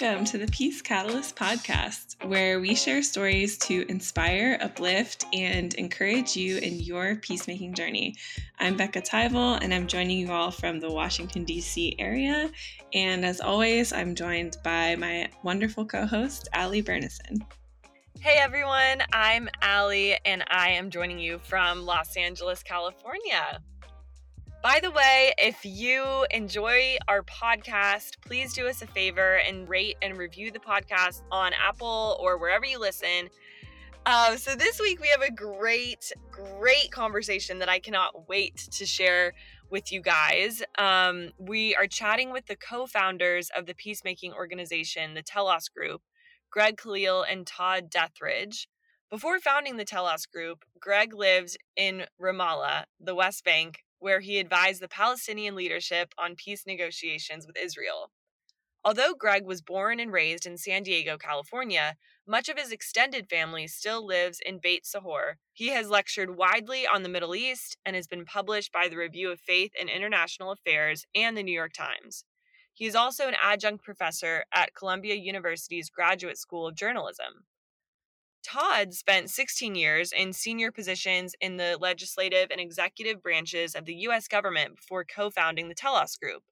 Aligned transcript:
Welcome 0.00 0.24
to 0.24 0.38
the 0.38 0.48
Peace 0.48 0.82
Catalyst 0.82 1.36
podcast, 1.36 2.16
where 2.26 2.58
we 2.58 2.74
share 2.74 3.00
stories 3.00 3.56
to 3.58 3.88
inspire, 3.88 4.58
uplift, 4.60 5.24
and 5.32 5.72
encourage 5.74 6.36
you 6.36 6.58
in 6.58 6.80
your 6.80 7.14
peacemaking 7.14 7.74
journey. 7.74 8.16
I'm 8.58 8.76
Becca 8.76 9.02
Tyvel, 9.02 9.62
and 9.62 9.72
I'm 9.72 9.86
joining 9.86 10.18
you 10.18 10.32
all 10.32 10.50
from 10.50 10.80
the 10.80 10.90
Washington, 10.90 11.44
D.C. 11.44 11.94
area. 12.00 12.50
And 12.92 13.24
as 13.24 13.40
always, 13.40 13.92
I'm 13.92 14.16
joined 14.16 14.56
by 14.64 14.96
my 14.96 15.30
wonderful 15.44 15.86
co 15.86 16.06
host, 16.06 16.48
Allie 16.52 16.82
Bernison. 16.82 17.46
Hey 18.18 18.38
everyone, 18.40 19.02
I'm 19.12 19.48
Allie, 19.62 20.16
and 20.24 20.42
I 20.48 20.70
am 20.70 20.90
joining 20.90 21.20
you 21.20 21.38
from 21.38 21.86
Los 21.86 22.16
Angeles, 22.16 22.64
California. 22.64 23.60
By 24.64 24.80
the 24.80 24.90
way, 24.90 25.34
if 25.36 25.62
you 25.62 26.24
enjoy 26.30 26.96
our 27.06 27.22
podcast, 27.24 28.12
please 28.26 28.54
do 28.54 28.66
us 28.66 28.80
a 28.80 28.86
favor 28.86 29.34
and 29.46 29.68
rate 29.68 29.98
and 30.00 30.16
review 30.16 30.50
the 30.50 30.58
podcast 30.58 31.20
on 31.30 31.52
Apple 31.52 32.16
or 32.18 32.38
wherever 32.38 32.64
you 32.64 32.80
listen. 32.80 33.28
Uh, 34.06 34.36
so, 34.36 34.54
this 34.54 34.80
week 34.80 35.02
we 35.02 35.08
have 35.08 35.20
a 35.20 35.30
great, 35.30 36.10
great 36.30 36.90
conversation 36.90 37.58
that 37.58 37.68
I 37.68 37.78
cannot 37.78 38.26
wait 38.26 38.56
to 38.70 38.86
share 38.86 39.34
with 39.68 39.92
you 39.92 40.00
guys. 40.00 40.62
Um, 40.78 41.32
we 41.36 41.74
are 41.74 41.86
chatting 41.86 42.32
with 42.32 42.46
the 42.46 42.56
co 42.56 42.86
founders 42.86 43.50
of 43.54 43.66
the 43.66 43.74
peacemaking 43.74 44.32
organization, 44.32 45.12
the 45.12 45.22
Telos 45.22 45.68
Group, 45.68 46.00
Greg 46.50 46.78
Khalil 46.78 47.22
and 47.22 47.46
Todd 47.46 47.90
Deatherage. 47.90 48.66
Before 49.10 49.38
founding 49.38 49.76
the 49.76 49.84
Telos 49.84 50.24
Group, 50.24 50.64
Greg 50.80 51.12
lived 51.12 51.58
in 51.76 52.06
Ramallah, 52.18 52.84
the 52.98 53.14
West 53.14 53.44
Bank, 53.44 53.84
where 54.04 54.20
he 54.20 54.38
advised 54.38 54.82
the 54.82 54.88
Palestinian 54.88 55.54
leadership 55.54 56.12
on 56.18 56.36
peace 56.36 56.66
negotiations 56.66 57.46
with 57.46 57.56
Israel. 57.56 58.10
Although 58.84 59.14
Greg 59.14 59.46
was 59.46 59.62
born 59.62 59.98
and 59.98 60.12
raised 60.12 60.44
in 60.44 60.58
San 60.58 60.82
Diego, 60.82 61.16
California, 61.16 61.96
much 62.26 62.50
of 62.50 62.58
his 62.58 62.70
extended 62.70 63.30
family 63.30 63.66
still 63.66 64.06
lives 64.06 64.40
in 64.44 64.58
Beit 64.62 64.84
Sahor. 64.84 65.38
He 65.54 65.68
has 65.68 65.88
lectured 65.88 66.36
widely 66.36 66.86
on 66.86 67.02
the 67.02 67.08
Middle 67.08 67.34
East 67.34 67.78
and 67.86 67.96
has 67.96 68.06
been 68.06 68.26
published 68.26 68.70
by 68.70 68.88
the 68.88 68.98
Review 68.98 69.30
of 69.30 69.40
Faith 69.40 69.72
and 69.80 69.88
International 69.88 70.52
Affairs 70.52 71.06
and 71.14 71.34
the 71.34 71.42
New 71.42 71.54
York 71.54 71.72
Times. 71.72 72.26
He 72.74 72.84
is 72.84 72.94
also 72.94 73.26
an 73.26 73.36
adjunct 73.42 73.82
professor 73.82 74.44
at 74.52 74.74
Columbia 74.74 75.14
University's 75.14 75.88
Graduate 75.88 76.36
School 76.36 76.66
of 76.66 76.76
Journalism. 76.76 77.46
Todd 78.44 78.92
spent 78.92 79.30
16 79.30 79.74
years 79.74 80.12
in 80.12 80.32
senior 80.32 80.70
positions 80.70 81.34
in 81.40 81.56
the 81.56 81.78
legislative 81.80 82.48
and 82.50 82.60
executive 82.60 83.22
branches 83.22 83.74
of 83.74 83.86
the 83.86 83.94
U.S. 83.94 84.28
government 84.28 84.76
before 84.76 85.04
co 85.04 85.30
founding 85.30 85.68
the 85.68 85.74
Telos 85.74 86.16
Group. 86.16 86.42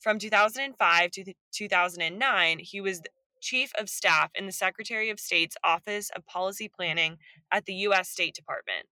From 0.00 0.18
2005 0.18 1.10
to 1.12 1.34
2009, 1.52 2.58
he 2.60 2.80
was 2.80 3.02
Chief 3.40 3.72
of 3.78 3.90
Staff 3.90 4.30
in 4.34 4.46
the 4.46 4.52
Secretary 4.52 5.10
of 5.10 5.20
State's 5.20 5.56
Office 5.62 6.10
of 6.16 6.26
Policy 6.26 6.68
Planning 6.68 7.18
at 7.52 7.66
the 7.66 7.74
U.S. 7.74 8.08
State 8.08 8.34
Department. 8.34 8.86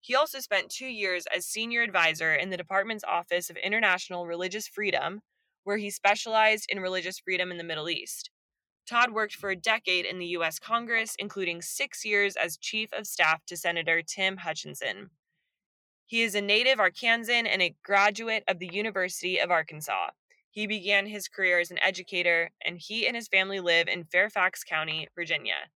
He 0.00 0.14
also 0.14 0.38
spent 0.38 0.70
two 0.70 0.86
years 0.86 1.26
as 1.34 1.46
Senior 1.46 1.82
Advisor 1.82 2.32
in 2.32 2.50
the 2.50 2.56
Department's 2.56 3.04
Office 3.04 3.50
of 3.50 3.56
International 3.56 4.26
Religious 4.26 4.68
Freedom, 4.68 5.20
where 5.64 5.78
he 5.78 5.90
specialized 5.90 6.66
in 6.68 6.78
religious 6.78 7.18
freedom 7.18 7.50
in 7.50 7.58
the 7.58 7.64
Middle 7.64 7.88
East. 7.88 8.30
Todd 8.88 9.10
worked 9.10 9.34
for 9.34 9.50
a 9.50 9.56
decade 9.56 10.06
in 10.06 10.18
the 10.18 10.26
U.S. 10.26 10.58
Congress, 10.58 11.14
including 11.18 11.60
six 11.60 12.06
years 12.06 12.36
as 12.36 12.56
Chief 12.56 12.90
of 12.94 13.06
Staff 13.06 13.44
to 13.46 13.56
Senator 13.56 14.00
Tim 14.00 14.38
Hutchinson. 14.38 15.10
He 16.06 16.22
is 16.22 16.34
a 16.34 16.40
native 16.40 16.78
Arkansan 16.78 17.46
and 17.46 17.60
a 17.60 17.76
graduate 17.84 18.44
of 18.48 18.58
the 18.58 18.70
University 18.72 19.38
of 19.38 19.50
Arkansas. 19.50 20.08
He 20.50 20.66
began 20.66 21.06
his 21.06 21.28
career 21.28 21.60
as 21.60 21.70
an 21.70 21.78
educator, 21.82 22.50
and 22.64 22.78
he 22.78 23.06
and 23.06 23.14
his 23.14 23.28
family 23.28 23.60
live 23.60 23.88
in 23.88 24.04
Fairfax 24.04 24.64
County, 24.64 25.06
Virginia. 25.14 25.68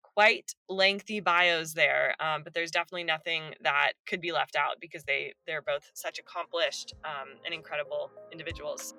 Quite 0.00 0.54
lengthy 0.68 1.18
bios 1.18 1.74
there, 1.74 2.14
um, 2.20 2.44
but 2.44 2.54
there's 2.54 2.70
definitely 2.70 3.02
nothing 3.02 3.54
that 3.62 3.94
could 4.06 4.20
be 4.20 4.30
left 4.30 4.54
out 4.54 4.76
because 4.80 5.02
they 5.04 5.32
they're 5.48 5.60
both 5.60 5.90
such 5.94 6.20
accomplished 6.20 6.94
um, 7.04 7.30
and 7.44 7.52
incredible 7.52 8.12
individuals. 8.30 8.94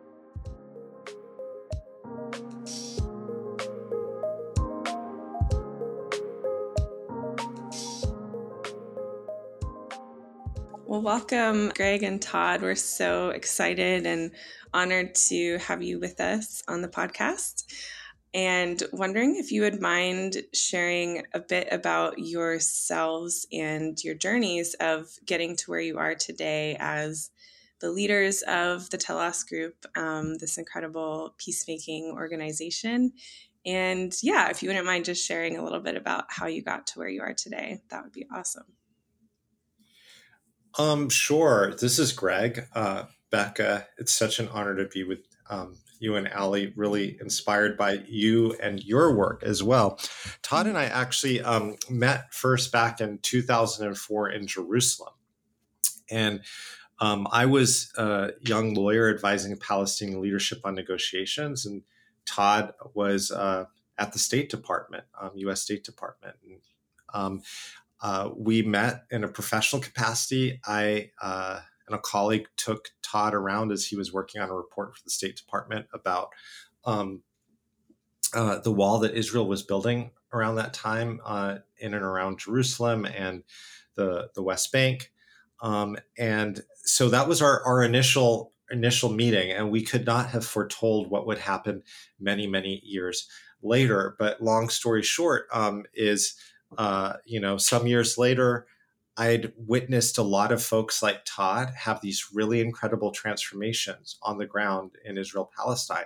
Well, 10.93 11.01
welcome, 11.01 11.71
Greg 11.75 12.03
and 12.03 12.21
Todd. 12.21 12.61
We're 12.61 12.75
so 12.75 13.29
excited 13.29 14.05
and 14.05 14.29
honored 14.75 15.15
to 15.15 15.57
have 15.57 15.81
you 15.81 15.99
with 15.99 16.21
us 16.21 16.61
on 16.67 16.83
the 16.83 16.87
podcast. 16.87 17.63
And 18.31 18.83
wondering 18.93 19.37
if 19.37 19.51
you 19.51 19.63
would 19.63 19.81
mind 19.81 20.43
sharing 20.53 21.23
a 21.33 21.39
bit 21.39 21.67
about 21.71 22.19
yourselves 22.19 23.47
and 23.51 23.97
your 24.03 24.13
journeys 24.13 24.75
of 24.75 25.07
getting 25.25 25.55
to 25.55 25.71
where 25.71 25.79
you 25.79 25.97
are 25.97 26.13
today 26.13 26.77
as 26.79 27.31
the 27.79 27.89
leaders 27.89 28.43
of 28.43 28.87
the 28.91 28.99
Telos 28.99 29.43
Group, 29.45 29.87
um, 29.95 30.35
this 30.37 30.59
incredible 30.59 31.33
peacemaking 31.39 32.13
organization. 32.15 33.13
And 33.65 34.15
yeah, 34.21 34.51
if 34.51 34.61
you 34.61 34.69
wouldn't 34.69 34.85
mind 34.85 35.05
just 35.05 35.25
sharing 35.25 35.57
a 35.57 35.63
little 35.63 35.81
bit 35.81 35.97
about 35.97 36.25
how 36.29 36.45
you 36.45 36.61
got 36.61 36.85
to 36.85 36.99
where 36.99 37.09
you 37.09 37.23
are 37.23 37.33
today, 37.33 37.81
that 37.89 38.03
would 38.03 38.13
be 38.13 38.27
awesome. 38.31 38.65
Um, 40.77 41.09
sure. 41.09 41.75
This 41.75 41.99
is 41.99 42.11
Greg. 42.11 42.67
Uh, 42.73 43.03
Becca, 43.29 43.87
it's 43.97 44.13
such 44.13 44.39
an 44.39 44.47
honor 44.49 44.75
to 44.75 44.85
be 44.85 45.03
with 45.03 45.19
um, 45.49 45.77
you 45.99 46.15
and 46.15 46.27
Ali, 46.29 46.73
really 46.75 47.17
inspired 47.21 47.77
by 47.77 48.03
you 48.07 48.53
and 48.61 48.83
your 48.83 49.15
work 49.15 49.41
as 49.43 49.63
well. 49.63 49.99
Todd 50.41 50.67
and 50.67 50.77
I 50.77 50.85
actually 50.85 51.41
um, 51.41 51.75
met 51.89 52.33
first 52.33 52.71
back 52.71 53.01
in 53.01 53.19
2004 53.19 54.29
in 54.29 54.47
Jerusalem. 54.47 55.13
And 56.09 56.41
um, 56.99 57.27
I 57.31 57.45
was 57.45 57.91
a 57.97 58.31
young 58.41 58.73
lawyer 58.73 59.09
advising 59.09 59.57
Palestinian 59.57 60.21
leadership 60.21 60.59
on 60.63 60.75
negotiations, 60.75 61.65
and 61.65 61.83
Todd 62.25 62.73
was 62.93 63.31
uh, 63.31 63.65
at 63.97 64.13
the 64.13 64.19
State 64.19 64.49
Department, 64.49 65.05
um, 65.19 65.31
U.S. 65.35 65.61
State 65.61 65.83
Department. 65.83 66.35
And, 66.45 66.59
um, 67.13 67.41
uh, 68.03 68.29
we 68.35 68.61
met 68.61 69.05
in 69.09 69.23
a 69.23 69.29
professional 69.29 69.81
capacity. 69.81 70.59
I 70.65 71.11
uh, 71.21 71.61
and 71.87 71.95
a 71.95 71.99
colleague 71.99 72.47
took 72.57 72.89
Todd 73.01 73.33
around 73.33 73.71
as 73.71 73.85
he 73.85 73.95
was 73.95 74.13
working 74.13 74.41
on 74.41 74.49
a 74.49 74.53
report 74.53 74.95
for 74.95 75.01
the 75.03 75.09
State 75.09 75.37
Department 75.37 75.87
about 75.93 76.29
um, 76.85 77.23
uh, 78.33 78.59
the 78.59 78.71
wall 78.71 78.99
that 78.99 79.15
Israel 79.15 79.47
was 79.47 79.63
building 79.63 80.11
around 80.33 80.55
that 80.55 80.73
time 80.73 81.21
uh, 81.25 81.57
in 81.77 81.93
and 81.93 82.03
around 82.03 82.39
Jerusalem 82.39 83.05
and 83.05 83.43
the 83.95 84.29
the 84.35 84.43
West 84.43 84.71
Bank. 84.71 85.11
Um, 85.61 85.97
and 86.17 86.61
so 86.83 87.07
that 87.07 87.27
was 87.29 87.41
our, 87.41 87.63
our 87.65 87.83
initial 87.83 88.51
initial 88.69 89.11
meeting, 89.13 89.51
and 89.51 89.71
we 89.71 89.81
could 89.81 90.05
not 90.05 90.27
have 90.29 90.45
foretold 90.45 91.09
what 91.09 91.25
would 91.25 91.37
happen 91.37 91.83
many 92.19 92.47
many 92.47 92.81
years 92.83 93.29
later. 93.61 94.17
But 94.19 94.43
long 94.43 94.67
story 94.67 95.03
short, 95.03 95.47
um, 95.53 95.85
is 95.93 96.35
uh, 96.77 97.17
you 97.25 97.39
know, 97.39 97.57
some 97.57 97.87
years 97.87 98.17
later, 98.17 98.65
I'd 99.15 99.53
witnessed 99.57 100.17
a 100.17 100.23
lot 100.23 100.51
of 100.51 100.63
folks 100.63 101.03
like 101.03 101.21
Todd 101.25 101.71
have 101.75 102.01
these 102.01 102.29
really 102.33 102.61
incredible 102.61 103.11
transformations 103.11 104.17
on 104.23 104.37
the 104.37 104.47
ground 104.47 104.91
in 105.05 105.17
Israel 105.17 105.51
Palestine 105.55 106.05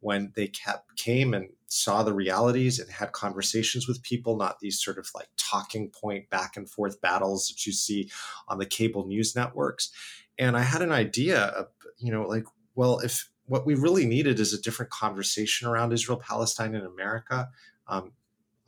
when 0.00 0.32
they 0.36 0.46
kept 0.46 0.96
came 0.96 1.34
and 1.34 1.48
saw 1.66 2.02
the 2.02 2.12
realities 2.12 2.78
and 2.78 2.90
had 2.90 3.12
conversations 3.12 3.88
with 3.88 4.02
people, 4.02 4.36
not 4.36 4.60
these 4.60 4.80
sort 4.80 4.98
of 4.98 5.08
like 5.14 5.28
talking 5.36 5.90
point 5.90 6.30
back 6.30 6.56
and 6.56 6.70
forth 6.70 7.00
battles 7.00 7.48
that 7.48 7.66
you 7.66 7.72
see 7.72 8.10
on 8.46 8.58
the 8.58 8.66
cable 8.66 9.06
news 9.06 9.34
networks. 9.34 9.90
And 10.38 10.56
I 10.56 10.62
had 10.62 10.82
an 10.82 10.92
idea 10.92 11.40
of, 11.40 11.68
you 11.98 12.12
know, 12.12 12.22
like, 12.22 12.44
well, 12.74 12.98
if 12.98 13.30
what 13.46 13.66
we 13.66 13.74
really 13.74 14.06
needed 14.06 14.38
is 14.40 14.52
a 14.52 14.60
different 14.60 14.92
conversation 14.92 15.68
around 15.68 15.92
Israel 15.92 16.18
Palestine 16.18 16.74
in 16.74 16.84
America. 16.84 17.48
Um, 17.88 18.12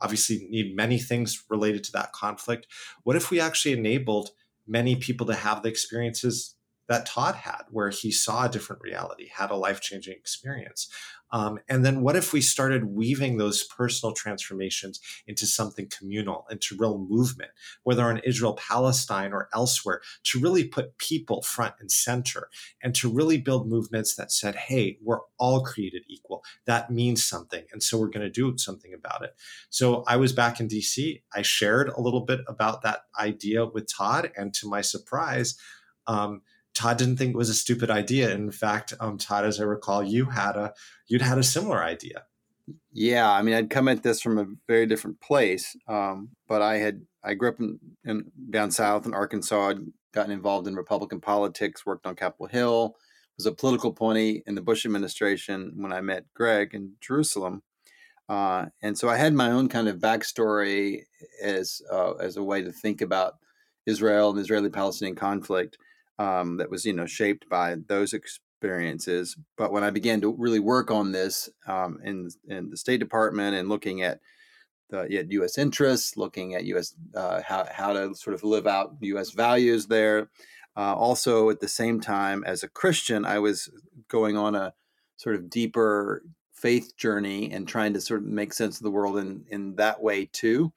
obviously 0.01 0.47
need 0.49 0.75
many 0.75 0.99
things 0.99 1.43
related 1.49 1.83
to 1.85 1.91
that 1.93 2.13
conflict. 2.13 2.67
What 3.03 3.15
if 3.15 3.31
we 3.31 3.39
actually 3.39 3.73
enabled 3.73 4.29
many 4.67 4.95
people 4.95 5.25
to 5.27 5.33
have 5.33 5.63
the 5.63 5.69
experiences 5.69 6.55
that 6.87 7.05
Todd 7.05 7.35
had, 7.35 7.63
where 7.69 7.89
he 7.89 8.11
saw 8.11 8.45
a 8.45 8.49
different 8.49 8.81
reality, 8.81 9.27
had 9.33 9.51
a 9.51 9.55
life 9.55 9.81
changing 9.81 10.13
experience. 10.13 10.89
Um, 11.31 11.59
and 11.67 11.85
then 11.85 12.01
what 12.01 12.15
if 12.15 12.33
we 12.33 12.41
started 12.41 12.85
weaving 12.85 13.37
those 13.37 13.63
personal 13.63 14.13
transformations 14.13 14.99
into 15.25 15.45
something 15.45 15.89
communal, 15.89 16.45
into 16.49 16.75
real 16.77 16.97
movement, 16.97 17.51
whether 17.83 18.09
in 18.09 18.19
Israel, 18.19 18.53
Palestine, 18.53 19.33
or 19.33 19.49
elsewhere, 19.53 20.01
to 20.23 20.39
really 20.39 20.63
put 20.63 20.97
people 20.97 21.41
front 21.41 21.75
and 21.79 21.91
center 21.91 22.49
and 22.81 22.95
to 22.95 23.11
really 23.11 23.37
build 23.37 23.67
movements 23.67 24.15
that 24.15 24.31
said, 24.31 24.55
hey, 24.55 24.97
we're 25.03 25.19
all 25.37 25.61
created 25.61 26.03
equal. 26.07 26.43
That 26.65 26.91
means 26.91 27.25
something. 27.25 27.65
And 27.71 27.83
so 27.83 27.97
we're 27.97 28.07
going 28.07 28.25
to 28.25 28.29
do 28.29 28.57
something 28.57 28.93
about 28.93 29.23
it. 29.23 29.35
So 29.69 30.03
I 30.07 30.17
was 30.17 30.33
back 30.33 30.59
in 30.59 30.67
DC. 30.67 31.21
I 31.33 31.41
shared 31.41 31.89
a 31.89 32.01
little 32.01 32.21
bit 32.21 32.41
about 32.47 32.81
that 32.83 33.01
idea 33.19 33.65
with 33.65 33.91
Todd. 33.91 34.31
And 34.37 34.53
to 34.55 34.67
my 34.67 34.81
surprise, 34.81 35.57
um, 36.07 36.41
Todd 36.77 36.97
didn't 36.97 37.17
think 37.17 37.33
it 37.33 37.37
was 37.37 37.49
a 37.49 37.55
stupid 37.55 37.89
idea. 37.89 38.29
In 38.29 38.51
fact, 38.51 38.93
um, 38.99 39.17
Todd, 39.17 39.45
as 39.45 39.59
I 39.59 39.63
recall, 39.63 40.03
you 40.03 40.25
had 40.25 40.55
a 40.55 40.73
you'd 41.07 41.23
had 41.23 41.39
a 41.39 41.43
similar 41.43 41.83
idea. 41.83 42.25
Yeah, 42.91 43.31
I 43.31 43.41
mean, 43.41 43.55
I'd 43.55 43.71
come 43.71 43.87
at 43.87 44.03
this 44.03 44.21
from 44.21 44.37
a 44.37 44.45
very 44.67 44.85
different 44.85 45.19
place, 45.19 45.75
um, 45.87 46.29
but 46.47 46.61
I 46.61 46.77
had 46.77 47.01
I 47.23 47.33
grew 47.33 47.49
up 47.49 47.59
in, 47.59 47.79
in, 48.05 48.31
down 48.51 48.69
south 48.69 49.07
in 49.07 49.15
Arkansas. 49.15 49.69
I'd 49.69 49.79
gotten 50.13 50.31
involved 50.31 50.67
in 50.67 50.75
Republican 50.75 51.19
politics, 51.19 51.83
worked 51.83 52.05
on 52.05 52.15
Capitol 52.15 52.45
Hill, 52.45 52.95
was 53.37 53.47
a 53.47 53.51
political 53.51 53.91
pony 53.91 54.43
in 54.45 54.53
the 54.53 54.61
Bush 54.61 54.85
administration 54.85 55.73
when 55.77 55.91
I 55.91 56.01
met 56.01 56.31
Greg 56.35 56.75
in 56.75 56.93
Jerusalem, 57.01 57.63
uh, 58.29 58.67
and 58.83 58.95
so 58.95 59.09
I 59.09 59.17
had 59.17 59.33
my 59.33 59.49
own 59.49 59.67
kind 59.67 59.87
of 59.87 59.97
backstory 59.97 61.05
as 61.41 61.81
uh, 61.91 62.13
as 62.13 62.37
a 62.37 62.43
way 62.43 62.61
to 62.61 62.71
think 62.71 63.01
about 63.01 63.33
Israel 63.87 64.29
and 64.29 64.39
Israeli-Palestinian 64.39 65.15
conflict 65.15 65.79
um, 66.19 66.57
that 66.57 66.69
was 66.69 66.85
you 66.85 66.93
know 66.93 67.05
shaped 67.05 67.47
by 67.49 67.75
those 67.87 68.13
experiences. 68.13 69.35
But 69.57 69.71
when 69.71 69.83
I 69.83 69.89
began 69.89 70.21
to 70.21 70.33
really 70.37 70.59
work 70.59 70.91
on 70.91 71.11
this 71.11 71.49
um, 71.67 71.99
in 72.03 72.29
in 72.47 72.69
the 72.69 72.77
State 72.77 72.99
Department 72.99 73.55
and 73.55 73.69
looking 73.69 74.01
at 74.01 74.19
the 74.89 75.01
at 75.17 75.31
U.S. 75.31 75.57
interests, 75.57 76.17
looking 76.17 76.55
at 76.55 76.65
U.S. 76.65 76.93
Uh, 77.15 77.41
how 77.45 77.67
how 77.71 77.93
to 77.93 78.15
sort 78.15 78.33
of 78.33 78.43
live 78.43 78.67
out 78.67 78.95
U.S. 79.01 79.31
values 79.31 79.87
there. 79.87 80.29
Uh, 80.75 80.93
also, 80.93 81.49
at 81.49 81.59
the 81.59 81.67
same 81.67 81.99
time, 81.99 82.43
as 82.45 82.61
a 82.61 82.69
Christian, 82.69 83.25
I 83.25 83.39
was 83.39 83.69
going 84.09 84.37
on 84.37 84.53
a 84.53 84.73
sort 85.15 85.35
of 85.35 85.49
deeper 85.49 86.21
faith 86.53 86.95
journey 86.95 87.51
and 87.51 87.67
trying 87.67 87.93
to 87.93 88.01
sort 88.01 88.21
of 88.21 88.27
make 88.27 88.53
sense 88.53 88.77
of 88.77 88.83
the 88.83 88.91
world 88.91 89.17
in 89.17 89.43
in 89.49 89.75
that 89.75 90.01
way 90.01 90.25
too. 90.31 90.71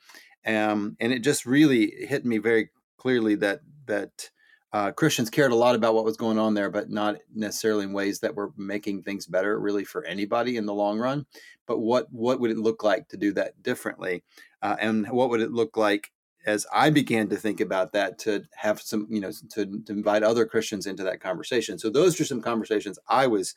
Um, 0.47 0.97
and 1.01 1.13
it 1.13 1.21
just 1.21 1.45
really 1.45 1.93
hit 2.09 2.25
me 2.25 2.39
very 2.39 2.71
clearly 2.97 3.35
that 3.37 3.61
that 3.87 4.31
uh, 4.73 4.93
Christians 4.93 5.31
cared 5.31 5.53
a 5.53 5.57
lot 5.57 5.75
about 5.75 5.95
what 5.95 6.05
was 6.05 6.17
going 6.17 6.39
on 6.39 6.55
there, 6.55 6.71
but 6.71 6.91
not 6.91 7.17
necessarily 7.35 7.85
in 7.85 7.93
ways 7.93 8.21
that 8.21 8.35
were 8.35 8.53
making 8.57 9.03
things 9.03 9.27
better, 9.27 9.59
really 9.59 9.85
for 9.85 10.05
anybody 10.05 10.57
in 10.57 10.67
the 10.67 10.75
long 10.75 10.99
run. 10.99 11.27
But 11.67 11.79
what 11.79 12.13
what 12.13 12.41
would 12.41 12.51
it 12.51 12.59
look 12.59 12.85
like 12.85 13.09
to 13.09 13.17
do 13.17 13.33
that 13.33 13.63
differently, 13.63 14.23
uh, 14.63 14.77
and 14.81 15.09
what 15.11 15.31
would 15.31 15.41
it 15.41 15.51
look 15.53 15.77
like 15.77 16.13
as 16.47 16.67
I 16.73 16.91
began 16.91 17.29
to 17.29 17.37
think 17.37 17.61
about 17.61 17.93
that 17.93 18.19
to 18.21 18.45
have 18.57 18.81
some, 18.81 19.07
you 19.11 19.21
know, 19.21 19.31
to, 19.51 19.67
to 19.67 19.93
invite 19.93 20.23
other 20.23 20.47
Christians 20.47 20.87
into 20.87 21.05
that 21.05 21.21
conversation. 21.21 21.79
So 21.79 21.91
those 21.91 22.19
are 22.19 22.25
some 22.25 22.41
conversations 22.41 22.99
I 23.09 23.27
was 23.27 23.55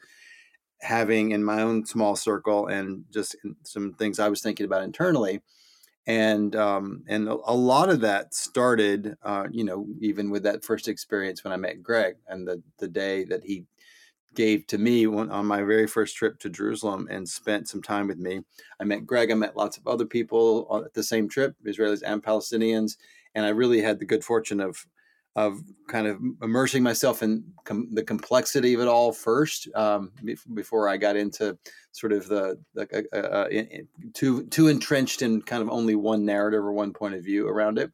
having 0.82 1.32
in 1.32 1.44
my 1.44 1.62
own 1.62 1.86
small 1.86 2.16
circle, 2.16 2.68
and 2.68 3.06
just 3.12 3.36
some 3.64 3.94
things 3.94 4.20
I 4.20 4.30
was 4.30 4.42
thinking 4.42 4.66
about 4.66 4.84
internally 4.84 5.42
and 6.06 6.56
um, 6.56 7.04
and 7.08 7.28
a 7.28 7.54
lot 7.54 7.90
of 7.90 8.02
that 8.02 8.34
started, 8.34 9.16
uh, 9.24 9.48
you 9.52 9.64
know, 9.64 9.88
even 10.02 10.30
with 10.30 10.44
that 10.44 10.64
first 10.64 10.88
experience 10.88 11.44
when 11.44 11.54
I 11.54 11.58
met 11.58 11.82
Greg 11.82 12.16
and 12.28 12.48
the 12.48 12.62
the 12.80 12.88
day 12.88 13.24
that 13.26 13.44
he 13.44 13.66
gave 14.34 14.66
to 14.68 14.78
me 14.78 15.06
on 15.06 15.46
my 15.46 15.62
very 15.62 15.88
first 15.88 16.16
trip 16.16 16.40
to 16.40 16.50
Jerusalem 16.50 17.08
and 17.12 17.30
spent 17.30 17.70
some 17.70 17.82
time 17.84 18.08
with 18.08 18.18
me. 18.18 18.42
I 18.80 18.84
met 18.84 19.06
Greg. 19.06 19.32
I 19.32 19.36
met 19.36 19.56
lots 19.56 19.78
of 19.78 19.88
other 19.88 20.06
people 20.06 20.84
at 20.86 20.94
the 20.94 21.04
same 21.04 21.30
trip, 21.30 21.56
Israelis 21.66 22.02
and 22.04 22.24
Palestinians, 22.24 22.98
and 23.36 23.46
I 23.46 23.50
really 23.50 23.82
had 23.82 24.00
the 24.00 24.06
good 24.06 24.24
fortune 24.24 24.60
of 24.60 24.86
of 25.36 25.62
kind 25.88 26.06
of 26.06 26.20
immersing 26.44 26.84
myself 26.84 27.24
in 27.24 27.44
com- 27.64 27.90
the 27.94 28.04
complexity 28.04 28.76
of 28.76 28.82
it 28.82 28.88
all 28.88 29.12
first 29.12 29.68
um, 29.74 30.12
before 30.54 30.88
I 30.88 30.98
got 30.98 31.16
into 31.16 31.58
sort 31.92 32.14
of 32.14 32.28
the, 32.28 32.60
the 32.76 33.08
uh, 33.12 33.18
uh, 33.18 33.48
in, 33.50 33.68
in, 33.68 33.88
too 34.14 34.46
too 34.48 34.68
entrenched 34.68 35.24
in 35.24 35.42
kind 35.42 35.64
of 35.64 35.70
only 35.70 35.96
one 35.96 36.24
narrative 36.24 36.64
or 36.64 36.72
one 36.72 36.94
point 36.94 37.16
of 37.16 37.24
view 37.24 37.48
around 37.48 37.80
it. 37.80 37.92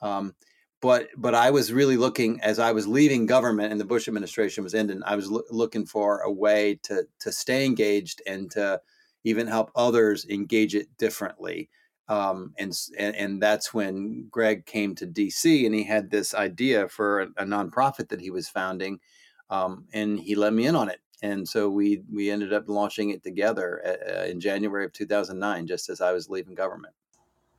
Um, 0.00 0.34
but 0.82 1.08
but 1.16 1.34
I 1.34 1.50
was 1.50 1.72
really 1.72 1.96
looking 1.96 2.40
as 2.40 2.58
I 2.58 2.72
was 2.72 2.88
leaving 2.88 3.24
government 3.24 3.70
and 3.70 3.80
the 3.80 3.86
Bush 3.86 4.08
administration 4.08 4.64
was 4.64 4.74
ending. 4.74 5.00
I 5.04 5.14
was 5.14 5.30
lo- 5.30 5.42
looking 5.50 5.86
for 5.86 6.20
a 6.20 6.30
way 6.30 6.80
to 6.82 7.04
to 7.20 7.30
stay 7.30 7.64
engaged 7.64 8.20
and 8.26 8.50
to 8.50 8.80
even 9.22 9.46
help 9.46 9.70
others 9.76 10.26
engage 10.28 10.74
it 10.74 10.88
differently 10.98 11.70
um, 12.08 12.52
and, 12.58 12.74
and 12.98 13.42
that's 13.42 13.72
when 13.72 14.28
Greg 14.30 14.66
came 14.66 14.94
to 14.96 15.06
DC 15.06 15.64
and 15.64 15.74
he 15.74 15.84
had 15.84 16.10
this 16.10 16.34
idea 16.34 16.88
for 16.88 17.20
a, 17.20 17.26
a 17.38 17.44
nonprofit 17.44 18.08
that 18.08 18.20
he 18.20 18.30
was 18.30 18.48
founding, 18.48 19.00
um, 19.50 19.86
and 19.92 20.20
he 20.20 20.34
let 20.34 20.52
me 20.52 20.66
in 20.66 20.76
on 20.76 20.88
it. 20.88 21.00
And 21.22 21.48
so 21.48 21.70
we 21.70 22.02
we 22.12 22.30
ended 22.30 22.52
up 22.52 22.68
launching 22.68 23.10
it 23.10 23.22
together 23.22 23.82
uh, 23.86 24.24
in 24.24 24.40
January 24.40 24.84
of 24.84 24.92
2009, 24.92 25.66
just 25.66 25.88
as 25.88 26.00
I 26.02 26.12
was 26.12 26.28
leaving 26.28 26.54
government. 26.54 26.94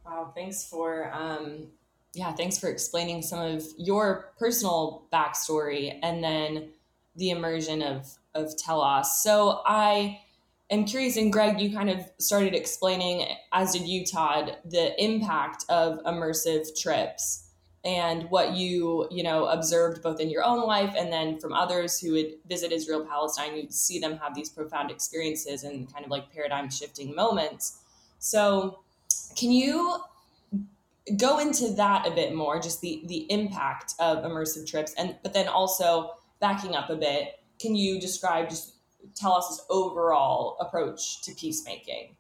Wow! 0.05 0.31
Thanks 0.35 0.67
for 0.67 1.11
um, 1.11 1.67
yeah, 2.13 2.31
thanks 2.33 2.59
for 2.59 2.69
explaining 2.69 3.23
some 3.23 3.39
of 3.39 3.65
your 3.77 4.33
personal 4.37 5.05
backstory 5.11 5.99
and 6.03 6.23
then 6.23 6.69
the 7.15 7.31
immersion 7.31 7.81
of 7.81 8.13
of 8.35 8.55
Telos. 8.55 9.23
So 9.23 9.61
I 9.65 10.19
am 10.71 10.85
curious, 10.85 11.17
and 11.17 11.31
Greg, 11.31 11.59
you 11.59 11.73
kind 11.73 11.89
of 11.89 11.99
started 12.17 12.55
explaining, 12.55 13.27
as 13.51 13.73
did 13.73 13.87
you, 13.87 14.05
Todd, 14.05 14.57
the 14.65 15.03
impact 15.03 15.65
of 15.69 15.99
immersive 16.03 16.79
trips 16.79 17.45
and 17.85 18.23
what 18.31 18.53
you 18.53 19.07
you 19.11 19.21
know 19.21 19.45
observed 19.45 20.01
both 20.01 20.19
in 20.19 20.29
your 20.29 20.43
own 20.43 20.65
life 20.65 20.93
and 20.97 21.13
then 21.13 21.39
from 21.39 21.53
others 21.53 21.99
who 21.99 22.13
would 22.13 22.33
visit 22.49 22.71
Israel 22.71 23.05
Palestine 23.05 23.55
you'd 23.55 23.71
see 23.71 23.99
them 23.99 24.17
have 24.17 24.33
these 24.33 24.49
profound 24.49 24.89
experiences 24.89 25.63
and 25.63 25.91
kind 25.93 26.03
of 26.03 26.09
like 26.09 26.33
paradigm 26.33 26.69
shifting 26.69 27.15
moments. 27.15 27.79
So 28.17 28.79
can 29.37 29.51
you 29.51 29.97
go 31.17 31.37
into 31.37 31.73
that 31.73 32.07
a 32.07 32.11
bit 32.11 32.33
more 32.33 32.59
just 32.59 32.81
the 32.81 33.03
the 33.05 33.31
impact 33.31 33.93
of 33.99 34.23
immersive 34.23 34.67
trips? 34.67 34.93
And 34.97 35.15
but 35.21 35.33
then 35.33 35.47
also 35.47 36.15
backing 36.39 36.75
up 36.75 36.89
a 36.89 36.95
bit 36.95 37.39
can 37.59 37.75
you 37.75 38.01
describe 38.01 38.49
just 38.49 38.74
Telos's 39.15 39.65
overall 39.69 40.57
approach 40.59 41.21
to 41.23 41.33
peacemaking. 41.33 42.15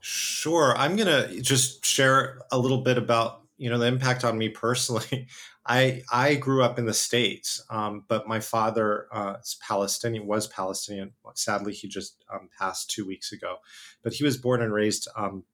Sure. 0.00 0.74
I'm 0.76 0.96
to 0.96 1.40
just 1.42 1.84
share 1.84 2.38
a 2.50 2.58
little 2.58 2.82
bit 2.82 2.96
about, 2.96 3.42
you 3.56 3.68
know, 3.68 3.78
the 3.78 3.86
impact 3.86 4.24
on 4.24 4.38
me 4.38 4.48
personally. 4.48 5.26
I, 5.66 6.02
I 6.10 6.34
grew 6.36 6.62
up 6.62 6.78
in 6.78 6.86
the 6.86 6.94
States, 6.94 7.62
um, 7.68 8.04
but 8.08 8.26
my 8.26 8.40
father 8.40 9.06
uh, 9.12 9.34
is 9.42 9.58
Palestinian, 9.60 10.26
was 10.26 10.46
Palestinian. 10.46 11.12
Sadly, 11.34 11.74
he 11.74 11.88
just 11.88 12.24
um, 12.32 12.48
passed 12.58 12.90
two 12.90 13.06
weeks 13.06 13.32
ago. 13.32 13.56
But 14.02 14.14
he 14.14 14.24
was 14.24 14.38
born 14.38 14.62
and 14.62 14.72
raised 14.72 15.08
um, 15.14 15.44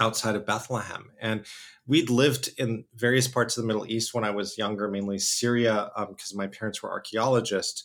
outside 0.00 0.36
of 0.36 0.46
Bethlehem. 0.46 1.10
And 1.20 1.46
we'd 1.86 2.10
lived 2.10 2.50
in 2.58 2.84
various 2.94 3.26
parts 3.26 3.56
of 3.56 3.62
the 3.62 3.66
Middle 3.66 3.90
East 3.90 4.14
when 4.14 4.24
I 4.24 4.30
was 4.30 4.58
younger, 4.58 4.88
mainly 4.88 5.18
Syria, 5.18 5.90
because 6.08 6.32
um, 6.32 6.38
my 6.38 6.46
parents 6.46 6.82
were 6.82 6.90
archaeologists. 6.90 7.84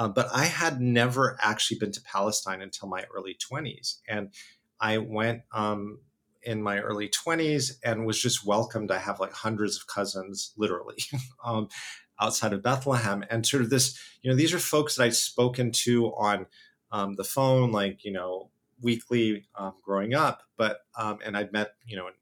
Uh, 0.00 0.08
but 0.08 0.28
I 0.32 0.46
had 0.46 0.80
never 0.80 1.36
actually 1.42 1.78
been 1.78 1.92
to 1.92 2.00
Palestine 2.00 2.62
until 2.62 2.88
my 2.88 3.04
early 3.14 3.36
20s. 3.36 3.96
And 4.08 4.30
I 4.80 4.96
went 4.96 5.42
um, 5.52 5.98
in 6.42 6.62
my 6.62 6.78
early 6.78 7.10
20s 7.10 7.72
and 7.84 8.06
was 8.06 8.18
just 8.18 8.46
welcomed. 8.46 8.90
I 8.90 8.96
have 8.96 9.20
like 9.20 9.34
hundreds 9.34 9.76
of 9.76 9.86
cousins, 9.86 10.54
literally, 10.56 10.96
um, 11.44 11.68
outside 12.18 12.54
of 12.54 12.62
Bethlehem. 12.62 13.26
And 13.28 13.46
sort 13.46 13.62
of 13.62 13.68
this, 13.68 14.00
you 14.22 14.30
know, 14.30 14.36
these 14.38 14.54
are 14.54 14.58
folks 14.58 14.96
that 14.96 15.04
I'd 15.04 15.14
spoken 15.14 15.70
to 15.84 16.14
on 16.14 16.46
um, 16.90 17.16
the 17.16 17.24
phone, 17.24 17.70
like, 17.70 18.02
you 18.02 18.12
know, 18.12 18.48
weekly 18.80 19.48
um, 19.54 19.74
growing 19.84 20.14
up. 20.14 20.44
But, 20.56 20.78
um, 20.96 21.18
and 21.22 21.36
I'd 21.36 21.52
met, 21.52 21.74
you 21.84 21.98
know, 21.98 22.06
in 22.06 22.14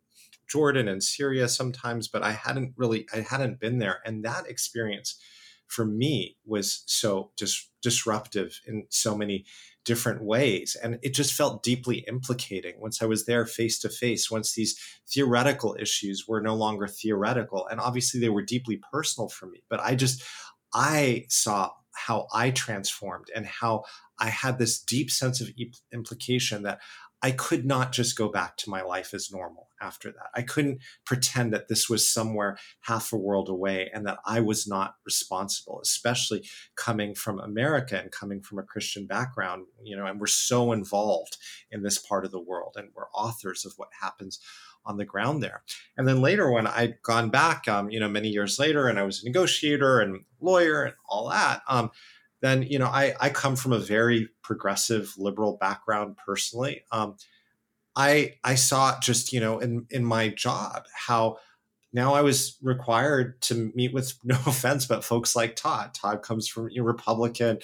Jordan 0.49 0.89
and 0.89 1.01
Syria 1.01 1.47
sometimes, 1.47 2.09
but 2.09 2.25
I 2.25 2.33
hadn't 2.33 2.73
really, 2.77 3.07
I 3.15 3.21
hadn't 3.21 3.61
been 3.61 3.79
there. 3.79 4.01
And 4.05 4.25
that 4.25 4.49
experience, 4.49 5.21
for 5.69 5.85
me 5.85 6.37
was 6.45 6.83
so 6.87 7.31
just 7.39 7.71
disruptive 7.83 8.61
in 8.67 8.85
so 8.91 9.17
many 9.17 9.45
different 9.85 10.23
ways 10.23 10.77
and 10.83 10.99
it 11.03 11.15
just 11.15 11.33
felt 11.33 11.63
deeply 11.63 12.05
implicating. 12.09 12.75
Once 12.79 13.01
i 13.01 13.07
was 13.07 13.25
there 13.27 13.47
face 13.47 13.79
to 13.79 13.89
face 13.89 14.31
once 14.31 14.53
these 14.55 14.79
theoretical 15.09 15.77
issues 15.79 16.27
were 16.29 16.41
no 16.41 16.55
longer 16.55 16.87
theoretical 16.87 17.67
and 17.69 17.81
obviously 17.81 18.21
they 18.21 18.29
were 18.29 18.43
deeply 18.43 18.81
personal 18.93 19.29
for 19.29 19.47
me 19.47 19.63
but 19.71 19.81
i 19.81 19.95
just 19.95 20.23
i 20.75 21.25
saw 21.29 21.71
how 21.95 22.27
i 22.35 22.51
transformed 22.51 23.29
and 23.35 23.47
how 23.47 23.83
i 24.19 24.29
had 24.29 24.59
this 24.59 24.81
deep 24.81 25.11
sense 25.11 25.41
of 25.41 25.49
implication 25.93 26.63
that 26.63 26.81
I 27.23 27.33
could 27.33 27.65
not 27.65 27.93
just 27.93 28.17
go 28.17 28.29
back 28.29 28.57
to 28.59 28.71
my 28.71 28.83
life 28.83 29.13
as 29.13 29.31
normal 29.31 29.69
after 29.81 30.11
that. 30.11 30.31
I 30.35 30.43
couldn't 30.43 30.81
pretend 31.05 31.53
that 31.53 31.69
this 31.69 31.89
was 31.89 32.09
somewhere 32.09 32.59
half 32.83 33.13
a 33.13 33.17
world 33.17 33.49
away 33.49 33.91
and 33.93 34.07
that 34.07 34.19
I 34.25 34.41
was 34.41 34.67
not 34.67 34.95
responsible, 35.05 35.81
especially 35.83 36.49
coming 36.77 37.15
from 37.15 37.41
America 37.41 37.99
and 38.01 38.13
coming 38.13 38.41
from 38.41 38.59
a 38.59 38.65
Christian 38.65 39.07
background, 39.07 39.67
you 39.83 39.97
know, 39.97 40.07
and 40.07 40.21
we're 40.21 40.27
so 40.27 40.73
involved 40.73 41.37
in 41.71 41.83
this 41.83 41.99
part 41.99 42.25
of 42.25 42.31
the 42.31 42.41
world 42.41 42.75
and 42.77 42.91
we're 42.95 43.11
authors 43.15 43.65
of 43.65 43.73
what 43.77 43.89
happens 44.01 44.39
on 44.85 44.97
the 44.97 45.05
ground 45.05 45.43
there. 45.43 45.63
And 45.97 46.07
then 46.07 46.23
later, 46.23 46.51
when 46.51 46.67
I'd 46.67 47.03
gone 47.03 47.31
back, 47.31 47.69
um, 47.69 47.91
you 47.91 48.01
know, 48.01 48.09
many 48.09 48.29
years 48.29 48.59
later, 48.59 48.89
and 48.89 48.99
I 48.99 49.03
was 49.03 49.23
a 49.23 49.27
negotiator 49.27 50.01
and 50.01 50.25
lawyer 50.41 50.85
and 50.85 50.95
all 51.09 51.29
that, 51.29 51.63
um, 51.69 51.91
then 52.41 52.63
you 52.63 52.79
know 52.79 52.87
I, 52.87 53.15
I 53.21 53.31
come 53.31 53.57
from 53.57 53.73
a 53.73 53.79
very 53.79 54.29
progressive 54.43 55.15
liberal 55.19 55.57
background 55.57 56.17
personally. 56.25 56.85
Um, 56.93 57.17
I 57.97 58.35
I 58.45 58.55
saw 58.55 58.99
just 59.01 59.33
you 59.33 59.41
know 59.41 59.59
in 59.59 59.87
in 59.91 60.05
my 60.05 60.29
job 60.29 60.85
how 60.95 61.39
now 61.93 62.15
I 62.15 62.23
was 62.23 62.57
required 62.63 63.41
to 63.43 63.73
meet 63.75 63.93
with 63.93 64.15
no 64.25 64.39
offense, 64.47 64.87
but 64.87 65.05
folks 65.05 65.35
like 65.35 65.57
Todd. 65.57 65.95
Todd 65.95 66.23
comes 66.23 66.49
from 66.49 66.71
a 66.77 66.81
Republican, 66.81 67.59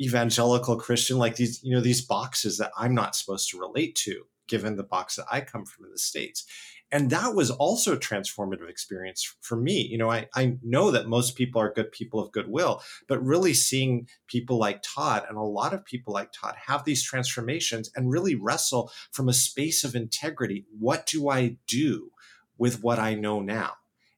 evangelical 0.00 0.76
Christian, 0.76 1.18
like 1.18 1.36
these, 1.36 1.62
you 1.62 1.74
know, 1.74 1.80
these 1.80 2.04
boxes 2.04 2.58
that 2.58 2.72
I'm 2.76 2.94
not 2.94 3.16
supposed 3.16 3.50
to 3.50 3.60
relate 3.60 3.94
to, 4.04 4.24
given 4.48 4.76
the 4.76 4.82
box 4.82 5.16
that 5.16 5.26
I 5.30 5.40
come 5.40 5.64
from 5.64 5.86
in 5.86 5.92
the 5.92 5.98
States. 5.98 6.46
And 6.92 7.10
that 7.10 7.34
was 7.34 7.50
also 7.50 7.94
a 7.94 7.98
transformative 7.98 8.68
experience 8.68 9.34
for 9.40 9.56
me. 9.56 9.86
You 9.90 9.98
know, 9.98 10.10
I, 10.10 10.28
I 10.34 10.56
know 10.62 10.92
that 10.92 11.08
most 11.08 11.34
people 11.34 11.60
are 11.60 11.72
good 11.72 11.90
people 11.90 12.20
of 12.20 12.30
goodwill, 12.30 12.80
but 13.08 13.24
really 13.24 13.54
seeing 13.54 14.08
people 14.28 14.58
like 14.58 14.82
Todd 14.82 15.24
and 15.28 15.36
a 15.36 15.42
lot 15.42 15.74
of 15.74 15.84
people 15.84 16.14
like 16.14 16.30
Todd 16.32 16.54
have 16.66 16.84
these 16.84 17.02
transformations 17.02 17.90
and 17.96 18.10
really 18.10 18.36
wrestle 18.36 18.92
from 19.10 19.28
a 19.28 19.34
space 19.34 19.82
of 19.82 19.96
integrity. 19.96 20.64
What 20.78 21.06
do 21.06 21.28
I 21.28 21.56
do 21.66 22.12
with 22.56 22.82
what 22.82 22.98
I 22.98 23.14
know 23.14 23.40
now? 23.40 23.74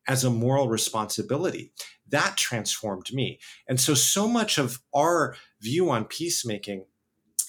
as 0.09 0.25
a 0.25 0.31
moral 0.31 0.69
responsibility. 0.69 1.71
That 2.09 2.39
transformed 2.39 3.13
me. 3.13 3.39
And 3.69 3.79
so, 3.79 3.93
so 3.93 4.27
much 4.27 4.57
of 4.57 4.81
our 4.95 5.37
view 5.61 5.91
on 5.91 6.07
peacemaking 6.07 6.87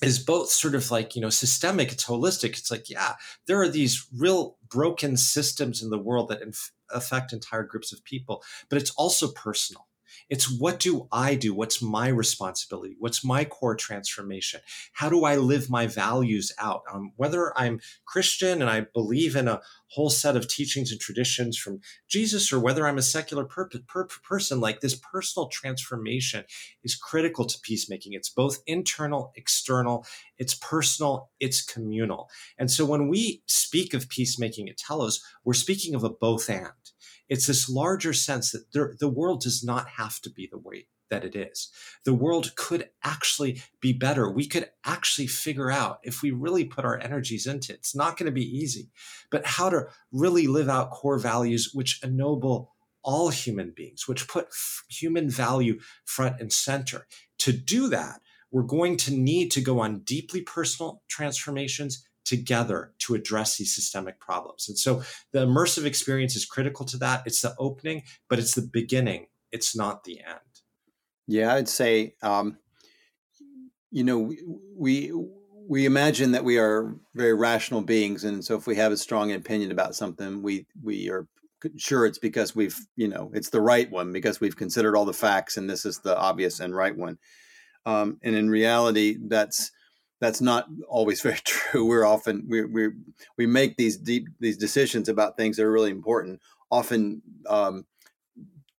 is 0.02 0.20
both 0.20 0.50
sort 0.50 0.76
of 0.76 0.92
like, 0.92 1.16
you 1.16 1.22
know, 1.22 1.30
systemic, 1.30 1.92
it's 1.92 2.06
holistic. 2.06 2.50
It's 2.50 2.70
like, 2.70 2.90
yeah, 2.90 3.14
there 3.48 3.62
are 3.62 3.70
these 3.70 4.08
real 4.16 4.58
broken 4.70 5.18
systems 5.18 5.82
in 5.82 5.90
the 5.90 5.98
world 5.98 6.30
that 6.30 6.42
inf- 6.42 6.72
affect 6.92 7.34
entire 7.34 7.64
groups 7.64 7.92
of 7.92 8.04
people, 8.04 8.44
but 8.70 8.80
it's 8.82 8.92
also 8.92 9.30
personal. 9.32 9.89
It's 10.30 10.50
what 10.50 10.80
do 10.80 11.08
I 11.12 11.36
do? 11.36 11.54
What's 11.54 11.82
my 11.82 12.08
responsibility? 12.08 12.96
What's 13.00 13.24
my 13.24 13.46
core 13.46 13.76
transformation? 13.76 14.62
How 14.94 15.10
do 15.10 15.24
I 15.24 15.36
live 15.36 15.70
my 15.70 15.88
values 15.88 16.52
out? 16.60 16.84
Um, 16.92 17.14
whether 17.16 17.58
I'm 17.58 17.80
Christian 18.06 18.62
and 18.62 18.70
I 18.70 18.82
believe 18.94 19.36
in 19.36 19.48
a 19.48 19.62
whole 19.88 20.10
set 20.10 20.36
of 20.36 20.48
teachings 20.48 20.92
and 20.92 21.02
traditions 21.02 21.58
from 21.58 21.80
Jesus, 22.08 22.54
or 22.54 22.60
whether 22.60 22.88
I'm 22.88 23.00
a 23.00 23.02
secular 23.04 23.44
per- 23.44 23.70
per- 23.88 24.08
person, 24.24 24.60
like 24.60 24.82
this 24.82 24.96
personal 24.96 25.48
transformation 25.48 26.46
is 26.84 26.96
critical 26.96 27.46
to 27.46 27.60
peacemaking. 27.62 28.14
It's 28.14 28.30
both 28.30 28.60
internal, 28.68 29.32
external, 29.36 30.06
it's 30.38 30.54
personal, 30.54 31.32
it's 31.40 31.64
communal. 31.64 32.30
And 32.58 32.70
so 32.70 32.86
when 32.86 33.08
we 33.08 33.42
speak 33.48 33.94
of 33.94 34.10
peacemaking 34.10 34.70
at 34.70 34.78
Telos, 34.78 35.24
we're 35.44 35.54
speaking 35.54 35.96
of 35.96 36.04
a 36.04 36.10
both 36.10 36.50
and. 36.50 36.70
It's 37.30 37.48
this 37.48 37.70
larger 37.70 38.14
sense 38.14 38.52
that 38.52 38.74
there, 38.74 38.96
the 39.00 39.10
world 39.10 39.42
does 39.42 39.64
not 39.64 39.88
have 39.98 40.20
to 40.22 40.30
be 40.30 40.48
the 40.52 40.58
way 40.58 40.88
that 41.10 41.24
it 41.24 41.36
is. 41.36 41.72
The 42.06 42.14
world 42.14 42.56
could 42.56 42.90
actually 43.04 43.62
be 43.82 43.94
better. 43.94 44.30
We 44.30 44.48
could 44.48 44.70
actually 44.86 45.28
figure 45.28 45.72
out 45.72 46.00
if 46.04 46.22
we 46.22 46.32
really 46.32 46.66
put 46.66 46.86
our 46.86 47.00
energies 47.00 47.48
into 47.48 47.74
it. 47.74 47.78
It's 47.78 47.96
not 47.96 48.18
going 48.18 48.28
to 48.28 48.32
be 48.32 48.58
easy, 48.58 48.90
but 49.32 49.46
how 49.46 49.70
to 49.70 49.88
really 50.12 50.48
live 50.48 50.70
out 50.70 50.92
core 50.92 51.20
values 51.20 51.72
which 51.74 52.00
ennoble 52.04 52.72
all 53.04 53.30
human 53.30 53.74
beings, 53.76 54.08
which 54.08 54.28
put 54.28 54.48
f- 54.48 54.84
human 54.90 55.30
value 55.30 55.80
front 56.06 56.40
and 56.40 56.52
center. 56.52 57.08
To 57.40 57.54
do 57.54 57.88
that, 57.90 58.22
we're 58.52 58.64
going 58.64 58.98
to 58.98 59.14
need 59.14 59.52
to 59.52 59.62
go 59.62 59.80
on 59.80 60.00
deeply 60.00 60.42
personal 60.42 61.02
transformations 61.08 62.06
together 62.26 62.94
to 63.00 63.16
address 63.16 63.58
these 63.58 63.74
systemic 63.74 64.20
problems. 64.20 64.68
And 64.70 64.78
so 64.78 65.02
the 65.32 65.46
immersive 65.46 65.86
experience 65.86 66.36
is 66.36 66.46
critical 66.46 66.86
to 66.88 66.98
that. 66.98 67.24
It's 67.26 67.42
the 67.42 67.56
opening, 67.58 68.04
but 68.30 68.40
it's 68.40 68.56
the 68.56 68.62
beginning. 68.72 69.28
It's 69.52 69.76
not 69.76 70.04
the 70.04 70.20
end. 70.20 70.40
Yeah, 71.28 71.54
I'd 71.54 71.70
say, 71.70 72.16
um, 72.22 72.58
you 73.92 74.04
know, 74.04 74.32
we, 74.76 75.12
we 75.70 75.86
imagine 75.86 76.32
that 76.32 76.44
we 76.44 76.58
are 76.58 76.96
very 77.14 77.34
rational 77.34 77.82
beings, 77.82 78.24
and 78.24 78.44
so 78.44 78.56
if 78.56 78.66
we 78.66 78.76
have 78.76 78.92
a 78.92 78.98
strong 78.98 79.32
opinion 79.32 79.72
about 79.72 79.96
something, 79.96 80.42
we 80.42 80.66
we 80.82 81.12
are 81.12 81.28
sure 81.78 82.08
it's 82.08 82.18
because 82.18 82.56
we've 82.56 82.78
you 82.96 83.08
know 83.08 83.30
it's 83.34 83.52
the 83.52 83.62
right 83.62 83.90
one 83.92 84.12
because 84.12 84.40
we've 84.40 84.56
considered 84.56 84.96
all 84.96 85.06
the 85.06 85.14
facts, 85.14 85.58
and 85.58 85.70
this 85.70 85.86
is 85.86 86.00
the 86.00 86.18
obvious 86.18 86.60
and 86.60 86.76
right 86.76 86.98
one. 86.98 87.20
Um, 87.86 88.18
and 88.24 88.36
in 88.36 88.50
reality, 88.50 89.18
that's 89.28 89.72
that's 90.20 90.42
not 90.42 90.68
always 90.88 91.22
very 91.28 91.40
true. 91.44 91.86
We're 91.86 92.06
often 92.06 92.46
we 92.48 92.66
we 92.66 92.90
we 93.38 93.46
make 93.46 93.78
these 93.78 93.98
deep 93.98 94.28
these 94.40 94.58
decisions 94.58 95.10
about 95.10 95.38
things 95.38 95.58
that 95.58 95.66
are 95.66 95.72
really 95.72 95.92
important, 95.92 96.42
often 96.70 97.22
um, 97.48 97.86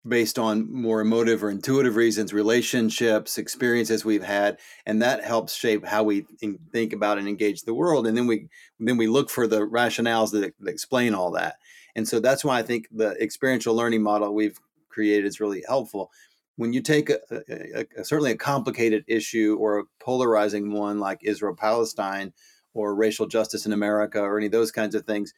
based 0.08 0.40
on 0.40 0.72
more 0.72 1.02
emotive 1.02 1.44
or 1.44 1.50
intuitive 1.50 1.96
reasons, 1.96 2.34
relationships, 2.34 3.38
experiences 3.38 4.06
we've 4.06 4.24
had, 4.24 4.58
and 4.86 5.02
that 5.02 5.24
helps 5.24 5.56
shape 5.56 5.86
how 5.86 6.04
we 6.04 6.26
think 6.72 6.94
about 6.94 7.18
and 7.18 7.28
engage 7.28 7.64
the 7.64 7.74
world. 7.74 8.08
And 8.08 8.18
then 8.18 8.28
we 8.28 8.48
then 8.80 8.98
we 8.98 9.08
look 9.08 9.30
for 9.30 9.48
the 9.48 9.62
rationales 9.62 10.32
that, 10.32 10.54
that 10.60 10.70
explain 10.70 11.14
all 11.14 11.32
that. 11.32 11.56
And 11.96 12.08
so 12.08 12.20
that's 12.20 12.46
why 12.46 12.60
I 12.60 12.64
think 12.64 12.88
the 12.92 13.12
experiential 13.22 13.76
learning 13.76 14.04
model 14.04 14.34
we've 14.34 14.60
created 14.90 15.26
is 15.26 15.40
really 15.40 15.64
helpful 15.68 16.12
when 16.60 16.74
you 16.74 16.82
take 16.82 17.10
a, 17.10 17.20
a, 17.32 17.86
a, 17.98 18.04
certainly 18.04 18.32
a 18.32 18.38
complicated 18.38 19.06
issue 19.08 19.56
or 19.62 19.80
a 19.80 19.84
polarizing 20.02 20.74
one 20.74 21.00
like 21.00 21.20
Israel 21.22 21.56
Palestine 21.56 22.34
or 22.74 22.94
racial 22.94 23.28
justice 23.28 23.66
in 23.66 23.72
America 23.72 24.20
or 24.20 24.36
any 24.36 24.48
of 24.48 24.52
those 24.52 24.70
kinds 24.70 24.94
of 24.94 25.06
things, 25.06 25.34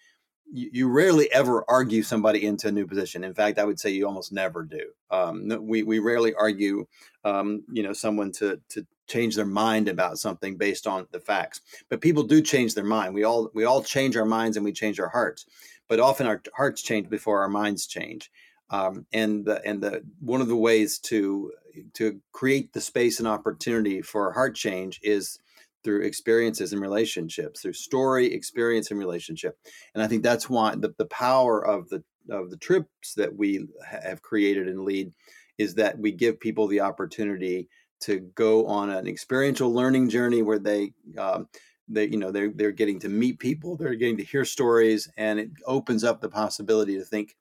you, 0.52 0.72
you, 0.74 0.90
rarely 0.90 1.32
ever 1.32 1.64
argue 1.70 2.02
somebody 2.02 2.44
into 2.44 2.70
a 2.70 2.72
new 2.72 2.88
position. 2.88 3.24
In 3.24 3.36
fact, 3.36 3.60
I 3.60 3.66
would 3.66 3.80
say 3.80 3.92
you 3.92 4.08
almost 4.08 4.34
never 4.34 4.64
do. 4.64 4.90
Um, 5.12 5.48
we, 5.62 5.84
we 5.84 6.00
rarely 6.00 6.34
argue, 6.34 6.88
um, 7.24 7.66
you 7.72 7.84
know, 7.84 7.94
someone 7.94 8.32
to, 8.40 8.60
to 8.70 8.84
change 9.08 9.36
their 9.36 9.46
mind 9.46 9.90
about 9.90 10.18
something 10.18 10.58
based 10.58 10.88
on 10.88 11.06
the 11.12 11.20
facts. 11.20 11.62
But 11.88 12.02
people 12.02 12.24
do 12.24 12.42
change 12.42 12.74
their 12.74 12.84
mind. 12.84 13.14
We 13.14 13.26
all 13.26 13.52
we 13.54 13.64
all 13.64 13.84
change 13.84 14.18
our 14.18 14.26
minds 14.26 14.58
and 14.58 14.64
we 14.64 14.72
change 14.72 15.00
our 15.00 15.10
hearts. 15.10 15.46
But 15.88 16.00
often 16.00 16.26
our 16.26 16.42
hearts 16.56 16.82
change 16.82 17.10
before 17.10 17.42
our 17.42 17.50
minds 17.50 17.86
change. 17.86 18.32
Um, 18.72 19.06
and 19.12 19.46
the, 19.46 19.62
and 19.66 19.82
the 19.84 20.02
one 20.20 20.42
of 20.42 20.48
the 20.48 20.56
ways 20.56 20.98
to 21.00 21.52
to 21.94 22.20
create 22.32 22.74
the 22.74 22.82
space 22.82 23.20
and 23.20 23.28
opportunity 23.28 24.02
for 24.02 24.32
heart 24.32 24.56
change 24.56 25.00
is 25.04 25.40
through 25.84 26.02
experiences 26.02 26.74
and 26.74 26.82
relationships, 26.82 27.62
through 27.62 27.74
story, 27.74 28.34
experience, 28.34 28.92
and 28.92 29.00
relationship. 29.00 29.58
And 29.94 30.04
I 30.04 30.08
think 30.08 30.24
that's 30.24 30.50
why 30.50 30.76
the, 30.76 30.94
the 30.98 31.06
power 31.06 31.66
of 31.66 31.90
the 31.90 32.04
of 32.30 32.50
the 32.50 32.58
trips 32.58 33.16
that 33.16 33.36
we 33.36 33.68
have 33.84 34.22
created 34.22 34.68
and 34.68 34.82
lead 34.82 35.12
is 35.58 35.76
that 35.76 35.98
we 35.98 36.12
give 36.12 36.40
people 36.40 36.68
the 36.68 36.82
opportunity 36.82 37.68
to 38.02 38.20
go 38.36 38.66
on 38.68 38.90
an 38.90 39.08
experiential 39.08 39.74
learning 39.74 40.10
journey 40.10 40.42
where 40.42 40.60
they 40.60 40.94
um, 41.18 41.48
they 41.88 42.06
you 42.06 42.18
know 42.18 42.32
they're 42.32 42.52
they're 42.54 42.72
getting 42.72 43.00
to 43.00 43.10
meet 43.10 43.40
people, 43.40 43.76
they're 43.76 43.96
getting 43.96 44.18
to 44.18 44.24
hear 44.24 44.46
stories, 44.46 45.10
and 45.18 45.40
it 45.40 45.50
opens 45.66 46.04
up 46.04 46.22
the 46.22 46.30
possibility 46.30 46.98
to 46.98 47.04
think 47.04 47.36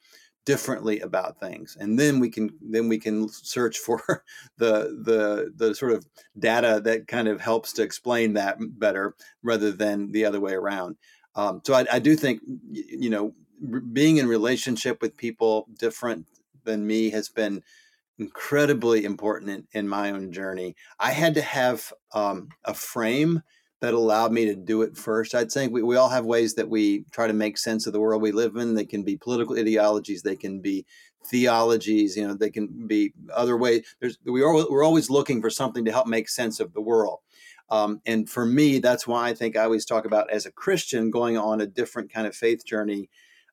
differently 0.47 1.01
about 1.01 1.39
things 1.39 1.77
and 1.79 1.99
then 1.99 2.19
we 2.19 2.31
can 2.31 2.51
then 2.61 2.89
we 2.89 2.99
can 2.99 3.29
search 3.29 3.79
for 3.79 4.25
the 4.59 4.99
the 5.05 5.53
the 5.55 5.75
sort 5.75 5.93
of 5.93 6.07
data 6.39 6.81
that 6.83 7.07
kind 7.07 7.29
of 7.29 7.41
helps 7.41 7.73
to 7.73 7.83
explain 7.83 8.33
that 8.33 8.57
better 8.79 9.15
rather 9.43 9.71
than 9.71 10.13
the 10.13 10.25
other 10.25 10.41
way 10.41 10.53
around. 10.53 10.97
Um, 11.35 11.61
so 11.65 11.75
I, 11.75 11.87
I 11.93 11.99
do 11.99 12.17
think 12.17 12.41
you 12.73 13.11
know 13.11 13.35
being 13.93 14.17
in 14.17 14.27
relationship 14.27 15.03
with 15.03 15.17
people 15.17 15.69
different 15.79 16.27
than 16.65 16.87
me 16.87 17.11
has 17.11 17.29
been 17.29 17.63
incredibly 18.19 19.05
important 19.05 19.51
in, 19.51 19.67
in 19.73 19.89
my 19.89 20.11
own 20.11 20.33
journey. 20.33 20.77
I 20.99 21.11
had 21.11 21.35
to 21.35 21.43
have 21.43 21.93
um, 22.13 22.49
a 22.65 22.75
frame 22.75 23.43
that 23.81 23.95
allowed 23.95 24.33
me 24.33 24.45
to 24.47 24.55
do 24.55 24.83
it 24.83 24.97
first. 24.97 25.35
I'd 25.35 25.53
say 25.53 25.67
we, 25.67 25.83
we 25.83 25.97
all 25.97 26.11
have 26.11 26.25
ways 26.25 26.55
that 26.55 26.69
we 26.69 27.05
try 27.11 27.27
to 27.27 27.33
make 27.33 27.57
sense 27.57 27.87
of 27.87 27.93
the 27.93 28.01
world 28.01 28.23
we 28.23 28.33
live 28.33 28.57
in. 28.57 28.75
They 28.75 28.85
can 28.85 29.03
be 29.03 29.17
political 29.17 29.59
ideologies, 29.59 30.23
they 30.23 30.37
can 30.37 30.61
be 30.61 30.85
theologies, 31.27 32.17
you 32.17 32.27
know, 32.27 32.35
they 32.35 32.51
can 32.51 32.87
be 32.87 33.13
other 33.33 33.57
ways. 33.57 33.85
There's 34.01 34.19
we 34.25 34.43
are 34.43 34.53
we're 34.53 34.85
always 34.85 35.11
looking 35.11 35.41
for 35.41 35.51
something 35.51 35.85
to 35.85 35.93
help 35.93 36.07
make 36.07 36.29
sense 36.29 36.61
of 36.61 36.73
the 36.73 36.81
world. 36.81 37.21
Um, 37.71 38.01
and 38.05 38.29
for 38.29 38.45
me, 38.45 38.81
that's 38.81 39.07
why 39.07 39.29
I 39.29 39.35
think 39.35 39.57
I 39.57 39.65
always 39.65 39.85
talk 39.85 40.05
about 40.05 40.31
as 40.31 40.45
a 40.45 40.51
Christian 40.51 41.11
going 41.11 41.39
on 41.39 41.61
a 41.61 41.67
different 41.67 42.13
kind 42.13 42.27
of 42.27 42.35
faith 42.35 42.67
journey, 42.67 43.09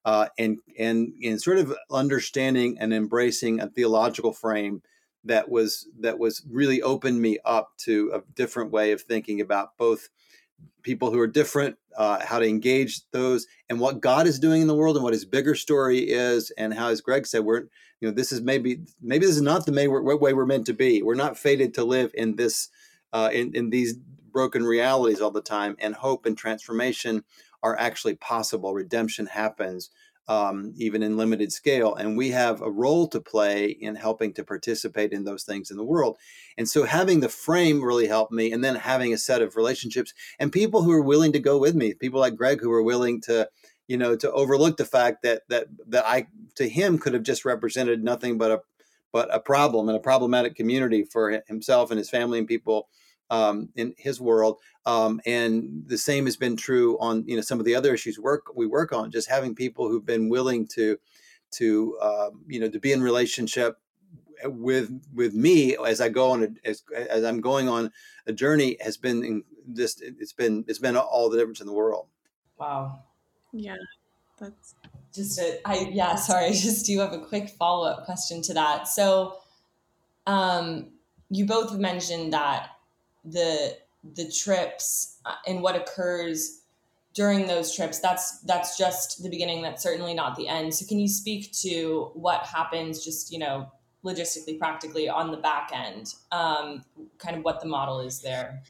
uh, 0.05 0.27
and 0.37 0.57
and 0.77 1.13
in 1.21 1.39
sort 1.39 1.59
of 1.59 1.75
understanding 1.91 2.77
and 2.79 2.93
embracing 2.93 3.59
a 3.59 3.69
theological 3.69 4.33
frame 4.33 4.81
that 5.23 5.49
was 5.49 5.87
that 5.99 6.17
was 6.17 6.43
really 6.49 6.81
opened 6.81 7.21
me 7.21 7.37
up 7.45 7.71
to 7.77 8.11
a 8.13 8.21
different 8.33 8.71
way 8.71 8.91
of 8.91 9.01
thinking 9.01 9.39
about 9.39 9.77
both 9.77 10.09
people 10.83 11.11
who 11.11 11.19
are 11.19 11.27
different, 11.27 11.75
uh, 11.97 12.23
how 12.23 12.39
to 12.39 12.47
engage 12.47 13.01
those, 13.11 13.47
and 13.69 13.79
what 13.79 14.01
God 14.01 14.27
is 14.27 14.39
doing 14.39 14.61
in 14.61 14.67
the 14.67 14.75
world, 14.75 14.95
and 14.95 15.03
what 15.03 15.13
His 15.13 15.25
bigger 15.25 15.55
story 15.55 15.99
is, 15.99 16.51
and 16.57 16.73
how, 16.73 16.89
as 16.89 17.01
Greg 17.01 17.25
said, 17.25 17.43
we're 17.43 17.63
you 17.99 18.07
know 18.07 18.11
this 18.11 18.31
is 18.31 18.41
maybe 18.41 18.81
maybe 19.01 19.25
this 19.25 19.35
is 19.35 19.41
not 19.41 19.65
the 19.65 19.71
way 19.71 19.87
we're, 19.87 20.15
way 20.15 20.33
we're 20.33 20.45
meant 20.45 20.65
to 20.67 20.73
be. 20.73 21.01
We're 21.01 21.15
not 21.15 21.37
fated 21.37 21.73
to 21.75 21.83
live 21.83 22.11
in 22.13 22.35
this 22.35 22.69
uh, 23.13 23.29
in 23.33 23.55
in 23.55 23.69
these 23.69 23.95
broken 24.31 24.63
realities 24.63 25.21
all 25.21 25.31
the 25.31 25.41
time, 25.41 25.75
and 25.79 25.95
hope 25.95 26.25
and 26.25 26.37
transformation 26.37 27.23
are 27.63 27.77
actually 27.77 28.15
possible. 28.15 28.73
Redemption 28.73 29.25
happens 29.25 29.89
um, 30.27 30.73
even 30.77 31.03
in 31.03 31.17
limited 31.17 31.51
scale. 31.53 31.95
And 31.95 32.17
we 32.17 32.31
have 32.31 32.61
a 32.61 32.69
role 32.69 33.07
to 33.09 33.21
play 33.21 33.67
in 33.67 33.95
helping 33.95 34.33
to 34.33 34.43
participate 34.43 35.13
in 35.13 35.23
those 35.23 35.43
things 35.43 35.71
in 35.71 35.77
the 35.77 35.83
world. 35.83 36.17
And 36.57 36.67
so 36.67 36.83
having 36.83 37.19
the 37.19 37.29
frame 37.29 37.83
really 37.83 38.07
helped 38.07 38.31
me, 38.31 38.51
and 38.51 38.63
then 38.63 38.75
having 38.75 39.13
a 39.13 39.17
set 39.17 39.41
of 39.41 39.55
relationships 39.55 40.13
and 40.39 40.51
people 40.51 40.81
who 40.81 40.91
are 40.91 41.01
willing 41.01 41.31
to 41.33 41.39
go 41.39 41.57
with 41.57 41.75
me, 41.75 41.93
people 41.93 42.19
like 42.19 42.35
Greg 42.35 42.59
who 42.61 42.71
are 42.71 42.83
willing 42.83 43.21
to, 43.21 43.49
you 43.87 43.97
know, 43.97 44.15
to 44.17 44.31
overlook 44.31 44.77
the 44.77 44.85
fact 44.85 45.23
that 45.23 45.43
that 45.49 45.67
that 45.87 46.05
I 46.05 46.27
to 46.55 46.67
him 46.67 46.99
could 46.99 47.13
have 47.13 47.23
just 47.23 47.45
represented 47.45 48.03
nothing 48.03 48.37
but 48.37 48.51
a 48.51 48.59
but 49.13 49.33
a 49.33 49.39
problem 49.39 49.87
and 49.87 49.97
a 49.97 50.01
problematic 50.01 50.55
community 50.55 51.03
for 51.03 51.41
himself 51.47 51.89
and 51.89 51.97
his 51.97 52.09
family 52.09 52.37
and 52.37 52.47
people 52.47 52.89
um, 53.29 53.69
in 53.75 53.93
his 53.97 54.19
world. 54.21 54.59
Um, 54.85 55.19
and 55.25 55.83
the 55.85 55.97
same 55.97 56.25
has 56.25 56.37
been 56.37 56.55
true 56.55 56.97
on 56.99 57.27
you 57.27 57.35
know 57.35 57.41
some 57.41 57.59
of 57.59 57.65
the 57.65 57.75
other 57.75 57.93
issues 57.93 58.19
work 58.19 58.55
we 58.55 58.67
work 58.67 58.93
on. 58.93 59.11
Just 59.11 59.29
having 59.29 59.55
people 59.55 59.89
who've 59.89 60.05
been 60.05 60.29
willing 60.29 60.67
to 60.67 60.97
to 61.51 61.97
um, 62.01 62.41
you 62.47 62.59
know 62.59 62.69
to 62.69 62.79
be 62.79 62.91
in 62.91 63.01
relationship 63.01 63.79
with 64.43 65.01
with 65.13 65.33
me 65.33 65.75
as 65.85 66.01
I 66.01 66.09
go 66.09 66.31
on 66.31 66.43
a, 66.43 66.67
as 66.67 66.83
as 66.95 67.23
I'm 67.23 67.41
going 67.41 67.67
on 67.67 67.91
a 68.27 68.33
journey 68.33 68.77
has 68.81 68.97
been 68.97 69.43
just 69.73 70.01
it's 70.01 70.33
been 70.33 70.63
it's 70.67 70.79
been 70.79 70.95
all 70.95 71.29
the 71.29 71.37
difference 71.37 71.61
in 71.61 71.67
the 71.67 71.73
world. 71.73 72.07
Wow. 72.57 73.03
Yeah, 73.53 73.75
that's 74.39 74.75
just 75.13 75.39
a, 75.39 75.59
I 75.65 75.89
yeah 75.91 76.15
sorry 76.15 76.45
I 76.47 76.51
just 76.51 76.85
do 76.85 76.99
have 76.99 77.13
a 77.13 77.19
quick 77.19 77.49
follow 77.49 77.87
up 77.87 78.05
question 78.05 78.41
to 78.43 78.53
that. 78.53 78.87
So, 78.87 79.37
um, 80.25 80.91
you 81.29 81.45
both 81.45 81.73
mentioned 81.75 82.33
that 82.33 82.69
the 83.31 83.77
the 84.13 84.31
trips 84.31 85.19
uh, 85.25 85.33
and 85.47 85.61
what 85.61 85.75
occurs 85.75 86.61
during 87.13 87.47
those 87.47 87.75
trips 87.75 87.99
that's 87.99 88.39
that's 88.41 88.77
just 88.77 89.23
the 89.23 89.29
beginning 89.29 89.61
that's 89.61 89.83
certainly 89.83 90.13
not 90.13 90.35
the 90.35 90.47
end. 90.47 90.73
So 90.73 90.85
can 90.85 90.99
you 90.99 91.07
speak 91.07 91.51
to 91.63 92.11
what 92.13 92.45
happens 92.45 93.03
just 93.03 93.31
you 93.31 93.39
know 93.39 93.71
logistically 94.03 94.57
practically 94.57 95.09
on 95.09 95.31
the 95.31 95.37
back 95.37 95.71
end? 95.73 96.13
Um, 96.31 96.83
kind 97.17 97.35
of 97.35 97.43
what 97.43 97.61
the 97.61 97.67
model 97.67 97.99
is 97.99 98.21
there. 98.21 98.63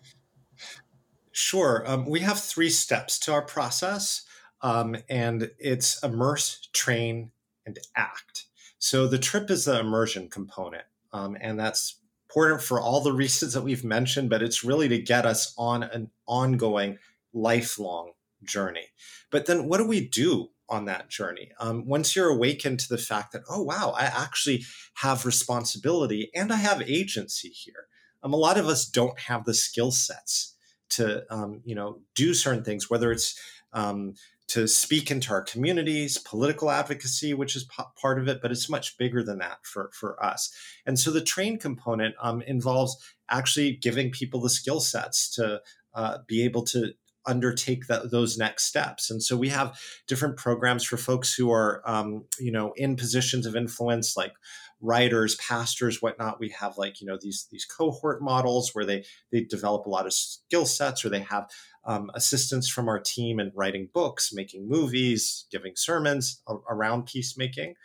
Sure. 1.31 1.83
Um, 1.85 2.05
we 2.07 2.21
have 2.21 2.39
three 2.39 2.69
steps 2.69 3.19
to 3.19 3.33
our 3.33 3.43
process. 3.43 4.23
Um, 4.61 4.95
and 5.07 5.51
it's 5.59 6.01
immerse 6.03 6.67
train 6.73 7.31
and 7.65 7.77
act. 7.95 8.45
So 8.79 9.07
the 9.07 9.19
trip 9.19 9.51
is 9.51 9.65
the 9.65 9.79
immersion 9.79 10.29
component. 10.29 10.85
Um, 11.13 11.37
and 11.39 11.59
that's 11.59 11.99
important 12.29 12.61
for 12.61 12.79
all 12.79 13.01
the 13.01 13.13
reasons 13.23 13.53
that 13.53 13.63
we've 13.63 13.83
mentioned, 13.83 14.29
but 14.29 14.41
it's 14.41 14.63
really 14.63 14.87
to 14.89 14.99
get 14.99 15.25
us 15.25 15.53
on 15.57 15.83
an 15.83 16.11
ongoing, 16.27 16.97
lifelong 17.33 18.11
journey. 18.43 18.87
But 19.31 19.45
then 19.45 19.67
what 19.67 19.77
do 19.77 19.87
we 19.87 20.07
do 20.07 20.49
on 20.69 20.85
that 20.85 21.09
journey? 21.09 21.51
Um, 21.59 21.85
once 21.85 22.15
you're 22.15 22.29
awakened 22.29 22.79
to 22.81 22.89
the 22.89 22.97
fact 22.97 23.31
that, 23.33 23.43
oh, 23.49 23.63
wow, 23.63 23.93
I 23.97 24.03
actually 24.03 24.65
have 24.95 25.25
responsibility 25.25 26.29
and 26.35 26.51
I 26.51 26.57
have 26.57 26.81
agency 26.81 27.49
here. 27.49 27.87
Um, 28.23 28.33
a 28.33 28.37
lot 28.37 28.57
of 28.57 28.67
us 28.67 28.85
don't 28.85 29.19
have 29.19 29.45
the 29.45 29.53
skill 29.53 29.91
sets 29.91 30.55
to, 30.89 31.23
um, 31.33 31.61
you 31.65 31.75
know, 31.75 31.99
do 32.15 32.33
certain 32.33 32.63
things, 32.63 32.89
whether 32.89 33.11
it's 33.11 33.39
um, 33.73 34.15
to 34.47 34.67
speak 34.67 35.11
into 35.11 35.31
our 35.31 35.41
communities, 35.41 36.17
political 36.17 36.71
advocacy, 36.71 37.33
which 37.33 37.55
is 37.55 37.65
p- 37.65 37.83
part 38.01 38.17
of 38.17 38.27
it, 38.27 38.41
but 38.41 38.51
it's 38.51 38.69
much 38.69 38.97
bigger 38.97 39.21
than 39.21 39.39
that 39.39 39.57
for, 39.63 39.91
for 39.93 40.23
us. 40.23 40.53
And 40.85 40.97
so 40.97 41.11
the 41.11 41.21
train 41.21 41.59
component 41.59 42.15
um, 42.21 42.41
involves 42.43 42.95
actually 43.29 43.73
giving 43.73 44.09
people 44.11 44.39
the 44.39 44.49
skill 44.49 44.79
sets 44.79 45.29
to 45.35 45.61
uh, 45.93 46.19
be 46.27 46.43
able 46.43 46.63
to 46.63 46.93
undertake 47.25 47.87
that, 47.87 48.09
those 48.09 48.37
next 48.37 48.63
steps. 48.63 49.11
And 49.11 49.21
so 49.21 49.35
we 49.35 49.49
have 49.49 49.77
different 50.07 50.37
programs 50.37 50.85
for 50.85 50.95
folks 50.95 51.33
who 51.33 51.51
are, 51.51 51.81
um, 51.85 52.23
you 52.39 52.51
know, 52.51 52.71
in 52.77 52.95
positions 52.95 53.45
of 53.45 53.55
influence, 53.55 54.15
like 54.15 54.31
writers, 54.81 55.35
pastors, 55.35 56.01
whatnot. 56.01 56.39
We 56.39 56.49
have 56.49 56.77
like 56.77 57.01
you 57.01 57.07
know 57.07 57.17
these 57.19 57.47
these 57.51 57.65
cohort 57.65 58.21
models 58.21 58.71
where 58.73 58.85
they 58.85 59.05
they 59.31 59.41
develop 59.41 59.85
a 59.85 59.89
lot 59.89 60.05
of 60.05 60.13
skill 60.13 60.65
sets, 60.65 61.03
or 61.03 61.09
they 61.09 61.21
have 61.21 61.49
um, 61.85 62.11
assistance 62.13 62.69
from 62.69 62.87
our 62.87 62.99
team 62.99 63.39
in 63.39 63.51
writing 63.55 63.89
books, 63.93 64.31
making 64.33 64.67
movies, 64.67 65.45
giving 65.51 65.73
sermons 65.75 66.41
around 66.69 67.05
peacemaking. 67.05 67.75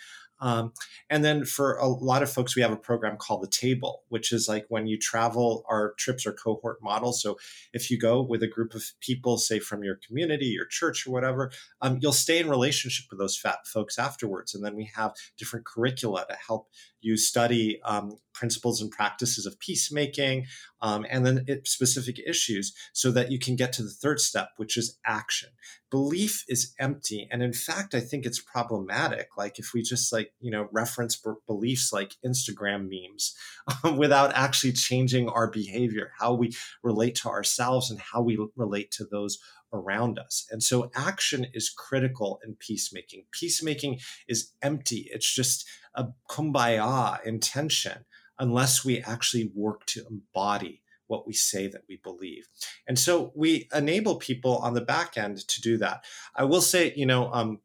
Um, 0.43 0.73
and 1.09 1.25
then 1.25 1.45
for 1.45 1.77
a 1.77 1.87
lot 1.87 2.23
of 2.23 2.31
folks, 2.31 2.57
we 2.57 2.63
have 2.63 2.73
a 2.73 2.77
program 2.77 3.17
called 3.17 3.45
the 3.45 3.49
Table, 3.49 4.03
which 4.09 4.33
is 4.33 4.49
like 4.49 4.67
when 4.69 4.89
you 4.89 4.99
travel, 4.99 5.65
our 5.69 5.95
trips 5.99 6.27
are 6.27 6.33
cohort 6.33 6.83
models. 6.83 7.23
So 7.23 7.39
if 7.73 7.91
you 7.91 7.99
go 7.99 8.21
with 8.21 8.43
a 8.43 8.49
group 8.49 8.75
of 8.75 8.83
people, 9.01 9.39
say 9.39 9.61
from 9.61 9.85
your 9.85 10.01
community, 10.05 10.47
your 10.47 10.67
church, 10.67 11.07
or 11.07 11.13
whatever, 11.13 11.53
um, 11.81 12.01
you'll 12.03 12.13
stay 12.13 12.41
in 12.41 12.51
relationship 12.51 13.07
with 13.09 13.21
those 13.21 13.39
fat 13.39 13.67
folks 13.67 13.99
afterwards. 13.99 14.53
And 14.53 14.65
then 14.65 14.75
we 14.75 14.91
have 14.97 15.15
different 15.39 15.65
curricula 15.65 16.27
to 16.29 16.37
help 16.37 16.69
you 17.03 17.17
study 17.17 17.81
um, 17.85 18.17
principles 18.33 18.81
and 18.81 18.91
practices 18.91 19.45
of 19.45 19.59
peacemaking 19.59 20.47
um, 20.81 21.05
and 21.11 21.27
then 21.27 21.45
it, 21.47 21.69
specific 21.69 22.19
issues 22.27 22.75
so 22.93 23.11
that 23.11 23.31
you 23.31 23.39
can 23.39 23.57
get 23.57 23.73
to 23.73 23.83
the 23.83 23.91
third 23.91 24.21
step 24.21 24.51
which 24.57 24.77
is 24.77 24.99
action 25.05 25.51
belief 25.91 26.45
is 26.49 26.75
empty 26.79 27.29
and 27.31 27.43
in 27.43 27.53
fact 27.53 27.95
i 27.95 28.01
think 28.01 28.25
it's 28.25 28.41
problematic 28.41 29.29
like 29.37 29.59
if 29.59 29.73
we 29.75 29.83
just 29.83 30.13
like 30.13 30.33
you 30.41 30.51
know 30.51 30.69
reference 30.73 31.17
b- 31.17 31.33
beliefs 31.47 31.93
like 31.93 32.15
instagram 32.25 32.89
memes 32.89 33.37
without 33.97 34.33
actually 34.35 34.73
changing 34.73 35.29
our 35.29 35.51
behavior 35.51 36.13
how 36.19 36.33
we 36.33 36.53
relate 36.83 37.15
to 37.15 37.29
ourselves 37.29 37.91
and 37.91 38.01
how 38.01 38.23
we 38.23 38.39
relate 38.57 38.91
to 38.91 39.05
those 39.05 39.39
around 39.73 40.19
us. 40.19 40.47
And 40.51 40.63
so 40.63 40.91
action 40.95 41.47
is 41.55 41.71
critical 41.71 42.41
in 42.45 42.57
peacemaking. 42.57 43.25
Peacemaking 43.31 44.01
is 44.29 44.53
empty. 44.63 45.09
It's 45.13 45.33
just 45.33 45.67
a 45.95 46.09
kumbaya 46.29 47.23
intention 47.25 48.05
unless 48.39 48.85
we 48.85 49.01
actually 49.01 49.51
work 49.55 49.87
to 49.87 50.05
embody 50.11 50.83
what 51.07 51.27
we 51.27 51.33
say 51.35 51.67
that 51.69 51.83
we 51.89 51.97
believe. 52.03 52.49
And 52.89 52.99
so 52.99 53.33
we 53.35 53.69
enable 53.75 54.17
people 54.17 54.57
on 54.59 54.75
the 54.75 54.81
back 54.81 55.19
end 55.19 55.47
to 55.49 55.61
do 55.61 55.77
that. 55.79 56.05
I 56.35 56.45
will 56.45 56.63
say, 56.63 56.93
you 56.97 57.05
know, 57.05 57.31
um, 57.33 57.61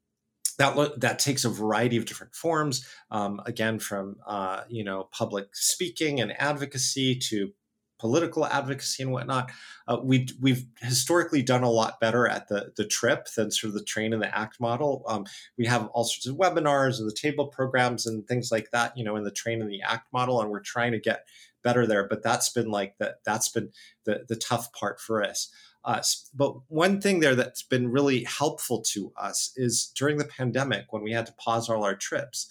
that 0.58 1.00
that 1.00 1.20
takes 1.20 1.46
a 1.46 1.50
variety 1.50 1.98
of 1.98 2.06
different 2.06 2.36
forms. 2.36 2.86
Um, 3.12 3.42
again, 3.46 3.80
from 3.80 4.18
uh, 4.26 4.64
you 4.68 4.84
know 4.84 5.08
public 5.12 5.56
speaking 5.56 6.20
and 6.20 6.40
advocacy 6.40 7.16
to 7.30 7.54
political 8.00 8.46
advocacy 8.46 9.04
and 9.04 9.12
whatnot. 9.12 9.52
Uh, 9.88 9.98
we 10.04 10.28
we've 10.40 10.66
historically 10.82 11.42
done 11.42 11.64
a 11.64 11.70
lot 11.70 12.00
better 12.00 12.28
at 12.28 12.48
the 12.48 12.72
the 12.76 12.86
trip 12.86 13.28
than 13.36 13.52
sort 13.52 13.70
of 13.70 13.74
the 13.74 13.84
train 13.84 14.14
and 14.14 14.22
the 14.22 14.38
act 14.38 14.60
model. 14.60 15.04
Um, 15.08 15.26
we 15.58 15.66
have 15.66 15.88
all 15.88 16.04
sorts 16.04 16.28
of 16.28 16.36
webinars 16.36 17.00
and 17.00 17.10
the 17.10 17.16
table 17.16 17.48
programs 17.48 18.06
and 18.06 18.28
things 18.28 18.52
like 18.52 18.72
that, 18.72 18.98
you 18.98 19.04
know, 19.04 19.16
in 19.16 19.24
the 19.24 19.32
train 19.32 19.62
and 19.62 19.72
the 19.72 19.82
act 19.82 20.12
model, 20.14 20.42
and 20.42 20.50
we're 20.50 20.60
trying 20.60 20.92
to 20.92 21.00
get 21.00 21.26
better 21.64 21.86
there. 21.86 22.08
But 22.08 22.24
that's 22.24 22.50
been 22.50 22.70
like 22.70 22.98
that. 23.00 23.24
That's 23.26 23.50
been 23.50 23.72
the 24.06 24.26
the 24.28 24.36
tough 24.36 24.72
part 24.74 25.00
for 25.00 25.24
us. 25.24 25.50
Us. 25.84 26.30
But 26.36 26.54
one 26.68 27.00
thing 27.00 27.22
there 27.22 27.36
that's 27.36 27.64
been 27.64 27.90
really 27.90 28.26
helpful 28.26 28.82
to 28.92 29.14
us 29.16 29.54
is 29.56 29.90
during 29.96 30.18
the 30.18 30.26
pandemic 30.26 30.92
when 30.92 31.02
we 31.02 31.14
had 31.14 31.26
to 31.28 31.34
pause 31.34 31.70
all 31.70 31.86
our 31.86 31.96
trips 31.96 32.50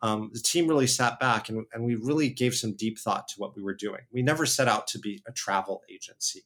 um, 0.00 0.30
the 0.32 0.40
team 0.40 0.68
really 0.68 0.86
sat 0.86 1.18
back 1.18 1.48
and, 1.48 1.66
and 1.72 1.84
we 1.84 1.96
really 1.96 2.28
gave 2.28 2.54
some 2.54 2.74
deep 2.74 2.98
thought 2.98 3.28
to 3.28 3.34
what 3.38 3.56
we 3.56 3.62
were 3.62 3.74
doing. 3.74 4.02
We 4.12 4.22
never 4.22 4.46
set 4.46 4.68
out 4.68 4.86
to 4.88 4.98
be 4.98 5.22
a 5.26 5.32
travel 5.32 5.82
agency. 5.92 6.42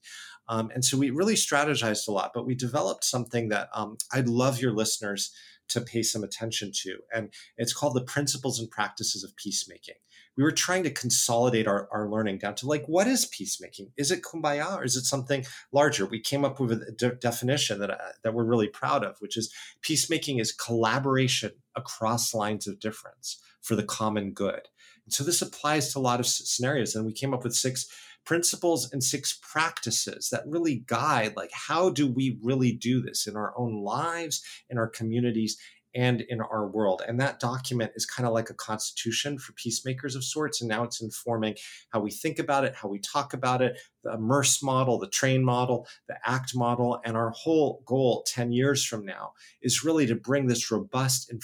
Um, 0.49 0.71
and 0.75 0.85
so 0.85 0.97
we 0.97 1.11
really 1.11 1.35
strategized 1.35 2.09
a 2.09 2.13
lot, 2.13 2.33
but 2.35 2.47
we 2.47 2.55
developed 2.55 3.05
something 3.05 3.49
that 3.51 3.69
um, 3.75 3.99
I'd 4.13 4.29
love 4.29 4.61
your 4.61 4.73
listeners 4.73 5.33
to 5.69 5.81
pay 5.81 6.03
some 6.03 6.25
attention 6.25 6.73
to. 6.83 6.99
And 7.15 7.33
it's 7.57 7.73
called 7.73 7.95
the 7.95 8.05
Principles 8.05 8.59
and 8.59 8.71
Practices 8.71 9.23
of 9.25 9.37
Peacemaking. 9.37 9.97
We 10.37 10.43
were 10.43 10.53
trying 10.53 10.83
to 10.85 10.91
consolidate 10.91 11.67
our, 11.67 11.89
our 11.93 12.09
learning 12.09 12.39
down 12.39 12.55
to 12.57 12.67
like, 12.67 12.85
what 12.87 13.07
is 13.07 13.27
peacemaking? 13.27 13.93
Is 13.97 14.11
it 14.11 14.23
kumbaya 14.23 14.77
or 14.79 14.85
is 14.85 14.97
it 14.97 15.05
something 15.05 15.45
larger? 15.73 16.07
We 16.07 16.21
came 16.21 16.45
up 16.45 16.59
with 16.59 16.73
a 16.73 16.93
de- 16.93 17.15
definition 17.17 17.81
that, 17.81 17.91
uh, 17.91 17.99
that 18.25 18.35
we're 18.35 18.45
really 18.45 18.69
proud 18.69 19.05
of, 19.05 19.17
which 19.21 19.37
is 19.37 19.53
peacemaking 19.83 20.39
is 20.39 20.53
collaboration 20.53 21.53
across 21.77 22.35
lines 22.35 22.67
of 22.67 22.81
difference 22.81 23.41
for 23.61 23.77
the 23.77 23.85
common 23.85 24.33
good. 24.33 24.69
And 25.05 25.13
so 25.13 25.25
this 25.25 25.43
applies 25.43 25.93
to 25.93 25.99
a 25.99 26.01
lot 26.01 26.21
of 26.21 26.27
scenarios. 26.27 26.95
And 26.95 27.05
we 27.05 27.13
came 27.13 27.35
up 27.35 27.45
with 27.45 27.55
six 27.55 27.87
principles 28.25 28.93
and 28.93 29.03
six 29.03 29.39
practices 29.43 30.29
that 30.31 30.45
really 30.47 30.85
guide 30.87 31.35
like 31.37 31.51
how 31.53 31.91
do 31.91 32.07
we 32.07 32.39
really 32.43 32.73
do 32.73 33.03
this 33.03 33.27
in 33.27 33.37
our 33.37 33.53
own 33.57 33.83
lives 33.83 34.43
in 34.71 34.79
our 34.79 34.89
communities 34.89 35.59
and 35.95 36.23
in 36.23 36.41
our 36.41 36.67
world. 36.67 37.03
And 37.07 37.21
that 37.21 37.41
document 37.41 37.93
is 37.95 38.07
kind 38.07 38.27
of 38.27 38.33
like 38.33 38.51
a 38.51 38.55
constitution 38.55 39.39
for 39.39 39.53
peacemakers 39.53 40.15
of 40.15 40.25
sorts. 40.25 40.61
And 40.61 40.69
now 40.69 40.85
it's 40.85 41.03
informing 41.03 41.57
how 41.91 42.01
we 42.01 42.11
think 42.11 42.39
about 42.39 42.65
it, 42.65 42.75
how 42.75 42.89
we 42.89 42.99
talk 42.99 43.35
about 43.35 43.63
it, 43.63 43.81
the 44.03 44.15
immerse 44.15 44.63
model, 44.63 44.99
the 44.99 45.09
train 45.09 45.45
model, 45.45 45.87
the 46.09 46.17
act 46.25 46.53
model. 46.55 47.01
And 47.05 47.17
our 47.17 47.31
whole 47.31 47.83
goal 47.87 48.25
10 48.27 48.53
years 48.53 48.85
from 48.85 49.05
now 49.05 49.33
is 49.61 49.85
really 49.85 50.07
to 50.07 50.15
bring 50.15 50.47
this 50.47 50.71
robust 50.71 51.31
and 51.31 51.43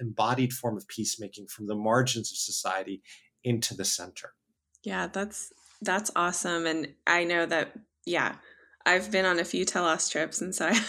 embodied 0.00 0.52
form 0.52 0.76
of 0.76 0.88
peacemaking 0.88 1.46
from 1.48 1.66
the 1.66 1.74
margins 1.74 2.32
of 2.32 2.38
society 2.38 3.02
into 3.44 3.74
the 3.74 3.84
center. 3.84 4.32
Yeah, 4.82 5.08
that's 5.08 5.52
that's 5.82 6.10
awesome. 6.14 6.66
And 6.66 6.88
I 7.06 7.24
know 7.24 7.46
that, 7.46 7.72
yeah, 8.04 8.36
I've 8.86 9.10
been 9.10 9.24
on 9.24 9.38
a 9.38 9.44
few 9.44 9.64
Telos 9.64 10.08
trips, 10.08 10.40
and 10.40 10.54
so 10.54 10.66
I 10.68 10.80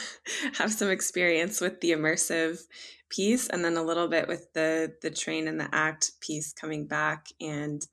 have 0.57 0.71
some 0.71 0.89
experience 0.89 1.61
with 1.61 1.81
the 1.81 1.91
immersive 1.91 2.61
piece, 3.09 3.47
and 3.47 3.63
then 3.63 3.77
a 3.77 3.83
little 3.83 4.07
bit 4.07 4.27
with 4.27 4.53
the 4.53 4.93
the 5.01 5.11
train 5.11 5.47
and 5.47 5.59
the 5.59 5.69
act 5.73 6.11
piece 6.21 6.53
coming 6.53 6.87
back. 6.87 7.27
And 7.39 7.85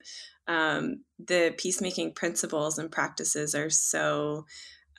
um, 0.47 1.03
the 1.19 1.53
peacemaking 1.57 2.13
principles 2.13 2.79
and 2.79 2.91
practices 2.91 3.53
are 3.55 3.69
so 3.69 4.45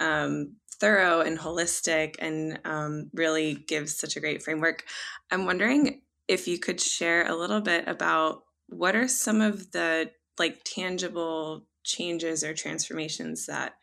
um, 0.00 0.56
thorough 0.80 1.20
and 1.20 1.38
holistic, 1.38 2.16
and 2.18 2.60
um, 2.64 3.10
really 3.14 3.54
gives 3.54 3.96
such 3.96 4.16
a 4.16 4.20
great 4.20 4.42
framework. 4.42 4.84
I'm 5.30 5.46
wondering 5.46 6.02
if 6.28 6.46
you 6.46 6.58
could 6.58 6.80
share 6.80 7.26
a 7.26 7.34
little 7.34 7.60
bit 7.60 7.88
about 7.88 8.44
what 8.68 8.94
are 8.94 9.08
some 9.08 9.40
of 9.40 9.72
the 9.72 10.10
like 10.38 10.60
tangible 10.64 11.66
changes 11.84 12.44
or 12.44 12.54
transformations 12.54 13.46
that 13.46 13.74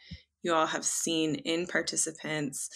you 0.43 0.53
all 0.53 0.67
have 0.67 0.85
seen 0.85 1.35
in 1.35 1.67
participants 1.67 2.69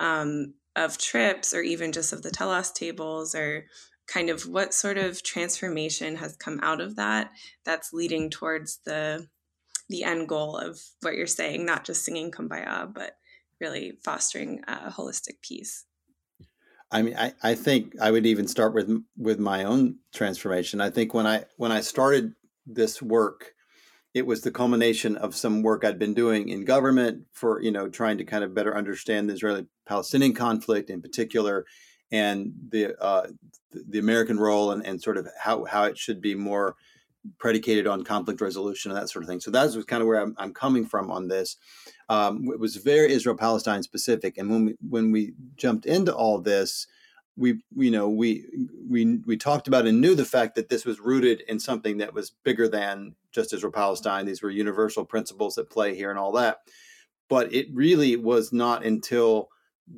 um, 0.00 0.54
of 0.76 0.98
trips 0.98 1.54
or 1.54 1.60
even 1.60 1.92
just 1.92 2.12
of 2.12 2.22
the 2.22 2.30
telos 2.30 2.72
tables 2.72 3.34
or 3.34 3.66
kind 4.06 4.30
of 4.30 4.42
what 4.42 4.74
sort 4.74 4.98
of 4.98 5.22
transformation 5.22 6.16
has 6.16 6.36
come 6.36 6.58
out 6.62 6.80
of 6.80 6.96
that 6.96 7.30
that's 7.64 7.92
leading 7.92 8.30
towards 8.30 8.78
the 8.84 9.26
the 9.88 10.04
end 10.04 10.28
goal 10.28 10.56
of 10.56 10.80
what 11.00 11.14
you're 11.14 11.26
saying 11.26 11.64
not 11.64 11.84
just 11.84 12.04
singing 12.04 12.30
kumbaya 12.30 12.92
but 12.92 13.16
really 13.60 13.92
fostering 14.04 14.60
a 14.66 14.90
holistic 14.90 15.40
peace 15.42 15.84
I 16.92 17.00
mean, 17.00 17.16
I, 17.16 17.32
I 17.42 17.54
think 17.54 17.94
I 18.00 18.10
would 18.10 18.26
even 18.26 18.46
start 18.46 18.74
with 18.74 18.90
with 19.16 19.38
my 19.38 19.64
own 19.64 19.96
transformation. 20.12 20.80
I 20.82 20.90
think 20.90 21.14
when 21.14 21.26
I 21.26 21.46
when 21.56 21.72
I 21.72 21.80
started 21.80 22.34
this 22.66 23.00
work, 23.00 23.54
it 24.14 24.26
was 24.26 24.42
the 24.42 24.50
culmination 24.50 25.16
of 25.16 25.34
some 25.34 25.62
work 25.62 25.84
I'd 25.84 25.98
been 25.98 26.14
doing 26.14 26.48
in 26.48 26.64
government 26.64 27.24
for 27.32 27.62
you 27.62 27.70
know 27.70 27.88
trying 27.88 28.18
to 28.18 28.24
kind 28.24 28.44
of 28.44 28.54
better 28.54 28.76
understand 28.76 29.28
the 29.28 29.34
Israeli-Palestinian 29.34 30.34
conflict 30.34 30.90
in 30.90 31.00
particular, 31.00 31.64
and 32.10 32.52
the 32.68 32.94
uh, 33.02 33.28
the 33.72 33.98
American 33.98 34.38
role 34.38 34.70
and, 34.72 34.84
and 34.84 35.00
sort 35.00 35.16
of 35.16 35.28
how 35.40 35.64
how 35.64 35.84
it 35.84 35.98
should 35.98 36.20
be 36.20 36.34
more 36.34 36.76
predicated 37.38 37.86
on 37.86 38.02
conflict 38.02 38.40
resolution 38.40 38.90
and 38.90 39.00
that 39.00 39.08
sort 39.08 39.22
of 39.22 39.28
thing. 39.28 39.40
So 39.40 39.50
that's 39.50 39.76
was 39.76 39.84
kind 39.84 40.02
of 40.02 40.08
where 40.08 40.20
I'm, 40.20 40.34
I'm 40.38 40.52
coming 40.52 40.84
from 40.84 41.08
on 41.10 41.28
this. 41.28 41.56
Um, 42.08 42.48
it 42.52 42.58
was 42.58 42.76
very 42.76 43.12
Israel 43.12 43.36
Palestine 43.36 43.82
specific, 43.82 44.36
and 44.38 44.50
when 44.50 44.66
we 44.66 44.74
when 44.88 45.12
we 45.12 45.34
jumped 45.56 45.86
into 45.86 46.14
all 46.14 46.40
this, 46.40 46.86
we 47.36 47.62
you 47.76 47.90
know 47.90 48.08
we 48.08 48.44
we 48.88 49.18
we 49.26 49.36
talked 49.36 49.68
about 49.68 49.86
and 49.86 50.00
knew 50.00 50.14
the 50.14 50.24
fact 50.24 50.54
that 50.54 50.68
this 50.68 50.84
was 50.84 51.00
rooted 51.00 51.42
in 51.48 51.58
something 51.58 51.98
that 51.98 52.12
was 52.12 52.30
bigger 52.44 52.68
than 52.68 53.14
just 53.32 53.52
Israel 53.52 53.72
Palestine. 53.72 54.26
These 54.26 54.42
were 54.42 54.50
universal 54.50 55.04
principles 55.04 55.56
at 55.58 55.70
play 55.70 55.94
here 55.94 56.10
and 56.10 56.18
all 56.18 56.32
that. 56.32 56.58
But 57.28 57.52
it 57.52 57.68
really 57.72 58.16
was 58.16 58.52
not 58.52 58.84
until 58.84 59.48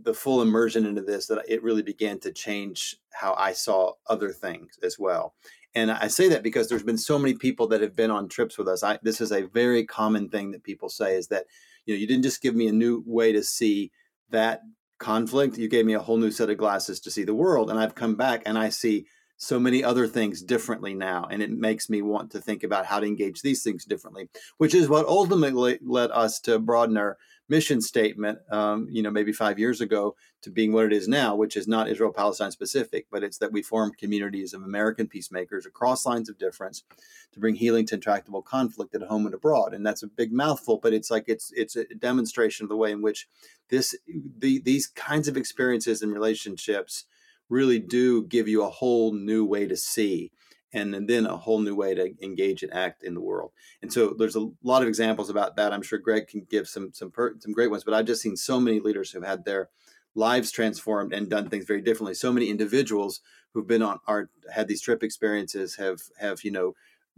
the 0.02 0.14
full 0.14 0.42
immersion 0.42 0.86
into 0.86 1.02
this 1.02 1.26
that 1.26 1.44
it 1.48 1.62
really 1.62 1.82
began 1.82 2.18
to 2.20 2.32
change 2.32 2.96
how 3.12 3.34
I 3.34 3.52
saw 3.52 3.92
other 4.08 4.30
things 4.30 4.78
as 4.82 4.98
well. 4.98 5.34
And 5.74 5.90
I 5.90 6.06
say 6.06 6.28
that 6.28 6.44
because 6.44 6.68
there's 6.68 6.84
been 6.84 6.98
so 6.98 7.18
many 7.18 7.34
people 7.34 7.66
that 7.68 7.80
have 7.80 7.96
been 7.96 8.10
on 8.10 8.28
trips 8.28 8.56
with 8.56 8.68
us. 8.68 8.84
I, 8.84 8.98
this 9.02 9.20
is 9.20 9.32
a 9.32 9.46
very 9.48 9.84
common 9.84 10.28
thing 10.28 10.52
that 10.52 10.62
people 10.62 10.88
say 10.88 11.16
is 11.16 11.26
that 11.28 11.46
you 11.84 11.94
know 11.94 11.98
you 11.98 12.06
didn't 12.06 12.22
just 12.22 12.42
give 12.42 12.54
me 12.54 12.68
a 12.68 12.72
new 12.72 13.02
way 13.06 13.32
to 13.32 13.42
see 13.42 13.90
that 14.30 14.60
conflict, 14.98 15.58
you 15.58 15.68
gave 15.68 15.86
me 15.86 15.94
a 15.94 16.00
whole 16.00 16.16
new 16.16 16.30
set 16.30 16.50
of 16.50 16.58
glasses 16.58 17.00
to 17.00 17.10
see 17.10 17.24
the 17.24 17.34
world, 17.34 17.70
and 17.70 17.78
I've 17.78 17.94
come 17.94 18.14
back 18.14 18.42
and 18.46 18.58
I 18.58 18.68
see 18.68 19.06
so 19.36 19.58
many 19.58 19.82
other 19.82 20.06
things 20.06 20.42
differently 20.42 20.94
now, 20.94 21.26
and 21.30 21.42
it 21.42 21.50
makes 21.50 21.90
me 21.90 22.02
want 22.02 22.30
to 22.30 22.40
think 22.40 22.62
about 22.62 22.86
how 22.86 23.00
to 23.00 23.06
engage 23.06 23.42
these 23.42 23.62
things 23.62 23.84
differently, 23.84 24.28
which 24.58 24.74
is 24.74 24.88
what 24.88 25.06
ultimately 25.06 25.78
led 25.82 26.10
us 26.12 26.40
to 26.40 26.58
broaden 26.58 26.96
our 26.96 27.18
mission 27.48 27.80
statement, 27.80 28.38
um, 28.50 28.88
you 28.90 29.02
know, 29.02 29.10
maybe 29.10 29.32
five 29.32 29.58
years 29.58 29.80
ago 29.80 30.16
to 30.42 30.50
being 30.50 30.72
what 30.72 30.86
it 30.86 30.92
is 30.92 31.06
now, 31.06 31.34
which 31.34 31.56
is 31.56 31.68
not 31.68 31.88
Israel 31.88 32.12
Palestine 32.12 32.50
specific, 32.50 33.06
but 33.10 33.22
it's 33.22 33.38
that 33.38 33.52
we 33.52 33.62
form 33.62 33.92
communities 33.98 34.54
of 34.54 34.62
American 34.62 35.06
peacemakers 35.06 35.66
across 35.66 36.06
lines 36.06 36.28
of 36.28 36.38
difference 36.38 36.84
to 37.32 37.40
bring 37.40 37.54
healing 37.54 37.86
to 37.86 37.96
intractable 37.96 38.42
conflict 38.42 38.94
at 38.94 39.02
home 39.02 39.26
and 39.26 39.34
abroad. 39.34 39.74
And 39.74 39.84
that's 39.84 40.02
a 40.02 40.08
big 40.08 40.32
mouthful, 40.32 40.78
but 40.82 40.94
it's 40.94 41.10
like 41.10 41.24
it's 41.26 41.52
it's 41.54 41.76
a 41.76 41.84
demonstration 41.98 42.64
of 42.64 42.70
the 42.70 42.76
way 42.76 42.92
in 42.92 43.02
which 43.02 43.28
this 43.68 43.94
the, 44.38 44.60
these 44.60 44.86
kinds 44.86 45.28
of 45.28 45.36
experiences 45.36 46.02
and 46.02 46.12
relationships 46.12 47.04
really 47.50 47.78
do 47.78 48.24
give 48.24 48.48
you 48.48 48.62
a 48.64 48.70
whole 48.70 49.12
new 49.12 49.44
way 49.44 49.66
to 49.66 49.76
see 49.76 50.32
and 50.74 51.08
then 51.08 51.26
a 51.26 51.36
whole 51.36 51.60
new 51.60 51.74
way 51.74 51.94
to 51.94 52.14
engage 52.22 52.62
and 52.62 52.74
act 52.74 53.02
in 53.02 53.14
the 53.14 53.20
world. 53.20 53.52
And 53.80 53.92
so 53.92 54.14
there's 54.18 54.36
a 54.36 54.50
lot 54.62 54.82
of 54.82 54.88
examples 54.88 55.30
about 55.30 55.56
that. 55.56 55.72
I'm 55.72 55.82
sure 55.82 55.98
Greg 55.98 56.26
can 56.28 56.46
give 56.50 56.68
some 56.68 56.92
some 56.92 57.10
per, 57.10 57.34
some 57.38 57.52
great 57.52 57.70
ones, 57.70 57.84
but 57.84 57.94
I've 57.94 58.06
just 58.06 58.22
seen 58.22 58.36
so 58.36 58.58
many 58.58 58.80
leaders 58.80 59.10
who've 59.10 59.24
had 59.24 59.44
their 59.44 59.68
lives 60.14 60.50
transformed 60.50 61.12
and 61.12 61.28
done 61.28 61.48
things 61.48 61.64
very 61.64 61.80
differently. 61.80 62.14
So 62.14 62.32
many 62.32 62.48
individuals 62.48 63.20
who've 63.52 63.66
been 63.66 63.82
on 63.82 64.00
our 64.06 64.30
had 64.52 64.68
these 64.68 64.82
trip 64.82 65.02
experiences 65.02 65.76
have 65.76 66.00
have 66.18 66.42
you 66.44 66.50
know 66.50 66.74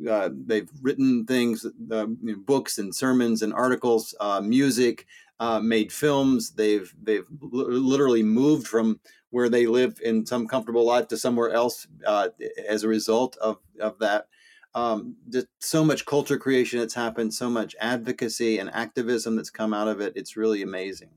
uh, 0.09 0.29
they've 0.33 0.69
written 0.83 1.25
things, 1.25 1.65
uh, 1.65 2.07
you 2.07 2.19
know, 2.21 2.37
books 2.37 2.77
and 2.77 2.95
sermons 2.95 3.41
and 3.41 3.55
articles, 3.55 4.15
uh, 4.21 4.41
music, 4.43 5.07
uh, 5.41 5.61
made 5.61 5.93
films. 5.93 6.53
They've 6.53 6.93
they've 7.03 7.27
literally 7.41 8.23
moved 8.23 8.67
from 8.67 9.01
where 9.31 9.49
they 9.49 9.67
live 9.67 10.01
in 10.03 10.25
some 10.25 10.47
comfortable 10.47 10.85
life 10.85 11.09
to 11.09 11.17
somewhere 11.17 11.51
else 11.51 11.87
uh, 12.07 12.29
as 12.69 12.85
a 12.85 12.89
result 12.89 13.37
of 13.39 13.59
of 13.81 13.99
that. 13.99 14.29
Um, 14.75 15.17
just 15.31 15.47
so 15.61 15.85
much 15.85 16.05
culture 16.05 16.39
creation 16.39 16.81
that's 16.81 16.95
happened, 16.95 17.33
so 17.33 17.49
much 17.49 17.75
advocacy 17.81 18.59
and 18.59 18.71
activism 18.75 19.37
that's 19.37 19.51
come 19.51 19.73
out 19.73 19.89
of 19.89 20.01
it. 20.01 20.13
It's 20.17 20.37
really 20.37 20.61
amazing. 20.61 21.11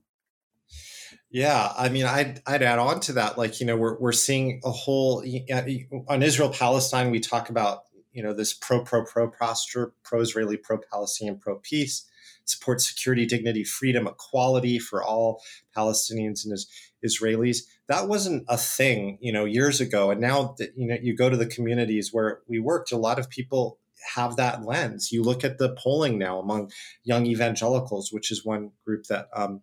Yeah, 1.30 1.72
I 1.78 1.90
mean, 1.90 2.06
I'd 2.06 2.42
I'd 2.48 2.64
add 2.64 2.80
on 2.80 3.00
to 3.02 3.14
that. 3.14 3.38
Like, 3.38 3.60
you 3.60 3.66
know, 3.66 3.78
we're 3.78 4.00
we're 4.00 4.12
seeing 4.12 4.62
a 4.64 4.72
whole 4.72 5.24
on 6.08 6.24
Israel 6.24 6.50
Palestine. 6.50 7.12
We 7.12 7.20
talk 7.20 7.50
about 7.50 7.84
you 8.12 8.24
know 8.24 8.34
this 8.34 8.54
pro 8.54 8.84
pro 8.84 9.06
pro 9.06 9.30
posture, 9.30 9.94
pro 10.04 10.22
Israeli, 10.22 10.58
pro 10.58 10.80
Palestinian, 10.92 11.38
pro 11.38 11.58
peace 11.58 12.09
support 12.50 12.82
security, 12.82 13.26
dignity, 13.26 13.64
freedom, 13.64 14.08
equality 14.08 14.80
for 14.80 15.04
all 15.04 15.42
Palestinians 15.76 16.46
and 16.46 16.58
Israelis. 17.06 17.60
That 17.88 18.08
wasn't 18.08 18.46
a 18.48 18.58
thing, 18.58 19.18
you 19.22 19.32
know, 19.32 19.46
years 19.46 19.82
ago. 19.82 20.12
And 20.12 20.22
now 20.22 20.56
that 20.58 20.72
you 20.76 20.88
know, 20.88 20.98
you 21.02 21.16
go 21.16 21.30
to 21.30 21.38
the 21.38 21.46
communities 21.46 22.10
where 22.12 22.42
we 22.48 22.60
worked, 22.60 22.92
a 22.92 22.98
lot 22.98 23.20
of 23.20 23.30
people 23.30 23.80
have 24.16 24.36
that 24.38 24.64
lens. 24.64 25.12
You 25.12 25.24
look 25.24 25.44
at 25.44 25.58
the 25.58 25.76
polling 25.76 26.18
now 26.18 26.40
among 26.40 26.72
young 27.04 27.26
evangelicals, 27.26 28.12
which 28.12 28.32
is 28.32 28.46
one 28.46 28.72
group 28.86 29.06
that 29.06 29.28
um, 29.36 29.62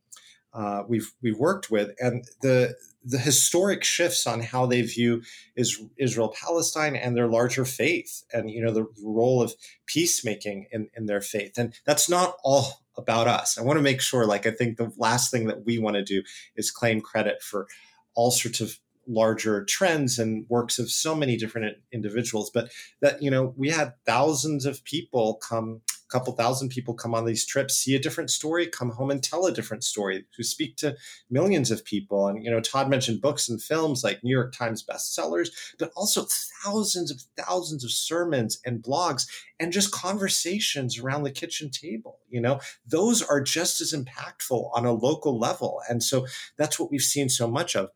uh, 0.56 0.84
we've 0.88 1.12
we've 1.22 1.38
worked 1.38 1.70
with, 1.70 1.90
and 2.00 2.24
the 2.40 2.74
the 3.04 3.18
historic 3.18 3.84
shifts 3.84 4.26
on 4.26 4.40
how 4.40 4.64
they 4.64 4.80
view 4.80 5.22
is, 5.54 5.80
Israel 5.98 6.34
Palestine 6.40 6.96
and 6.96 7.14
their 7.14 7.28
larger 7.28 7.66
faith, 7.66 8.24
and 8.32 8.50
you 8.50 8.64
know 8.64 8.72
the 8.72 8.86
role 9.04 9.42
of 9.42 9.54
peacemaking 9.84 10.66
in, 10.72 10.88
in 10.96 11.04
their 11.04 11.20
faith, 11.20 11.58
and 11.58 11.74
that's 11.84 12.08
not 12.08 12.36
all 12.42 12.80
about 12.96 13.28
us. 13.28 13.58
I 13.58 13.62
want 13.62 13.76
to 13.76 13.82
make 13.82 14.00
sure, 14.00 14.24
like 14.24 14.46
I 14.46 14.50
think 14.50 14.78
the 14.78 14.90
last 14.96 15.30
thing 15.30 15.46
that 15.46 15.66
we 15.66 15.78
want 15.78 15.96
to 15.96 16.02
do 16.02 16.22
is 16.56 16.70
claim 16.70 17.02
credit 17.02 17.42
for 17.42 17.66
all 18.14 18.30
sorts 18.30 18.62
of 18.62 18.78
larger 19.06 19.62
trends 19.62 20.18
and 20.18 20.46
works 20.48 20.78
of 20.78 20.90
so 20.90 21.14
many 21.14 21.36
different 21.36 21.76
individuals. 21.92 22.50
But 22.50 22.70
that 23.02 23.22
you 23.22 23.30
know 23.30 23.52
we 23.58 23.68
had 23.68 23.92
thousands 24.06 24.64
of 24.64 24.82
people 24.84 25.34
come 25.34 25.82
couple 26.08 26.32
thousand 26.34 26.68
people 26.68 26.94
come 26.94 27.14
on 27.14 27.24
these 27.24 27.44
trips 27.44 27.76
see 27.76 27.94
a 27.94 28.00
different 28.00 28.30
story 28.30 28.66
come 28.66 28.90
home 28.90 29.10
and 29.10 29.22
tell 29.22 29.46
a 29.46 29.52
different 29.52 29.84
story 29.84 30.24
who 30.36 30.42
speak 30.42 30.76
to 30.76 30.96
millions 31.30 31.70
of 31.70 31.84
people. 31.84 32.28
And 32.28 32.44
you 32.44 32.50
know 32.50 32.60
todd 32.60 32.88
mentioned 32.88 33.20
books 33.20 33.48
and 33.48 33.62
films 33.62 34.04
like 34.04 34.22
new 34.22 34.34
york 34.34 34.52
times 34.52 34.84
bestsellers 34.84 35.48
but 35.78 35.90
also 35.96 36.26
thousands 36.62 37.10
of 37.10 37.20
thousands 37.36 37.84
of 37.84 37.90
sermons 37.90 38.60
and 38.64 38.82
blogs 38.82 39.26
and 39.58 39.72
just 39.72 39.92
conversations 39.92 40.98
around 40.98 41.22
the 41.22 41.30
kitchen 41.30 41.70
table 41.70 42.20
you 42.28 42.40
know? 42.40 42.60
Those 42.86 43.22
are 43.22 43.40
just 43.40 43.80
as 43.80 43.92
impactful 43.92 44.70
on 44.74 44.84
a 44.84 44.92
local 44.92 45.38
level. 45.38 45.80
And 45.88 46.02
so 46.02 46.26
that's 46.56 46.78
what 46.78 46.90
we've 46.90 47.00
seen 47.00 47.28
so 47.28 47.48
much 47.48 47.74
of. 47.74 47.90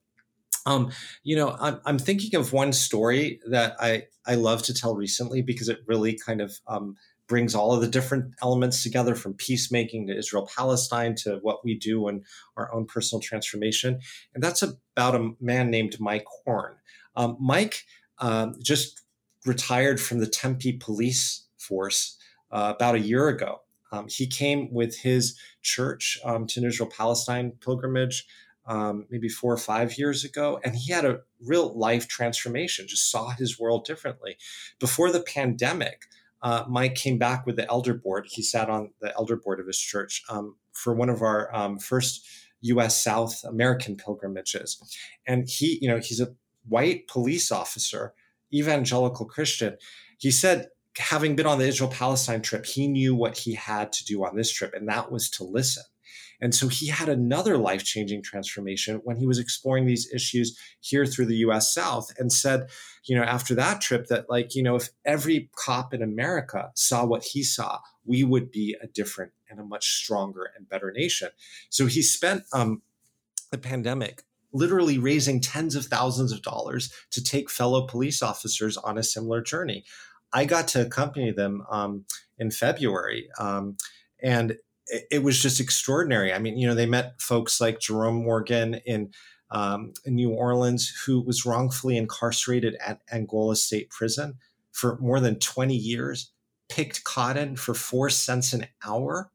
Um, 0.67 0.91
you 1.23 1.37
know, 1.37 1.57
I'm, 1.59 1.81
I'm 1.87 1.99
thinking 1.99 2.39
of 2.39 2.53
one 2.53 2.73
story 2.73 3.41
that 3.49 3.77
I, 3.81 4.05
I 4.27 4.35
love 4.35 4.63
to 4.65 4.75
tell 4.75 4.95
recently 4.95 5.43
because 5.43 5.69
it 5.69 5.81
really 5.87 6.19
kind 6.19 6.41
of 6.41 6.59
um, 6.67 6.97
brings 7.31 7.55
all 7.55 7.73
of 7.73 7.81
the 7.81 7.87
different 7.87 8.35
elements 8.43 8.83
together 8.83 9.15
from 9.15 9.35
peacemaking 9.35 10.09
to 10.09 10.19
Israel 10.19 10.51
Palestine 10.57 11.15
to 11.15 11.39
what 11.43 11.65
we 11.65 11.77
do 11.77 12.09
in 12.09 12.25
our 12.57 12.75
own 12.75 12.87
personal 12.87 13.23
transformation. 13.23 14.01
And 14.35 14.43
that's 14.43 14.63
about 14.63 15.15
a 15.15 15.31
man 15.41 15.71
named 15.71 15.97
Mike 16.01 16.27
Horn. 16.45 16.75
Um, 17.15 17.37
Mike 17.39 17.85
um, 18.19 18.57
just 18.61 19.03
retired 19.47 20.01
from 20.01 20.19
the 20.19 20.27
Tempe 20.27 20.73
police 20.73 21.47
force 21.57 22.19
uh, 22.51 22.73
about 22.75 22.97
a 22.97 23.01
year 23.01 23.29
ago. 23.29 23.61
Um, 23.93 24.09
he 24.09 24.27
came 24.27 24.75
with 24.75 24.99
his 24.99 25.39
church 25.63 26.19
um, 26.25 26.49
to 26.49 26.59
an 26.59 26.67
Israel 26.67 26.91
Palestine 26.91 27.53
pilgrimage 27.65 28.27
um, 28.67 29.07
maybe 29.09 29.29
four 29.29 29.53
or 29.53 29.57
five 29.57 29.99
years 29.99 30.25
ago, 30.25 30.61
and 30.65 30.77
he 30.77 30.93
had 30.93 31.05
a 31.05 31.21
real 31.41 31.77
life 31.77 32.07
transformation, 32.07 32.87
just 32.89 33.11
saw 33.11 33.31
his 33.31 33.59
world 33.59 33.85
differently. 33.85 34.37
Before 34.79 35.11
the 35.11 35.23
pandemic, 35.23 36.03
uh, 36.43 36.65
Mike 36.69 36.95
came 36.95 37.19
back 37.19 37.47
with 37.47 37.57
the 37.57 37.69
elder 37.69 37.95
board. 37.95 38.27
He 38.29 38.43
sat 38.43 38.71
on 38.71 38.91
the 39.01 39.15
elder 39.15 39.37
board 39.37 39.61
of 39.61 39.67
his 39.67 39.79
church 39.79 40.23
um, 40.29 40.57
for 40.73 40.95
one 40.95 41.11
of 41.11 41.23
our 41.23 41.55
um, 41.55 41.79
first 41.79 42.27
U.S. 42.63 43.03
South 43.03 43.43
American 43.45 43.97
pilgrimages, 43.97 44.81
and 45.27 45.49
he, 45.49 45.79
you 45.81 45.89
know, 45.89 45.99
he's 45.99 46.21
a 46.21 46.35
white 46.69 47.09
police 47.09 47.51
officer, 47.51 48.15
evangelical 48.53 49.27
Christian. 49.27 49.77
He 50.19 50.31
said, 50.31 50.67
having 50.99 51.37
been 51.37 51.47
on 51.47 51.59
the 51.59 51.67
Israel 51.67 51.91
Palestine 51.91 52.43
trip, 52.43 52.67
he 52.67 52.87
knew 52.87 53.15
what 53.15 53.39
he 53.39 53.55
had 53.55 53.93
to 53.93 54.05
do 54.05 54.25
on 54.25 54.37
this 54.37 54.53
trip, 54.53 54.75
and 54.75 54.89
that 54.89 55.11
was 55.11 55.31
to 55.31 55.45
listen 55.45 55.85
And 56.41 56.55
so 56.55 56.69
he 56.69 56.89
had 56.89 57.09
another 57.09 57.59
life 57.59 57.85
changing 57.85 58.23
transformation 58.23 59.01
when 59.05 59.17
he 59.17 59.27
was 59.27 59.39
exploring 59.39 59.87
these 59.87 60.11
issues 60.13 60.59
here 60.81 61.07
through 61.07 61.27
the 61.27 61.37
US 61.37 61.73
South 61.73 62.11
and 62.19 62.33
said, 62.33 62.69
you 63.05 63.17
know, 63.17 63.23
after 63.23 63.55
that 63.55 63.81
trip, 63.81 64.07
that 64.07 64.31
like, 64.31 64.55
you 64.55 64.63
know, 64.63 64.77
if 64.77 64.89
every 65.05 65.51
cop 65.57 65.93
in 65.93 66.03
America 66.03 66.71
saw 66.75 67.05
what 67.05 67.25
he 67.25 67.43
saw, 67.43 67.79
we 68.05 68.25
would 68.25 68.51
be 68.51 68.77
a 68.83 68.87
different 68.87 69.33
and 69.49 69.61
a 69.61 69.65
much 69.65 69.89
stronger 69.97 70.51
and 70.57 70.69
better 70.69 70.93
nation. 70.93 71.29
So 71.69 71.87
he 71.87 72.03
spent 72.03 72.45
um, 72.53 72.83
the 73.51 73.59
pandemic 73.59 74.23
literally 74.53 74.99
raising 74.99 75.41
tens 75.41 75.77
of 75.77 75.87
thousands 75.87 76.33
of 76.33 76.43
dollars 76.43 76.93
to 77.11 77.23
take 77.23 77.51
fellow 77.51 77.87
police 77.87 78.23
officers 78.23 78.77
on 78.77 78.99
a 78.99 79.03
similar 79.03 79.41
journey. 79.41 79.85
I 80.33 80.45
got 80.45 80.69
to 80.69 80.83
accompany 80.83 81.33
them 81.33 81.65
um, 81.71 82.05
in 82.39 82.51
February. 82.51 83.29
Um, 83.39 83.77
and 84.23 84.57
it, 85.11 85.23
was 85.23 85.41
just 85.41 85.61
extraordinary. 85.61 86.33
I 86.33 86.39
mean, 86.39 86.59
you 86.59 86.67
know, 86.67 86.75
they 86.75 86.87
met 86.87 87.21
folks 87.21 87.61
like 87.61 87.81
Jerome 87.81 88.23
Morgan 88.23 88.75
in, 88.87 89.13
um, 89.51 89.93
in 90.05 90.15
New 90.15 90.31
Orleans, 90.31 90.93
who 91.05 91.21
was 91.21 91.47
wrongfully 91.47 91.97
incarcerated 91.97 92.77
at 92.85 93.01
Angola 93.13 93.57
State 93.57 93.91
Prison 93.91 94.35
for 94.73 94.99
more 94.99 95.21
than 95.21 95.39
20 95.39 95.75
years, 95.75 96.33
picked 96.69 97.05
cotton 97.05 97.57
for 97.57 97.75
four 97.75 98.11
cents 98.11 98.53
an 98.53 98.67
hour 98.85 99.31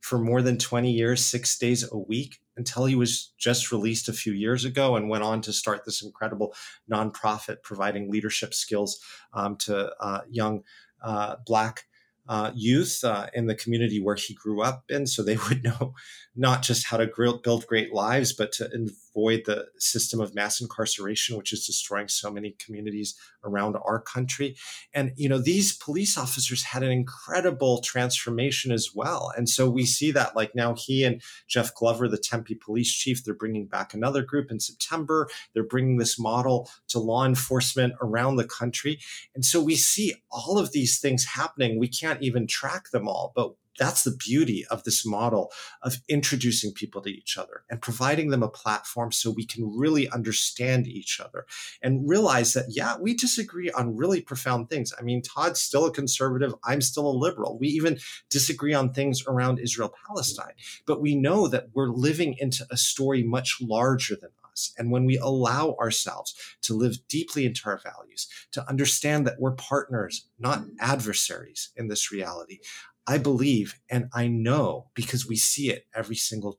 for 0.00 0.18
more 0.18 0.42
than 0.42 0.58
20 0.58 0.90
years, 0.90 1.24
six 1.24 1.56
days 1.58 1.90
a 1.90 1.96
week 1.96 2.40
until 2.56 2.84
he 2.84 2.94
was 2.94 3.32
just 3.38 3.72
released 3.72 4.08
a 4.08 4.12
few 4.12 4.32
years 4.32 4.64
ago 4.64 4.96
and 4.96 5.08
went 5.08 5.24
on 5.24 5.40
to 5.40 5.52
start 5.52 5.84
this 5.84 6.02
incredible 6.02 6.54
nonprofit 6.90 7.62
providing 7.62 8.10
leadership 8.10 8.54
skills 8.54 9.00
um, 9.32 9.56
to 9.56 9.92
uh, 10.00 10.20
young 10.30 10.62
uh, 11.02 11.36
Black 11.46 11.86
uh, 12.28 12.50
youth 12.54 13.04
uh, 13.04 13.26
in 13.34 13.46
the 13.46 13.54
community 13.54 14.00
where 14.00 14.14
he 14.14 14.34
grew 14.34 14.62
up 14.62 14.84
in, 14.88 15.06
so 15.06 15.22
they 15.22 15.36
would 15.48 15.64
know 15.64 15.94
not 16.36 16.62
just 16.62 16.86
how 16.86 16.96
to 16.96 17.38
build 17.42 17.66
great 17.66 17.92
lives, 17.92 18.32
but 18.32 18.50
to 18.52 18.68
avoid 19.14 19.42
the 19.46 19.66
system 19.78 20.20
of 20.20 20.34
mass 20.34 20.60
incarceration, 20.60 21.36
which 21.36 21.52
is 21.52 21.66
destroying 21.66 22.08
so 22.08 22.30
many 22.30 22.56
communities 22.58 23.14
around 23.44 23.76
our 23.76 24.00
country. 24.00 24.56
And 24.92 25.12
you 25.16 25.28
know, 25.28 25.38
these 25.38 25.76
police 25.76 26.18
officers 26.18 26.64
had 26.64 26.82
an 26.82 26.90
incredible 26.90 27.80
transformation 27.80 28.72
as 28.72 28.90
well. 28.94 29.32
And 29.36 29.48
so 29.48 29.70
we 29.70 29.84
see 29.84 30.10
that, 30.12 30.34
like 30.34 30.54
now, 30.54 30.74
he 30.74 31.04
and 31.04 31.22
Jeff 31.46 31.74
Glover, 31.74 32.08
the 32.08 32.18
Tempe 32.18 32.56
police 32.56 32.92
chief, 32.92 33.24
they're 33.24 33.34
bringing 33.34 33.66
back 33.66 33.94
another 33.94 34.22
group 34.22 34.50
in 34.50 34.58
September. 34.58 35.28
They're 35.52 35.62
bringing 35.62 35.98
this 35.98 36.18
model 36.18 36.68
to 36.88 36.98
law 36.98 37.24
enforcement 37.24 37.94
around 38.00 38.36
the 38.36 38.46
country. 38.46 38.98
And 39.34 39.44
so 39.44 39.62
we 39.62 39.76
see 39.76 40.14
all 40.30 40.58
of 40.58 40.72
these 40.72 40.98
things 40.98 41.24
happening. 41.24 41.78
We 41.78 41.88
can't 42.14 42.24
even 42.24 42.46
track 42.46 42.90
them 42.90 43.08
all, 43.08 43.32
but 43.34 43.54
that's 43.76 44.04
the 44.04 44.16
beauty 44.16 44.64
of 44.70 44.84
this 44.84 45.04
model 45.04 45.50
of 45.82 45.96
introducing 46.08 46.72
people 46.72 47.02
to 47.02 47.10
each 47.10 47.36
other 47.36 47.64
and 47.68 47.82
providing 47.82 48.30
them 48.30 48.44
a 48.44 48.48
platform 48.48 49.10
so 49.10 49.32
we 49.32 49.44
can 49.44 49.68
really 49.76 50.08
understand 50.10 50.86
each 50.86 51.18
other 51.18 51.44
and 51.82 52.08
realize 52.08 52.52
that, 52.52 52.66
yeah, 52.68 52.96
we 52.96 53.14
disagree 53.16 53.72
on 53.72 53.96
really 53.96 54.20
profound 54.20 54.70
things. 54.70 54.92
I 54.96 55.02
mean, 55.02 55.22
Todd's 55.22 55.60
still 55.60 55.86
a 55.86 55.92
conservative. 55.92 56.54
I'm 56.62 56.80
still 56.82 57.10
a 57.10 57.18
liberal. 57.18 57.58
We 57.58 57.66
even 57.66 57.98
disagree 58.30 58.74
on 58.74 58.92
things 58.92 59.24
around 59.26 59.58
Israel 59.58 59.92
Palestine. 60.06 60.54
But 60.86 61.00
we 61.00 61.16
know 61.16 61.48
that 61.48 61.70
we're 61.74 61.90
living 61.90 62.36
into 62.38 62.64
a 62.70 62.76
story 62.76 63.24
much 63.24 63.56
larger 63.60 64.14
than 64.14 64.30
us. 64.54 64.72
And 64.78 64.90
when 64.90 65.04
we 65.04 65.18
allow 65.18 65.76
ourselves 65.80 66.34
to 66.62 66.74
live 66.74 66.96
deeply 67.08 67.44
into 67.44 67.62
our 67.66 67.78
values, 67.78 68.28
to 68.52 68.66
understand 68.68 69.26
that 69.26 69.38
we're 69.38 69.52
partners, 69.52 70.28
not 70.38 70.64
adversaries 70.80 71.70
in 71.76 71.88
this 71.88 72.10
reality, 72.10 72.60
I 73.06 73.18
believe 73.18 73.80
and 73.90 74.08
I 74.14 74.28
know 74.28 74.88
because 74.94 75.28
we 75.28 75.36
see 75.36 75.70
it 75.70 75.86
every 75.94 76.16
single 76.16 76.58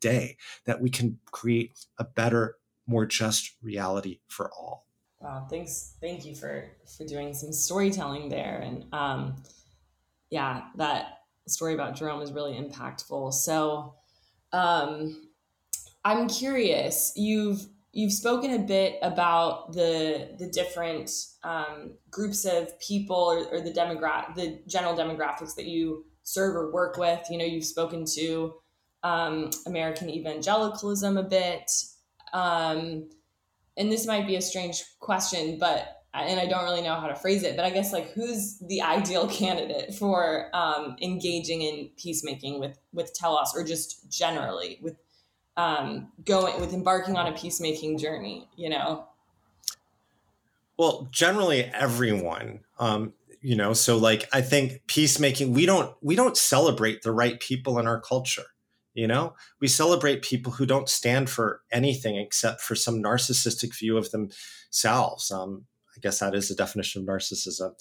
day 0.00 0.36
that 0.64 0.80
we 0.80 0.88
can 0.90 1.18
create 1.30 1.78
a 1.98 2.04
better, 2.04 2.56
more 2.86 3.06
just 3.06 3.56
reality 3.62 4.20
for 4.28 4.50
all. 4.52 4.86
Wow, 5.20 5.46
thanks. 5.48 5.94
Thank 6.00 6.24
you 6.24 6.34
for 6.34 6.70
for 6.96 7.04
doing 7.04 7.34
some 7.34 7.52
storytelling 7.52 8.28
there. 8.28 8.60
And 8.64 8.86
um 8.92 9.36
yeah, 10.30 10.64
that 10.76 11.20
story 11.46 11.74
about 11.74 11.96
Jerome 11.96 12.22
is 12.22 12.32
really 12.32 12.54
impactful. 12.54 13.32
So 13.32 13.94
um 14.52 15.28
I'm 16.04 16.28
curious, 16.28 17.12
you've 17.16 17.66
you've 17.92 18.12
spoken 18.12 18.52
a 18.52 18.58
bit 18.58 18.98
about 19.02 19.72
the 19.72 20.34
the 20.38 20.48
different 20.48 21.10
um, 21.42 21.94
groups 22.10 22.44
of 22.44 22.78
people 22.80 23.16
or, 23.16 23.44
or 23.52 23.60
the 23.60 23.72
demographic 23.72 24.34
the 24.34 24.60
general 24.66 24.94
demographics 24.94 25.54
that 25.54 25.66
you 25.66 26.04
serve 26.22 26.56
or 26.56 26.72
work 26.72 26.96
with. 26.98 27.20
You 27.30 27.38
know 27.38 27.44
you've 27.44 27.64
spoken 27.64 28.04
to 28.16 28.54
um, 29.02 29.50
american 29.66 30.10
evangelicalism 30.10 31.16
a 31.16 31.22
bit. 31.22 31.70
Um, 32.32 33.08
and 33.76 33.90
this 33.90 34.06
might 34.06 34.26
be 34.26 34.36
a 34.36 34.40
strange 34.40 34.84
question 35.00 35.58
but 35.58 36.02
and 36.12 36.38
i 36.38 36.46
don't 36.46 36.64
really 36.64 36.82
know 36.82 36.94
how 36.94 37.08
to 37.08 37.14
phrase 37.14 37.42
it 37.42 37.56
but 37.56 37.64
i 37.64 37.70
guess 37.70 37.92
like 37.92 38.10
who's 38.12 38.58
the 38.68 38.80
ideal 38.82 39.26
candidate 39.28 39.94
for 39.94 40.48
um, 40.54 40.96
engaging 41.02 41.62
in 41.62 41.90
peacemaking 41.96 42.60
with 42.60 42.78
with 42.92 43.12
telos 43.14 43.52
or 43.54 43.64
just 43.64 44.10
generally 44.10 44.78
with 44.82 44.96
um, 45.56 46.10
going 46.24 46.60
with 46.60 46.72
embarking 46.72 47.16
on 47.16 47.26
a 47.26 47.32
peacemaking 47.32 47.98
journey 47.98 48.48
you 48.56 48.68
know? 48.68 49.06
Well 50.76 51.08
generally 51.10 51.64
everyone 51.64 52.60
um, 52.78 53.12
you 53.40 53.56
know 53.56 53.72
so 53.72 53.98
like 53.98 54.28
i 54.32 54.40
think 54.40 54.82
peacemaking 54.86 55.52
we 55.52 55.66
don't 55.66 55.94
we 56.00 56.16
don't 56.16 56.36
celebrate 56.36 57.02
the 57.02 57.12
right 57.12 57.38
people 57.38 57.78
in 57.78 57.86
our 57.86 58.00
culture 58.00 58.44
you 58.94 59.08
know? 59.08 59.34
We 59.60 59.68
celebrate 59.68 60.22
people 60.22 60.52
who 60.52 60.66
don't 60.66 60.88
stand 60.88 61.28
for 61.28 61.62
anything 61.72 62.16
except 62.16 62.60
for 62.60 62.74
some 62.74 63.02
narcissistic 63.02 63.76
view 63.76 63.96
of 63.96 64.10
themselves. 64.12 65.30
Um, 65.30 65.66
i 65.96 66.00
guess 66.00 66.18
that 66.18 66.34
is 66.34 66.48
the 66.48 66.54
definition 66.54 67.02
of 67.02 67.08
narcissism. 67.08 67.72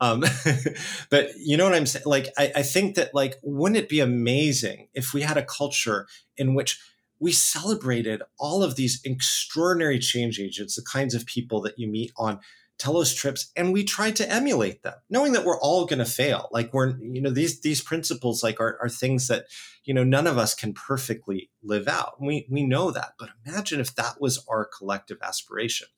Um, 0.00 0.24
but 1.10 1.30
you 1.36 1.56
know 1.56 1.64
what 1.64 1.74
i'm 1.74 1.86
saying? 1.86 2.04
Like 2.06 2.28
I, 2.36 2.52
I 2.56 2.62
think 2.62 2.96
that 2.96 3.14
like 3.14 3.36
wouldn't 3.42 3.78
it 3.78 3.88
be 3.88 4.00
amazing 4.00 4.88
if 4.94 5.12
we 5.14 5.22
had 5.22 5.36
a 5.36 5.44
culture 5.44 6.06
in 6.36 6.54
which 6.54 6.80
we 7.18 7.32
celebrated 7.32 8.22
all 8.38 8.62
of 8.62 8.76
these 8.76 9.00
extraordinary 9.04 9.98
change 9.98 10.38
agents, 10.38 10.76
the 10.76 10.82
kinds 10.82 11.14
of 11.14 11.26
people 11.26 11.60
that 11.62 11.78
you 11.78 11.88
meet 11.88 12.12
on 12.16 12.40
Telos 12.78 13.14
trips, 13.14 13.50
and 13.56 13.72
we 13.72 13.84
tried 13.84 14.16
to 14.16 14.30
emulate 14.30 14.82
them, 14.82 14.94
knowing 15.08 15.32
that 15.32 15.44
we're 15.44 15.58
all 15.60 15.86
going 15.86 15.98
to 15.98 16.04
fail. 16.04 16.48
Like 16.52 16.74
we're, 16.74 16.98
you 16.98 17.22
know, 17.22 17.30
these 17.30 17.60
these 17.62 17.80
principles 17.80 18.42
like 18.42 18.60
are, 18.60 18.78
are 18.82 18.90
things 18.90 19.28
that, 19.28 19.46
you 19.84 19.94
know, 19.94 20.04
none 20.04 20.26
of 20.26 20.36
us 20.36 20.54
can 20.54 20.74
perfectly 20.74 21.50
live 21.62 21.88
out. 21.88 22.20
We 22.20 22.46
we 22.50 22.64
know 22.64 22.90
that, 22.90 23.12
but 23.18 23.30
imagine 23.46 23.80
if 23.80 23.94
that 23.94 24.20
was 24.20 24.44
our 24.46 24.66
collective 24.66 25.18
aspiration. 25.22 25.88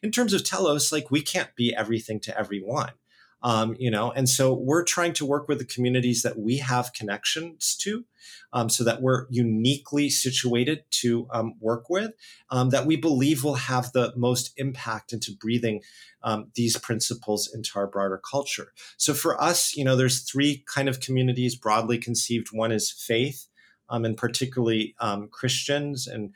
In 0.00 0.12
terms 0.12 0.32
of 0.32 0.44
Telos, 0.44 0.92
like 0.92 1.10
we 1.10 1.22
can't 1.22 1.54
be 1.56 1.74
everything 1.74 2.20
to 2.20 2.38
everyone 2.38 2.92
um, 3.42 3.76
you 3.78 3.90
know 3.90 4.10
and 4.12 4.28
so 4.28 4.52
we're 4.52 4.84
trying 4.84 5.12
to 5.12 5.26
work 5.26 5.48
with 5.48 5.58
the 5.58 5.64
communities 5.64 6.22
that 6.22 6.38
we 6.38 6.58
have 6.58 6.92
connections 6.92 7.76
to 7.76 8.04
um, 8.52 8.68
so 8.68 8.82
that 8.84 9.02
we're 9.02 9.26
uniquely 9.30 10.08
situated 10.10 10.84
to 10.90 11.26
um, 11.32 11.54
work 11.60 11.88
with 11.88 12.12
um, 12.50 12.70
that 12.70 12.86
we 12.86 12.96
believe 12.96 13.44
will 13.44 13.54
have 13.54 13.92
the 13.92 14.12
most 14.16 14.52
impact 14.56 15.12
into 15.12 15.32
breathing 15.32 15.82
um, 16.22 16.50
these 16.54 16.76
principles 16.76 17.50
into 17.52 17.70
our 17.76 17.86
broader 17.86 18.20
culture. 18.30 18.72
So 18.96 19.14
for 19.14 19.40
us 19.40 19.76
you 19.76 19.84
know 19.84 19.96
there's 19.96 20.22
three 20.22 20.64
kind 20.66 20.88
of 20.88 21.00
communities 21.00 21.56
broadly 21.56 21.98
conceived. 21.98 22.48
One 22.52 22.72
is 22.72 22.90
faith 22.90 23.46
um, 23.88 24.04
and 24.04 24.16
particularly 24.16 24.94
christians 25.30 26.06
and 26.06 26.34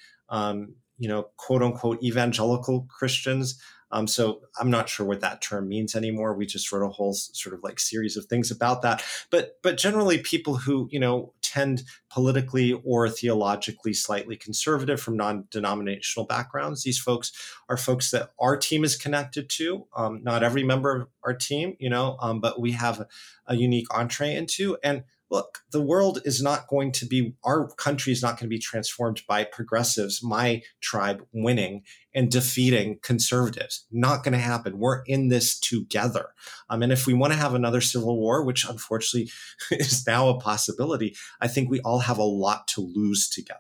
you 0.99 1.09
know 1.09 1.29
quote 1.37 1.63
unquote 1.63 2.03
evangelical 2.03 2.87
christians 2.89 3.61
um, 3.93 4.07
so 4.07 4.41
I'm 4.59 4.71
not 4.71 4.89
sure 4.89 5.07
what 5.07 5.21
that 5.21 5.43
term 5.43 5.69
means 5.69 5.95
anymore. 5.95 6.35
We 6.35 6.47
just 6.47 6.73
wrote 6.73 6.85
a 6.85 6.91
whole 6.91 7.13
sort 7.13 7.55
of 7.55 7.63
like 7.63 7.79
series 7.79 8.17
of 8.17 8.25
things 8.25 8.51
about 8.51 8.83
that. 8.83 9.05
But 9.31 9.59
but 9.63 9.77
generally, 9.77 10.19
people 10.19 10.57
who 10.57 10.89
you 10.91 10.99
know 10.99 11.35
tend 11.43 11.85
politically 12.11 12.73
or 12.73 13.09
theologically 13.09 13.93
slightly 13.93 14.37
conservative 14.37 15.01
from 15.01 15.17
non-denominational 15.17 16.27
backgrounds, 16.27 16.83
these 16.83 16.99
folks 16.99 17.33
are 17.69 17.77
folks 17.77 18.11
that 18.11 18.31
our 18.41 18.57
team 18.57 18.83
is 18.83 18.97
connected 18.97 19.49
to. 19.51 19.87
Um, 19.95 20.23
not 20.25 20.43
every 20.43 20.65
member 20.65 21.03
of 21.03 21.09
our 21.25 21.35
team, 21.35 21.77
you 21.79 21.91
know, 21.91 22.17
um, 22.21 22.41
but 22.41 22.61
we 22.61 22.73
have 22.73 23.07
a 23.47 23.55
unique 23.55 23.87
entree 23.95 24.35
into 24.35 24.79
and 24.83 25.05
look, 25.33 25.61
the 25.71 25.81
world 25.81 26.21
is 26.27 26.43
not 26.43 26.69
going 26.69 26.93
to 26.93 27.07
be, 27.07 27.35
our 27.43 27.67
country 27.77 28.13
is 28.13 28.21
not 28.21 28.33
going 28.33 28.49
to 28.49 28.55
be 28.55 28.59
transformed 28.59 29.23
by 29.27 29.45
progressives, 29.45 30.23
my 30.23 30.61
tribe 30.83 31.25
winning 31.33 31.83
and 32.15 32.31
defeating 32.31 32.99
conservatives. 33.03 33.87
Not 33.91 34.23
going 34.23 34.35
to 34.35 34.39
happen. 34.39 34.79
We're 34.79 35.03
in 35.05 35.29
this 35.29 35.59
together. 35.59 36.29
Um, 36.69 36.83
and 36.83 36.93
if 36.93 37.07
we 37.07 37.15
want 37.15 37.33
to 37.33 37.39
have 37.39 37.55
another 37.55 37.81
civil 37.81 38.21
war, 38.21 38.45
which 38.45 38.69
unfortunately 38.69 39.31
is 39.71 40.07
now 40.07 40.29
a 40.29 40.39
possibility, 40.39 41.17
I 41.41 41.49
think 41.49 41.71
we 41.71 41.81
all 41.81 42.01
have 42.01 42.19
a 42.19 42.23
lot 42.23 42.69
to 42.69 42.83
lose 42.83 43.29
together. 43.29 43.59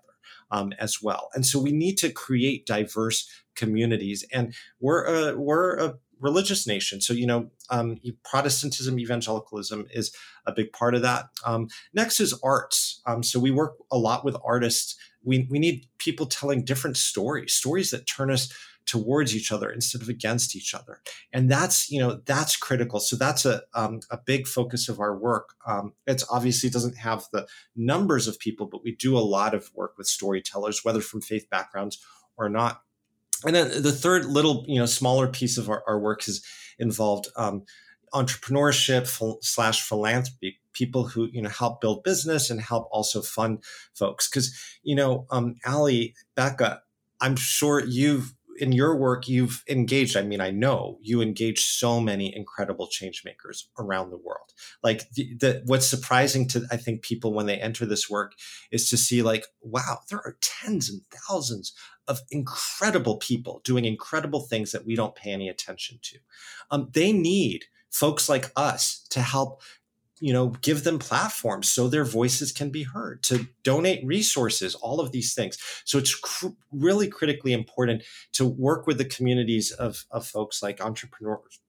Um, 0.50 0.74
as 0.78 1.00
well, 1.02 1.30
and 1.32 1.46
so 1.46 1.58
we 1.58 1.72
need 1.72 1.96
to 1.96 2.12
create 2.12 2.66
diverse 2.66 3.26
communities. 3.56 4.22
And 4.34 4.52
we're 4.80 5.06
a, 5.06 5.34
we're 5.34 5.78
a 5.78 5.94
religious 6.22 6.66
nation. 6.66 7.00
So, 7.00 7.12
you 7.12 7.26
know, 7.26 7.50
um, 7.68 7.98
Protestantism, 8.24 8.98
evangelicalism 8.98 9.86
is 9.92 10.14
a 10.46 10.52
big 10.52 10.72
part 10.72 10.94
of 10.94 11.02
that. 11.02 11.28
Um, 11.44 11.68
next 11.92 12.20
is 12.20 12.38
arts. 12.42 13.02
Um, 13.04 13.22
so 13.22 13.38
we 13.38 13.50
work 13.50 13.74
a 13.90 13.98
lot 13.98 14.24
with 14.24 14.36
artists. 14.44 14.96
We, 15.24 15.46
we 15.50 15.58
need 15.58 15.86
people 15.98 16.26
telling 16.26 16.64
different 16.64 16.96
stories, 16.96 17.52
stories 17.52 17.90
that 17.90 18.06
turn 18.06 18.30
us 18.30 18.52
towards 18.86 19.36
each 19.36 19.52
other 19.52 19.70
instead 19.70 20.02
of 20.02 20.08
against 20.08 20.56
each 20.56 20.74
other 20.74 21.00
and 21.32 21.48
that's 21.48 21.88
you 21.88 22.00
know 22.00 22.20
that's 22.26 22.56
critical 22.56 22.98
so 22.98 23.14
that's 23.14 23.44
a, 23.44 23.62
um, 23.74 24.00
a 24.10 24.18
big 24.18 24.46
focus 24.46 24.88
of 24.88 24.98
our 24.98 25.16
work 25.16 25.50
um, 25.66 25.92
it's 26.06 26.24
obviously 26.30 26.68
doesn't 26.68 26.96
have 26.96 27.24
the 27.32 27.46
numbers 27.76 28.26
of 28.26 28.38
people 28.40 28.66
but 28.66 28.82
we 28.82 28.94
do 28.96 29.16
a 29.16 29.20
lot 29.20 29.54
of 29.54 29.70
work 29.74 29.96
with 29.96 30.06
storytellers 30.06 30.84
whether 30.84 31.00
from 31.00 31.20
faith 31.20 31.48
backgrounds 31.48 32.04
or 32.36 32.48
not 32.48 32.82
and 33.44 33.54
then 33.54 33.82
the 33.82 33.92
third 33.92 34.26
little 34.26 34.64
you 34.68 34.78
know 34.78 34.86
smaller 34.86 35.28
piece 35.28 35.58
of 35.58 35.68
our, 35.68 35.82
our 35.86 35.98
work 35.98 36.24
has 36.24 36.42
involved 36.78 37.28
um, 37.36 37.64
entrepreneurship 38.14 39.06
slash 39.42 39.80
philanthropy 39.82 40.58
people 40.72 41.08
who 41.08 41.28
you 41.32 41.42
know 41.42 41.48
help 41.48 41.80
build 41.80 42.02
business 42.02 42.50
and 42.50 42.60
help 42.60 42.88
also 42.90 43.22
fund 43.22 43.62
folks. 43.94 44.28
Because 44.28 44.54
you 44.82 44.94
know 44.94 45.26
um 45.30 45.54
ali 45.66 46.14
becca 46.34 46.82
i'm 47.20 47.36
sure 47.36 47.84
you've 47.84 48.34
in 48.58 48.72
your 48.72 48.96
work 48.96 49.28
you've 49.28 49.64
engaged 49.68 50.16
i 50.16 50.22
mean 50.22 50.40
i 50.40 50.50
know 50.50 50.98
you 51.00 51.22
engage 51.22 51.60
so 51.60 52.00
many 52.00 52.34
incredible 52.34 52.86
change 52.86 53.22
makers 53.24 53.70
around 53.78 54.10
the 54.10 54.18
world. 54.18 54.52
Like 54.82 55.08
the, 55.10 55.34
the, 55.40 55.62
what's 55.64 55.86
surprising 55.86 56.48
to 56.48 56.62
i 56.70 56.76
think 56.76 57.02
people 57.02 57.32
when 57.32 57.46
they 57.46 57.56
enter 57.56 57.86
this 57.86 58.10
work 58.10 58.32
is 58.70 58.88
to 58.90 58.96
see 58.96 59.22
like 59.22 59.46
wow 59.62 60.00
there 60.10 60.20
are 60.20 60.36
tens 60.40 60.90
and 60.90 61.00
thousands 61.28 61.72
of 62.08 62.20
incredible 62.30 63.16
people 63.16 63.60
doing 63.64 63.84
incredible 63.84 64.40
things 64.40 64.72
that 64.72 64.86
we 64.86 64.96
don't 64.96 65.14
pay 65.14 65.30
any 65.30 65.48
attention 65.48 65.98
to. 66.02 66.18
Um, 66.70 66.88
they 66.92 67.12
need 67.12 67.66
folks 67.90 68.28
like 68.28 68.50
us 68.56 69.06
to 69.10 69.20
help 69.20 69.62
you 70.20 70.32
know 70.32 70.48
give 70.62 70.84
them 70.84 70.98
platforms 70.98 71.68
so 71.68 71.88
their 71.88 72.04
voices 72.04 72.52
can 72.52 72.70
be 72.70 72.84
heard 72.84 73.22
to 73.24 73.48
donate 73.64 74.06
resources 74.06 74.74
all 74.76 75.00
of 75.00 75.12
these 75.12 75.34
things. 75.34 75.58
So 75.84 75.98
it's 75.98 76.14
cr- 76.14 76.48
really 76.70 77.08
critically 77.08 77.52
important 77.52 78.04
to 78.32 78.46
work 78.46 78.86
with 78.86 78.98
the 78.98 79.04
communities 79.04 79.72
of, 79.72 80.04
of 80.10 80.26
folks 80.26 80.62
like 80.62 80.80
entrepreneurs 80.80 81.60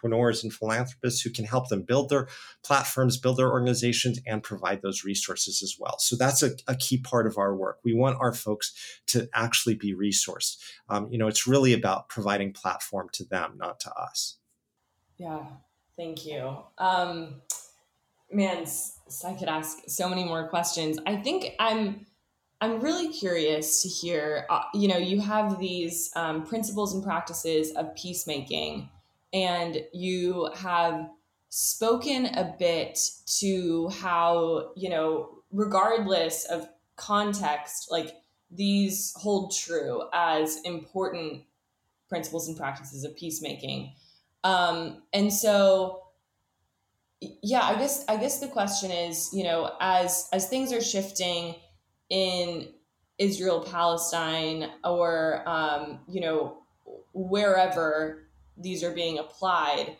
entrepreneurs 0.00 0.42
and 0.42 0.52
philanthropists 0.52 1.22
who 1.22 1.30
can 1.30 1.44
help 1.44 1.68
them 1.68 1.82
build 1.82 2.08
their 2.08 2.28
platforms, 2.62 3.18
build 3.18 3.36
their 3.36 3.50
organizations, 3.50 4.18
and 4.26 4.42
provide 4.42 4.82
those 4.82 5.04
resources 5.04 5.62
as 5.62 5.76
well. 5.78 5.98
So 5.98 6.16
that's 6.16 6.42
a, 6.42 6.52
a 6.66 6.74
key 6.74 6.98
part 6.98 7.26
of 7.26 7.38
our 7.38 7.54
work. 7.54 7.78
We 7.84 7.94
want 7.94 8.18
our 8.20 8.32
folks 8.32 8.72
to 9.08 9.28
actually 9.34 9.74
be 9.74 9.94
resourced. 9.94 10.56
Um, 10.88 11.08
you 11.10 11.18
know, 11.18 11.28
it's 11.28 11.46
really 11.46 11.72
about 11.72 12.08
providing 12.08 12.52
platform 12.52 13.08
to 13.12 13.24
them, 13.24 13.54
not 13.56 13.80
to 13.80 13.92
us. 13.92 14.36
Yeah, 15.16 15.44
thank 15.96 16.24
you. 16.26 16.56
Um, 16.78 17.42
man, 18.32 18.66
I 19.26 19.32
could 19.34 19.48
ask 19.48 19.78
so 19.86 20.08
many 20.08 20.24
more 20.24 20.48
questions. 20.48 20.98
I 21.06 21.16
think 21.16 21.54
I'm 21.58 22.06
I'm 22.62 22.80
really 22.80 23.08
curious 23.08 23.80
to 23.82 23.88
hear. 23.88 24.44
Uh, 24.50 24.62
you 24.74 24.86
know, 24.86 24.98
you 24.98 25.18
have 25.20 25.58
these 25.58 26.10
um, 26.14 26.44
principles 26.44 26.94
and 26.94 27.02
practices 27.02 27.72
of 27.72 27.94
peacemaking, 27.94 28.90
and 29.32 29.78
you 29.92 30.48
have 30.56 31.08
spoken 31.48 32.26
a 32.26 32.54
bit 32.58 32.98
to 33.40 33.88
how 33.88 34.72
you 34.76 34.88
know, 34.88 35.42
regardless 35.50 36.44
of 36.44 36.68
context, 36.96 37.88
like 37.90 38.14
these 38.50 39.12
hold 39.16 39.54
true 39.54 40.02
as 40.12 40.60
important 40.64 41.42
principles 42.08 42.48
and 42.48 42.56
practices 42.56 43.04
of 43.04 43.16
peacemaking. 43.16 43.94
Um, 44.42 45.02
and 45.12 45.32
so 45.32 46.00
yeah 47.42 47.62
i 47.62 47.74
guess 47.74 48.04
i 48.08 48.16
guess 48.16 48.38
the 48.40 48.48
question 48.48 48.90
is 48.90 49.30
you 49.32 49.44
know 49.44 49.72
as 49.80 50.28
as 50.32 50.48
things 50.48 50.72
are 50.72 50.80
shifting 50.80 51.54
in 52.08 52.68
israel 53.18 53.60
palestine 53.60 54.70
or 54.84 55.42
um, 55.46 56.00
you 56.08 56.20
know 56.20 56.62
wherever 57.12 58.29
these 58.62 58.82
are 58.84 58.92
being 58.92 59.18
applied 59.18 59.96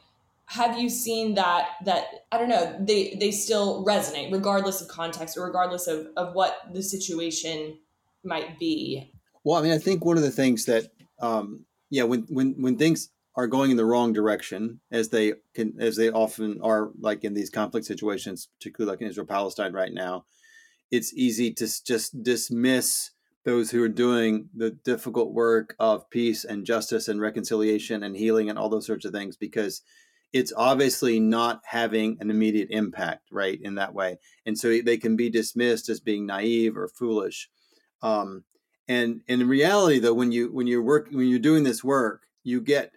have 0.47 0.81
you 0.81 0.89
seen 0.89 1.35
that 1.35 1.71
that 1.85 2.07
i 2.33 2.39
don't 2.39 2.49
know 2.49 2.77
they 2.81 3.17
they 3.21 3.31
still 3.31 3.85
resonate 3.85 4.33
regardless 4.33 4.81
of 4.81 4.89
context 4.89 5.37
or 5.37 5.45
regardless 5.45 5.87
of 5.87 6.09
of 6.17 6.35
what 6.35 6.57
the 6.73 6.83
situation 6.83 7.79
might 8.25 8.59
be? 8.59 9.13
Well 9.45 9.59
i 9.59 9.63
mean 9.63 9.73
i 9.73 9.79
think 9.79 10.05
one 10.05 10.17
of 10.17 10.23
the 10.23 10.31
things 10.31 10.65
that 10.67 10.91
um 11.21 11.65
yeah 11.89 12.03
when 12.03 12.23
when 12.29 12.61
when 12.61 12.77
things 12.77 13.11
are 13.37 13.47
going 13.47 13.71
in 13.71 13.77
the 13.77 13.85
wrong 13.85 14.13
direction 14.13 14.81
as 14.91 15.09
they 15.09 15.35
can 15.55 15.75
as 15.81 15.97
they 15.97 16.11
often 16.11 16.61
are 16.63 16.91
like 16.99 17.25
in 17.25 17.35
these 17.35 17.51
conflict 17.51 17.87
situations 17.87 18.49
particularly 18.59 18.91
like 18.91 19.01
in 19.01 19.09
israel 19.09 19.27
palestine 19.27 19.73
right 19.73 19.93
now 19.93 20.25
it's 20.91 21.15
easy 21.15 21.53
to 21.55 21.67
just 21.85 22.23
dismiss 22.23 23.11
those 23.45 23.71
who 23.71 23.83
are 23.83 23.89
doing 23.89 24.49
the 24.55 24.71
difficult 24.71 25.33
work 25.33 25.75
of 25.79 26.09
peace 26.11 26.45
and 26.45 26.67
justice 26.67 27.09
and 27.09 27.21
reconciliation 27.21 28.03
and 28.03 28.17
healing 28.17 28.51
and 28.51 28.59
all 28.59 28.69
those 28.69 28.87
sorts 28.87 29.05
of 29.05 29.13
things 29.13 29.37
because 29.37 29.83
it's 30.33 30.53
obviously 30.57 31.19
not 31.19 31.61
having 31.65 32.17
an 32.21 32.31
immediate 32.31 32.69
impact 32.71 33.29
right 33.33 33.59
in 33.63 33.75
that 33.77 33.95
way 33.95 34.19
and 34.47 34.59
so 34.59 34.81
they 34.81 34.97
can 34.97 35.17
be 35.17 35.31
dismissed 35.31 35.89
as 35.89 36.01
being 36.01 36.27
naive 36.27 36.77
or 36.77 36.89
foolish 36.89 37.49
um, 38.03 38.45
and, 38.89 39.21
and 39.29 39.43
in 39.43 39.49
reality 39.49 39.99
though 39.99 40.15
when 40.15 40.33
you 40.33 40.53
when 40.53 40.67
you're 40.67 40.83
working 40.83 41.17
when 41.17 41.29
you're 41.29 41.39
doing 41.39 41.65
this 41.65 41.83
work 41.83 42.27
you 42.45 42.61
get 42.61 42.93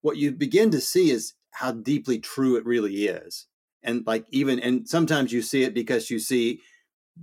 what 0.00 0.16
you 0.16 0.32
begin 0.32 0.70
to 0.70 0.80
see 0.80 1.10
is 1.10 1.34
how 1.52 1.72
deeply 1.72 2.18
true 2.18 2.56
it 2.56 2.64
really 2.64 3.06
is. 3.06 3.46
And 3.82 4.06
like 4.06 4.26
even 4.30 4.58
and 4.60 4.88
sometimes 4.88 5.32
you 5.32 5.42
see 5.42 5.62
it 5.62 5.74
because 5.74 6.10
you 6.10 6.18
see 6.18 6.60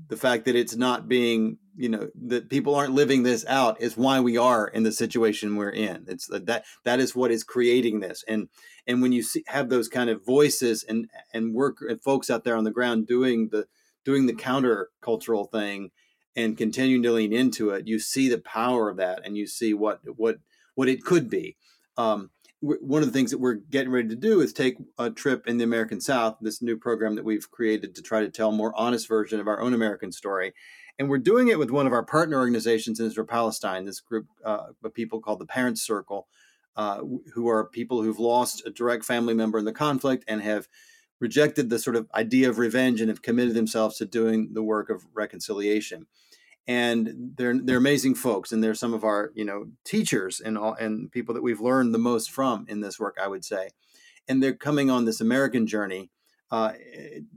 the 0.07 0.17
fact 0.17 0.45
that 0.45 0.55
it's 0.55 0.75
not 0.75 1.07
being, 1.07 1.57
you 1.75 1.89
know, 1.89 2.09
that 2.27 2.49
people 2.49 2.75
aren't 2.75 2.93
living 2.93 3.23
this 3.23 3.45
out 3.47 3.81
is 3.81 3.97
why 3.97 4.19
we 4.19 4.37
are 4.37 4.67
in 4.67 4.83
the 4.83 4.91
situation 4.91 5.55
we're 5.55 5.69
in. 5.69 6.05
It's 6.07 6.27
that 6.27 6.65
that 6.83 6.99
is 6.99 7.15
what 7.15 7.31
is 7.31 7.43
creating 7.43 7.99
this. 7.99 8.23
And 8.27 8.49
and 8.87 9.01
when 9.01 9.11
you 9.11 9.23
see, 9.23 9.43
have 9.47 9.69
those 9.69 9.87
kind 9.87 10.09
of 10.09 10.25
voices 10.25 10.83
and 10.83 11.09
and 11.33 11.53
work 11.53 11.77
and 11.81 12.01
folks 12.01 12.29
out 12.29 12.43
there 12.43 12.55
on 12.55 12.63
the 12.63 12.71
ground 12.71 13.07
doing 13.07 13.49
the 13.51 13.67
doing 14.03 14.27
the 14.27 14.35
counter 14.35 14.89
cultural 15.01 15.45
thing 15.45 15.91
and 16.35 16.57
continuing 16.57 17.01
to 17.03 17.11
lean 17.11 17.33
into 17.33 17.69
it, 17.71 17.87
you 17.87 17.97
see 17.97 18.29
the 18.29 18.37
power 18.37 18.89
of 18.89 18.97
that 18.97 19.21
and 19.25 19.37
you 19.37 19.47
see 19.47 19.73
what 19.73 20.01
what 20.17 20.37
what 20.75 20.89
it 20.89 21.03
could 21.03 21.29
be. 21.29 21.57
Um, 21.97 22.29
one 22.65 23.03
of 23.03 23.07
the 23.07 23.13
things 23.13 23.31
that 23.31 23.39
we're 23.39 23.53
getting 23.55 23.91
ready 23.91 24.07
to 24.07 24.15
do 24.15 24.41
is 24.41 24.51
take 24.51 24.77
a 24.97 25.11
trip 25.11 25.47
in 25.47 25.57
the 25.57 25.63
American 25.63 26.01
South, 26.01 26.37
this 26.41 26.61
new 26.61 26.77
program 26.77 27.15
that 27.15 27.25
we've 27.25 27.49
created 27.51 27.93
to 27.95 28.01
try 28.01 28.21
to 28.21 28.29
tell 28.29 28.49
a 28.49 28.53
more 28.53 28.73
honest 28.75 29.07
version 29.07 29.39
of 29.39 29.47
our 29.47 29.61
own 29.61 29.73
American 29.73 30.11
story. 30.11 30.53
And 30.97 31.07
we're 31.07 31.19
doing 31.19 31.49
it 31.49 31.59
with 31.59 31.69
one 31.69 31.85
of 31.85 31.93
our 31.93 32.03
partner 32.03 32.37
organizations 32.37 32.99
in 32.99 33.05
Israel 33.05 33.27
Palestine, 33.27 33.85
this 33.85 33.99
group 33.99 34.27
uh, 34.43 34.67
of 34.83 34.93
people 34.93 35.19
called 35.19 35.39
the 35.39 35.45
Parents 35.45 35.81
Circle, 35.81 36.27
uh, 36.75 37.01
who 37.33 37.47
are 37.47 37.65
people 37.65 38.01
who've 38.01 38.19
lost 38.19 38.65
a 38.65 38.71
direct 38.71 39.05
family 39.05 39.33
member 39.33 39.59
in 39.59 39.65
the 39.65 39.73
conflict 39.73 40.23
and 40.27 40.41
have 40.41 40.67
rejected 41.19 41.69
the 41.69 41.79
sort 41.79 41.95
of 41.95 42.07
idea 42.15 42.49
of 42.49 42.57
revenge 42.57 42.99
and 42.99 43.09
have 43.09 43.21
committed 43.21 43.53
themselves 43.53 43.97
to 43.97 44.05
doing 44.05 44.53
the 44.53 44.63
work 44.63 44.89
of 44.89 45.05
reconciliation 45.13 46.07
and 46.67 47.33
they're 47.37 47.57
they're 47.57 47.77
amazing 47.77 48.15
folks 48.15 48.51
and 48.51 48.63
they're 48.63 48.73
some 48.73 48.93
of 48.93 49.03
our 49.03 49.31
you 49.35 49.45
know 49.45 49.67
teachers 49.83 50.39
and 50.39 50.57
all 50.57 50.73
and 50.73 51.11
people 51.11 51.33
that 51.33 51.43
we've 51.43 51.61
learned 51.61 51.93
the 51.93 51.99
most 51.99 52.31
from 52.31 52.65
in 52.67 52.81
this 52.81 52.99
work 52.99 53.17
i 53.21 53.27
would 53.27 53.45
say 53.45 53.69
and 54.27 54.41
they're 54.41 54.55
coming 54.55 54.89
on 54.89 55.05
this 55.05 55.21
american 55.21 55.67
journey 55.67 56.09
uh, 56.51 56.73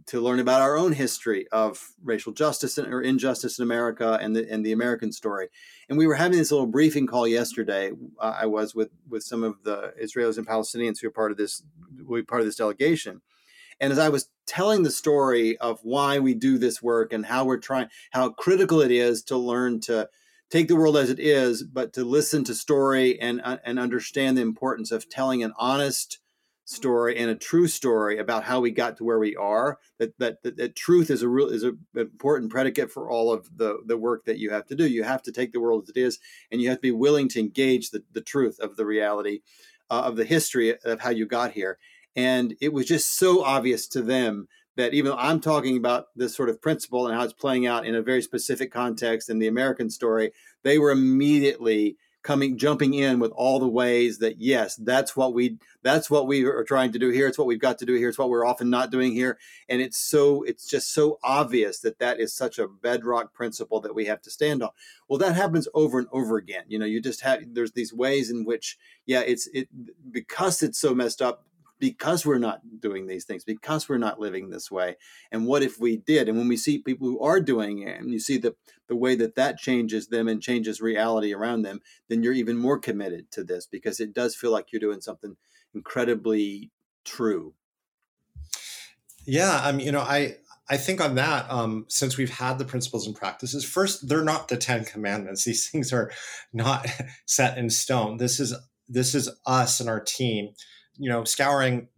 to 0.07 0.21
learn 0.21 0.39
about 0.39 0.61
our 0.61 0.77
own 0.77 0.93
history 0.93 1.49
of 1.51 1.93
racial 2.05 2.33
justice 2.33 2.79
or 2.79 3.01
injustice 3.01 3.59
in 3.59 3.63
America 3.63 4.19
and 4.21 4.37
the 4.37 4.51
and 4.51 4.65
the 4.65 4.73
American 4.73 5.13
story. 5.13 5.49
And 5.89 5.97
we 5.97 6.07
were 6.07 6.15
having 6.15 6.39
this 6.39 6.53
little 6.53 6.67
briefing 6.67 7.07
call 7.07 7.27
yesterday. 7.27 7.91
Uh, 8.21 8.37
I 8.41 8.47
was 8.47 8.75
with 8.75 8.91
with 9.09 9.23
some 9.23 9.43
of 9.43 9.63
the 9.65 9.95
Israelis 10.01 10.37
and 10.37 10.47
Palestinians 10.47 11.01
who 11.01 11.09
are 11.09 11.13
part 11.13 11.31
of 11.31 11.39
this, 11.39 11.63
we 12.05 12.23
part 12.23 12.43
of 12.43 12.47
this 12.47 12.57
delegation, 12.57 13.23
and 13.81 13.93
as 13.93 13.99
I 13.99 14.09
was 14.09 14.29
telling 14.47 14.83
the 14.83 14.91
story 14.91 15.57
of 15.59 15.81
why 15.83 16.19
we 16.19 16.35
do 16.35 16.59
this 16.59 16.83
work 16.83 17.13
and 17.13 17.27
how 17.27 17.45
we're 17.45 17.59
trying, 17.59 17.89
how 18.11 18.31
critical 18.31 18.81
it 18.81 18.91
is 18.91 19.23
to 19.25 19.37
learn 19.37 19.81
to 19.83 20.09
take 20.51 20.69
the 20.69 20.77
world 20.77 20.97
as 20.97 21.11
it 21.11 21.19
is, 21.21 21.63
but 21.63 21.93
to 21.93 22.05
listen 22.05 22.45
to 22.45 22.55
story 22.55 23.21
and 23.21 23.41
uh, 23.45 23.59
and 23.65 23.79
understand 23.79 24.37
the 24.37 24.43
importance 24.43 24.91
of 24.91 25.09
telling 25.09 25.43
an 25.43 25.53
honest 25.59 26.19
story 26.65 27.17
and 27.17 27.31
a 27.31 27.35
true 27.35 27.67
story 27.67 28.19
about 28.19 28.45
how 28.45 28.61
we 28.61 28.71
got 28.71 28.97
to 28.99 29.05
where 29.05 29.19
we 29.19 29.37
are. 29.37 29.79
That 29.99 30.19
that 30.19 30.43
that, 30.43 30.57
that 30.57 30.77
truth 30.77 31.11
is 31.11 31.23
a 31.23 31.29
real 31.29 31.49
is 31.49 31.63
an 31.63 31.79
important 31.95 32.51
predicate 32.51 32.91
for 32.91 33.11
all 33.11 33.33
of 33.33 33.49
the 33.57 33.79
the 33.87 33.97
work 33.97 34.25
that 34.25 34.39
you 34.39 34.51
have 34.51 34.67
to 34.67 34.75
do. 34.75 34.87
You 34.87 35.05
have 35.05 35.23
to 35.25 35.33
take 35.33 35.53
the 35.53 35.61
world 35.61 35.85
as 35.85 35.91
it 35.91 35.97
is, 35.97 36.19
and 36.51 36.61
you 36.61 36.69
have 36.69 36.79
to 36.79 36.83
be 36.83 36.91
willing 36.91 37.29
to 37.31 37.41
engage 37.41 37.91
the 37.91 38.03
the 38.13 38.23
truth 38.23 38.59
of 38.61 38.77
the 38.77 38.87
reality 38.87 39.41
uh, 39.91 40.03
of 40.05 40.17
the 40.17 40.25
history 40.25 40.75
of 40.85 41.01
how 41.01 41.11
you 41.11 41.27
got 41.27 41.53
here. 41.53 41.79
And 42.19 42.57
it 42.61 42.73
was 42.73 42.87
just 42.87 43.17
so 43.17 43.45
obvious 43.45 43.87
to 43.91 44.03
them 44.03 44.49
that 44.75 44.93
even 44.93 45.13
though 45.13 45.19
I'm 45.19 45.39
talking 45.39 45.77
about 45.77 46.07
this 46.17 46.35
sort 46.35 46.49
of 46.49 46.61
principle 46.61 47.07
and 47.07 47.17
how 47.17 47.23
it's 47.23 47.33
playing 47.33 47.69
out 47.69 47.87
in 47.87 47.95
a 47.95 48.03
very 48.03 48.23
specific 48.23 48.73
context 48.73 49.31
in 49.31 49.39
the 49.39 49.47
American 49.47 49.89
story, 49.89 50.33
they 50.65 50.81
were 50.81 50.91
immediately 50.91 51.97
coming 52.25 52.59
jumping 52.59 52.95
in 52.95 53.21
with 53.21 53.31
all 53.37 53.61
the 53.61 53.69
ways 53.69 54.19
that 54.19 54.41
yes 54.41 54.75
that's 54.75 55.17
what 55.17 55.33
we 55.33 55.57
that's 55.83 56.11
what 56.11 56.27
we 56.27 56.45
are 56.45 56.65
trying 56.65 56.91
to 56.91 56.99
do 56.99 57.11
here. 57.11 57.29
It's 57.29 57.39
what 57.39 57.47
we've 57.47 57.61
got 57.61 57.79
to 57.79 57.87
do 57.87 57.95
here. 57.95 58.09
It's 58.09 58.19
what 58.19 58.31
we're 58.31 58.45
often 58.45 58.69
not 58.69 58.91
doing 58.91 59.13
here. 59.13 59.39
And 59.69 59.81
it's 59.81 59.97
so 59.97 60.43
it's 60.43 60.67
just 60.67 60.93
so 60.93 61.21
obvious 61.23 61.79
that 61.81 62.01
that 62.01 62.19
is 62.19 62.35
such 62.35 62.59
a 62.59 62.67
bedrock 62.67 63.33
principle 63.33 63.81
that 63.83 63.95
we 63.95 64.07
have 64.07 64.21
to 64.23 64.31
stand 64.31 64.65
on. 64.65 64.71
Well 65.09 65.21
that 65.21 65.37
happens 65.37 65.69
over 65.73 66.01
and 66.01 66.09
over 66.11 66.37
again. 66.37 66.65
You 66.67 66.81
know 66.81 66.85
you 66.85 67.01
just 67.01 67.21
have 67.21 67.43
there's 67.55 67.73
these 67.73 67.95
ways 67.95 68.29
in 68.29 68.45
which 68.45 68.77
yeah 69.07 69.21
it's 69.21 69.49
it 69.55 69.69
because 70.11 70.65
it's 70.65 70.81
so 70.81 70.97
messed 70.97 71.23
up 71.23 71.45
because 71.79 72.27
we're 72.27 72.39
not 72.39 72.81
doing 72.81 73.07
these 73.07 73.25
things, 73.25 73.45
because 73.45 73.89
we're 73.89 73.99
not 73.99 74.21
living 74.21 74.51
this 74.51 74.71
way. 74.71 74.97
And 75.31 75.47
what 75.47 75.63
if 75.63 75.79
we 75.79 75.97
did? 75.97 76.29
And 76.29 76.39
when 76.39 76.49
we 76.49 76.57
see 76.57 76.79
people 76.79 77.09
who 77.09 77.21
are 77.21 77.41
doing 77.41 77.81
it, 77.81 78.01
and 78.01 78.13
you 78.13 78.19
see 78.19 78.39
the, 78.39 78.55
the 78.89 78.97
way 78.97 79.15
that 79.17 79.37
that 79.37 79.59
changes 79.59 80.09
them 80.09 80.29
and 80.29 80.43
changes 80.43 80.81
reality 80.81 81.33
around 81.33 81.63
them, 81.63 81.81
then 82.09 82.23
you're 82.23 82.33
even 82.33 82.57
more 82.57 82.79
committed 82.79 83.31
to 83.33 83.45
this 83.45 83.67
because 83.67 84.01
it 84.01 84.13
does 84.13 84.35
feel 84.35 84.51
like 84.51 84.73
you're 84.73 84.81
doing 84.81 85.01
something 85.01 85.37
incredibly 85.75 86.71
true. 87.05 87.55
Yeah, 89.25 89.61
I 89.63 89.73
mean, 89.73 89.87
you 89.87 89.93
know, 89.93 90.01
I 90.01 90.37
I 90.71 90.77
think 90.77 91.01
on 91.01 91.15
that, 91.15 91.51
um, 91.51 91.87
since 91.89 92.17
we've 92.17 92.31
had 92.31 92.59
the 92.59 92.65
principles 92.65 93.07
and 93.07 93.17
practices, 93.17 93.65
first 93.65 94.09
they're 94.09 94.25
not 94.25 94.49
the 94.49 94.57
Ten 94.57 94.85
Commandments. 94.85 95.45
These 95.47 95.71
things 95.71 95.93
are 95.93 96.11
not 96.53 96.87
set 97.27 97.59
in 97.59 97.71
stone. 97.71 98.19
This 98.19 98.41
is 98.41 98.55
this 98.89 99.15
is 99.15 99.31
us 99.47 99.81
and 99.81 99.89
our 99.89 100.01
team 100.01 100.55
you 100.99 101.09
know, 101.09 101.25
scouring 101.25 101.89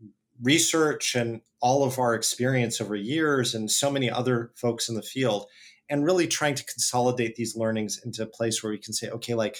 research 0.42 1.14
and 1.14 1.40
all 1.60 1.84
of 1.84 1.98
our 1.98 2.14
experience 2.14 2.80
over 2.80 2.94
years 2.94 3.54
and 3.54 3.70
so 3.70 3.90
many 3.90 4.10
other 4.10 4.52
folks 4.54 4.88
in 4.88 4.94
the 4.94 5.02
field 5.02 5.46
and 5.88 6.04
really 6.04 6.26
trying 6.26 6.54
to 6.54 6.64
consolidate 6.64 7.36
these 7.36 7.56
learnings 7.56 8.00
into 8.04 8.22
a 8.22 8.26
place 8.26 8.62
where 8.62 8.70
we 8.70 8.78
can 8.78 8.94
say 8.94 9.10
okay 9.10 9.34
like 9.34 9.58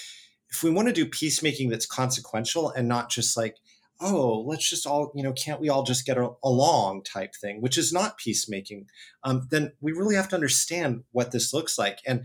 if 0.48 0.62
we 0.62 0.70
want 0.70 0.88
to 0.88 0.94
do 0.94 1.04
peacemaking 1.04 1.68
that's 1.68 1.84
consequential 1.84 2.70
and 2.70 2.88
not 2.88 3.10
just 3.10 3.36
like 3.36 3.56
oh 4.00 4.40
let's 4.46 4.70
just 4.70 4.86
all 4.86 5.12
you 5.14 5.22
know 5.22 5.34
can't 5.34 5.60
we 5.60 5.68
all 5.68 5.82
just 5.82 6.06
get 6.06 6.16
along 6.42 7.02
type 7.02 7.34
thing 7.34 7.60
which 7.60 7.76
is 7.76 7.92
not 7.92 8.16
peacemaking 8.16 8.86
um, 9.24 9.46
then 9.50 9.72
we 9.82 9.92
really 9.92 10.14
have 10.14 10.28
to 10.28 10.36
understand 10.36 11.04
what 11.12 11.32
this 11.32 11.52
looks 11.52 11.78
like. 11.78 11.98
And 12.06 12.24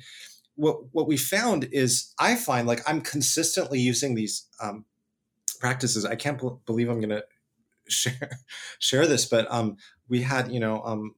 what 0.56 0.78
what 0.94 1.08
we 1.08 1.18
found 1.18 1.68
is 1.72 2.14
i 2.18 2.36
find 2.36 2.66
like 2.68 2.82
i'm 2.88 3.02
consistently 3.02 3.80
using 3.80 4.16
these 4.16 4.48
um, 4.62 4.86
practices. 5.56 6.06
I 6.06 6.16
can't 6.16 6.40
b- 6.40 6.50
believe 6.66 6.90
I'm 6.90 7.00
going 7.00 7.10
to 7.22 7.26
share 7.88 8.40
share 8.80 9.08
this, 9.08 9.26
but 9.26 9.52
um, 9.52 9.78
we 10.08 10.22
had, 10.22 10.52
you 10.52 10.60
know, 10.60 10.82
um, 10.84 11.16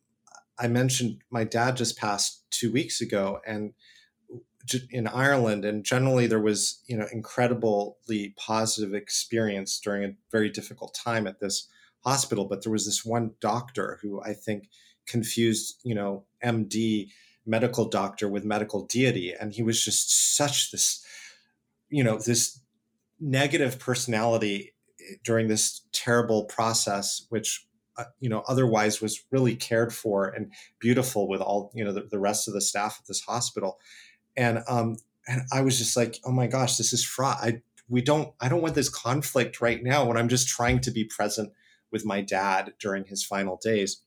I 0.59 0.67
mentioned 0.67 1.19
my 1.29 1.43
dad 1.43 1.77
just 1.77 1.97
passed 1.97 2.43
two 2.49 2.71
weeks 2.71 3.01
ago, 3.01 3.39
and 3.45 3.73
in 4.91 5.07
Ireland, 5.07 5.65
and 5.65 5.85
generally 5.85 6.27
there 6.27 6.41
was, 6.41 6.81
you 6.87 6.97
know, 6.97 7.07
incredibly 7.11 8.33
positive 8.37 8.93
experience 8.93 9.79
during 9.79 10.03
a 10.03 10.15
very 10.31 10.49
difficult 10.49 10.93
time 10.93 11.27
at 11.27 11.39
this 11.39 11.67
hospital. 12.03 12.45
But 12.45 12.63
there 12.63 12.71
was 12.71 12.85
this 12.85 13.05
one 13.05 13.31
doctor 13.39 13.99
who 14.01 14.21
I 14.21 14.33
think 14.33 14.69
confused, 15.05 15.79
you 15.83 15.95
know, 15.95 16.25
MD 16.43 17.09
medical 17.45 17.87
doctor 17.87 18.27
with 18.27 18.43
medical 18.43 18.85
deity, 18.85 19.33
and 19.33 19.53
he 19.53 19.63
was 19.63 19.83
just 19.83 20.35
such 20.35 20.71
this, 20.71 21.05
you 21.89 22.03
know, 22.03 22.17
this 22.17 22.59
negative 23.19 23.79
personality 23.79 24.73
eh, 24.99 25.15
during 25.23 25.47
this 25.47 25.81
terrible 25.91 26.45
process, 26.45 27.25
which 27.29 27.65
uh, 27.97 28.05
you 28.19 28.29
know 28.29 28.43
otherwise 28.47 29.01
was 29.01 29.23
really 29.31 29.55
cared 29.55 29.93
for 29.93 30.27
and 30.27 30.51
beautiful 30.79 31.27
with 31.27 31.41
all 31.41 31.71
you 31.73 31.83
know 31.83 31.93
the, 31.93 32.07
the 32.09 32.19
rest 32.19 32.47
of 32.47 32.53
the 32.53 32.61
staff 32.61 32.97
at 32.99 33.07
this 33.07 33.21
hospital, 33.21 33.79
and 34.35 34.63
um, 34.67 34.97
and 35.27 35.41
I 35.51 35.61
was 35.61 35.77
just 35.77 35.97
like, 35.97 36.19
oh 36.25 36.31
my 36.31 36.47
gosh, 36.47 36.77
this 36.77 36.93
is 36.93 37.03
fraught. 37.03 37.37
I 37.41 37.61
we 37.89 38.01
don't 38.01 38.33
I 38.41 38.49
don't 38.49 38.61
want 38.61 38.75
this 38.75 38.89
conflict 38.89 39.61
right 39.61 39.83
now 39.83 40.05
when 40.05 40.17
I'm 40.17 40.29
just 40.29 40.47
trying 40.47 40.79
to 40.81 40.91
be 40.91 41.03
present 41.03 41.51
with 41.91 42.05
my 42.05 42.21
dad 42.21 42.73
during 42.79 43.05
his 43.05 43.23
final 43.23 43.57
days 43.63 44.01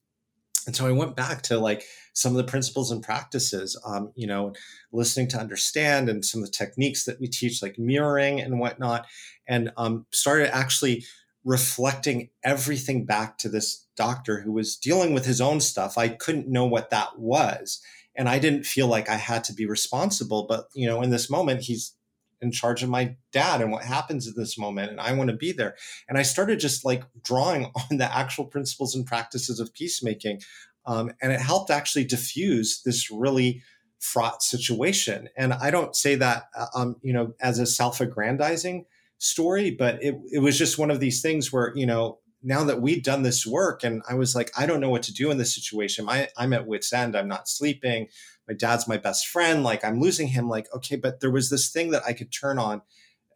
and 0.67 0.77
so 0.77 0.87
i 0.87 0.93
went 0.93 1.17
back 1.17 1.43
to 1.43 1.59
like 1.59 1.85
some 2.13 2.33
of 2.33 2.39
the 2.39 2.51
principles 2.51 2.91
and 2.91 3.03
practices 3.03 3.81
um, 3.85 4.13
you 4.15 4.27
know 4.27 4.53
listening 4.93 5.29
to 5.29 5.39
understand 5.39 6.09
and 6.09 6.25
some 6.25 6.43
of 6.43 6.47
the 6.47 6.53
techniques 6.53 7.05
that 7.05 7.21
we 7.21 7.29
teach 7.29 7.63
like 7.63 7.79
mirroring 7.79 8.41
and 8.41 8.59
whatnot 8.59 9.07
and 9.47 9.73
um, 9.77 10.07
started 10.13 10.55
actually 10.55 11.05
reflecting 11.45 12.29
everything 12.45 13.07
back 13.07 13.39
to 13.39 13.49
this 13.49 13.87
doctor 13.97 14.41
who 14.41 14.53
was 14.53 14.77
dealing 14.77 15.15
with 15.15 15.25
his 15.25 15.41
own 15.41 15.59
stuff. 15.59 15.97
I 15.97 16.09
couldn't 16.09 16.47
know 16.47 16.67
what 16.67 16.91
that 16.91 17.19
was 17.19 17.81
and 18.17 18.29
i 18.29 18.39
didn't 18.39 18.67
feel 18.67 18.87
like 18.87 19.09
i 19.09 19.17
had 19.17 19.45
to 19.45 19.53
be 19.53 19.67
responsible 19.67 20.47
but 20.49 20.67
you 20.75 20.87
know 20.87 21.03
in 21.03 21.11
this 21.11 21.31
moment 21.31 21.63
he's 21.63 21.95
in 22.41 22.51
charge 22.53 22.83
of 22.83 22.89
my 22.89 23.17
dad 23.33 23.61
and 23.61 23.71
what 23.71 23.85
happens 23.85 24.27
in 24.27 24.35
this 24.37 24.59
moment 24.59 24.91
and 24.91 25.01
i 25.01 25.13
want 25.13 25.31
to 25.31 25.37
be 25.37 25.53
there. 25.53 25.77
And 26.09 26.19
i 26.19 26.23
started 26.23 26.61
just 26.61 26.85
like 26.85 27.05
drawing 27.23 27.65
on 27.91 27.99
the 27.99 28.13
actual 28.13 28.45
principles 28.45 28.95
and 28.95 29.07
practices 29.07 29.61
of 29.61 29.73
peacemaking 29.75 30.41
um, 30.87 31.13
and 31.21 31.33
it 31.33 31.41
helped 31.41 31.71
actually 31.71 32.05
diffuse 32.05 32.83
this 32.85 33.11
really 33.11 33.63
fraught 33.99 34.43
situation. 34.43 35.29
And 35.37 35.53
i 35.53 35.71
don't 35.71 35.95
say 35.95 36.15
that 36.17 36.45
uh, 36.57 36.67
um, 36.75 36.97
you 37.03 37.13
know 37.13 37.35
as 37.41 37.59
a 37.59 37.67
self-aggrandizing 37.67 38.87
story 39.19 39.71
but 39.71 40.03
it, 40.03 40.15
it 40.33 40.39
was 40.39 40.57
just 40.57 40.79
one 40.79 40.91
of 40.91 40.99
these 40.99 41.21
things 41.21 41.53
where 41.53 41.73
you 41.77 41.85
know 41.85 42.19
now 42.43 42.65
that 42.65 42.81
we'd 42.81 43.05
done 43.05 43.23
this 43.23 43.47
work 43.47 43.85
and 43.85 44.03
i 44.09 44.15
was 44.15 44.35
like 44.35 44.51
i 44.57 44.65
don't 44.65 44.81
know 44.81 44.89
what 44.89 45.03
to 45.03 45.13
do 45.13 45.31
in 45.31 45.37
this 45.37 45.55
situation. 45.55 46.09
I, 46.09 46.29
i'm 46.39 46.55
at 46.55 46.67
wits 46.67 46.93
end. 46.93 47.15
I'm 47.15 47.29
not 47.29 47.49
sleeping 47.49 48.09
my 48.51 48.57
dad's 48.57 48.89
my 48.89 48.97
best 48.97 49.29
friend 49.29 49.63
like 49.63 49.85
i'm 49.85 50.01
losing 50.01 50.29
him 50.29 50.49
like 50.49 50.67
okay 50.75 50.97
but 50.97 51.21
there 51.21 51.31
was 51.31 51.51
this 51.51 51.71
thing 51.71 51.91
that 51.91 52.03
i 52.05 52.13
could 52.13 52.33
turn 52.33 52.59
on 52.59 52.83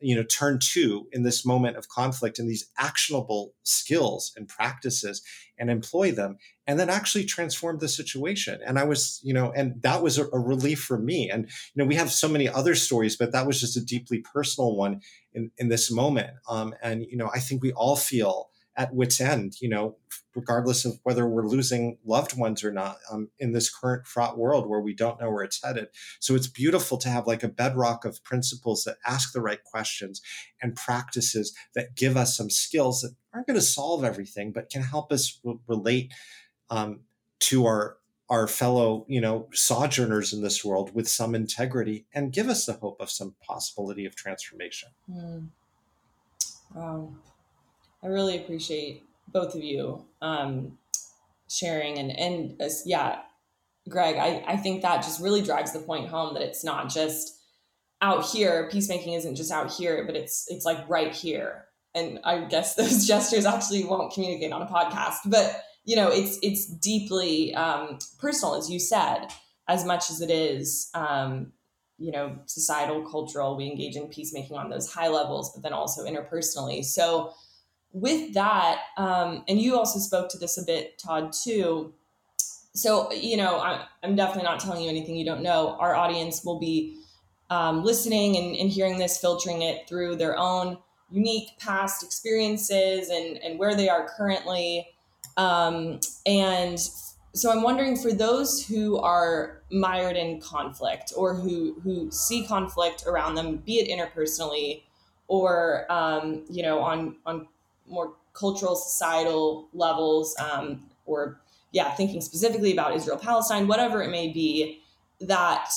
you 0.00 0.14
know 0.14 0.22
turn 0.24 0.58
to 0.58 1.08
in 1.12 1.22
this 1.22 1.46
moment 1.46 1.76
of 1.76 1.88
conflict 1.88 2.38
and 2.38 2.48
these 2.48 2.68
actionable 2.78 3.54
skills 3.62 4.32
and 4.36 4.48
practices 4.48 5.22
and 5.58 5.70
employ 5.70 6.12
them 6.12 6.36
and 6.66 6.80
then 6.80 6.90
actually 6.90 7.24
transform 7.24 7.78
the 7.78 7.88
situation. 7.88 8.60
And 8.66 8.78
i 8.78 8.84
was 8.84 9.20
you 9.22 9.32
know 9.32 9.52
and 9.52 9.80
that 9.82 10.02
was 10.02 10.18
a, 10.18 10.26
a, 10.26 10.38
relief 10.38 10.82
for 10.82 10.98
me. 10.98 11.30
And 11.30 11.44
you 11.44 11.82
know 11.82 11.86
we 11.86 11.94
have 11.94 12.12
so 12.12 12.28
many 12.28 12.48
other 12.48 12.74
stories 12.74 13.16
but 13.16 13.32
that 13.32 13.46
was 13.46 13.60
just 13.60 13.76
a 13.76 13.84
deeply 13.84 14.18
personal 14.18 14.76
one 14.76 15.00
in, 15.32 15.50
in 15.58 15.68
this 15.68 15.90
moment. 15.90 16.30
Um, 16.48 16.74
and 16.82 17.06
you 17.08 17.16
know 17.16 17.30
i 17.34 17.38
think 17.38 17.62
we 17.62 17.72
all 17.72 17.96
feel 17.96 18.50
at 18.76 18.94
wits 18.94 19.20
end 19.20 19.54
you 19.60 19.68
know 19.68 19.96
regardless 20.34 20.84
of 20.84 20.98
whether 21.02 21.26
we're 21.26 21.46
losing 21.46 21.98
loved 22.04 22.36
ones 22.36 22.64
or 22.64 22.72
not 22.72 22.98
um, 23.10 23.28
in 23.38 23.52
this 23.52 23.70
current 23.70 24.06
fraught 24.06 24.36
world 24.36 24.68
where 24.68 24.80
we 24.80 24.94
don't 24.94 25.20
know 25.20 25.30
where 25.30 25.44
it's 25.44 25.62
headed. 25.62 25.88
So 26.20 26.34
it's 26.34 26.46
beautiful 26.46 26.98
to 26.98 27.08
have 27.08 27.26
like 27.26 27.42
a 27.42 27.48
bedrock 27.48 28.04
of 28.04 28.22
principles 28.24 28.84
that 28.84 28.96
ask 29.06 29.32
the 29.32 29.40
right 29.40 29.62
questions 29.62 30.20
and 30.60 30.74
practices 30.74 31.56
that 31.74 31.94
give 31.94 32.16
us 32.16 32.36
some 32.36 32.50
skills 32.50 33.00
that 33.02 33.14
aren't 33.32 33.46
going 33.46 33.58
to 33.58 33.62
solve 33.62 34.04
everything 34.04 34.52
but 34.52 34.70
can 34.70 34.82
help 34.82 35.12
us 35.12 35.38
re- 35.44 35.58
relate 35.66 36.12
um, 36.70 37.00
to 37.40 37.66
our 37.66 37.98
our 38.30 38.46
fellow 38.46 39.04
you 39.06 39.20
know 39.20 39.48
sojourners 39.52 40.32
in 40.32 40.42
this 40.42 40.64
world 40.64 40.94
with 40.94 41.06
some 41.06 41.34
integrity 41.34 42.06
and 42.14 42.32
give 42.32 42.48
us 42.48 42.64
the 42.64 42.72
hope 42.72 42.98
of 42.98 43.10
some 43.10 43.34
possibility 43.46 44.06
of 44.06 44.16
transformation. 44.16 44.88
Mm. 45.10 45.48
wow 46.74 47.12
I 48.04 48.08
really 48.08 48.36
appreciate 48.36 49.02
both 49.28 49.54
of 49.54 49.64
you 49.64 50.04
um, 50.20 50.78
sharing 51.48 51.98
and 51.98 52.10
and 52.10 52.60
uh, 52.60 52.68
yeah, 52.84 53.20
Greg, 53.88 54.16
I, 54.16 54.44
I 54.46 54.56
think 54.56 54.82
that 54.82 55.02
just 55.02 55.20
really 55.20 55.42
drives 55.42 55.72
the 55.72 55.80
point 55.80 56.08
home 56.08 56.34
that 56.34 56.42
it's 56.42 56.62
not 56.62 56.90
just 56.90 57.38
out 58.02 58.26
here. 58.26 58.68
Peacemaking 58.70 59.14
isn't 59.14 59.36
just 59.36 59.50
out 59.50 59.72
here, 59.72 60.04
but 60.06 60.16
it's 60.16 60.46
it's 60.48 60.64
like 60.66 60.88
right 60.88 61.12
here. 61.12 61.64
And 61.94 62.18
I 62.24 62.44
guess 62.44 62.74
those 62.76 63.06
gestures 63.06 63.46
actually 63.46 63.84
won't 63.84 64.12
communicate 64.12 64.52
on 64.52 64.62
a 64.62 64.66
podcast, 64.66 65.18
but 65.26 65.62
you 65.84 65.96
know, 65.96 66.08
it's 66.10 66.38
it's 66.42 66.66
deeply 66.66 67.54
um, 67.54 67.98
personal, 68.18 68.54
as 68.54 68.70
you 68.70 68.78
said, 68.78 69.28
as 69.68 69.84
much 69.84 70.10
as 70.10 70.20
it 70.20 70.30
is 70.30 70.90
um, 70.94 71.52
you 71.98 72.12
know 72.12 72.38
societal, 72.46 73.08
cultural. 73.10 73.56
We 73.56 73.66
engage 73.66 73.96
in 73.96 74.08
peacemaking 74.08 74.56
on 74.58 74.68
those 74.68 74.92
high 74.92 75.08
levels, 75.08 75.52
but 75.54 75.62
then 75.62 75.72
also 75.72 76.04
interpersonally. 76.04 76.84
So 76.84 77.32
with 77.94 78.34
that, 78.34 78.80
um, 78.96 79.44
and 79.48 79.60
you 79.60 79.78
also 79.78 80.00
spoke 80.00 80.28
to 80.30 80.38
this 80.38 80.58
a 80.58 80.64
bit, 80.64 80.98
Todd, 80.98 81.32
too. 81.32 81.94
So, 82.74 83.10
you 83.12 83.36
know, 83.36 83.58
I, 83.58 83.86
am 84.02 84.16
definitely 84.16 84.42
not 84.42 84.58
telling 84.58 84.82
you 84.82 84.90
anything 84.90 85.14
you 85.14 85.24
don't 85.24 85.42
know. 85.42 85.76
Our 85.78 85.94
audience 85.94 86.44
will 86.44 86.58
be 86.58 86.98
um, 87.50 87.84
listening 87.84 88.36
and, 88.36 88.56
and 88.56 88.68
hearing 88.68 88.98
this, 88.98 89.18
filtering 89.18 89.62
it 89.62 89.88
through 89.88 90.16
their 90.16 90.36
own 90.36 90.78
unique 91.08 91.50
past 91.60 92.02
experiences 92.02 93.10
and, 93.10 93.38
and 93.44 93.60
where 93.60 93.76
they 93.76 93.88
are 93.88 94.08
currently. 94.08 94.88
Um, 95.36 96.00
and 96.26 96.80
so 97.32 97.52
I'm 97.52 97.62
wondering 97.62 97.96
for 97.96 98.12
those 98.12 98.66
who 98.66 98.98
are 98.98 99.62
mired 99.70 100.16
in 100.16 100.40
conflict 100.40 101.12
or 101.16 101.34
who, 101.34 101.80
who 101.84 102.10
see 102.10 102.44
conflict 102.44 103.04
around 103.06 103.36
them, 103.36 103.58
be 103.58 103.78
it 103.78 103.88
interpersonally 103.88 104.82
or, 105.28 105.86
um, 105.92 106.44
you 106.50 106.62
know, 106.64 106.80
on, 106.80 107.16
on 107.24 107.46
more 107.86 108.14
cultural, 108.32 108.76
societal 108.76 109.68
levels, 109.72 110.34
um, 110.38 110.82
or 111.06 111.40
yeah, 111.72 111.90
thinking 111.94 112.20
specifically 112.20 112.72
about 112.72 112.94
Israel 112.94 113.18
Palestine, 113.18 113.66
whatever 113.66 114.02
it 114.02 114.10
may 114.10 114.28
be, 114.28 114.80
that 115.20 115.70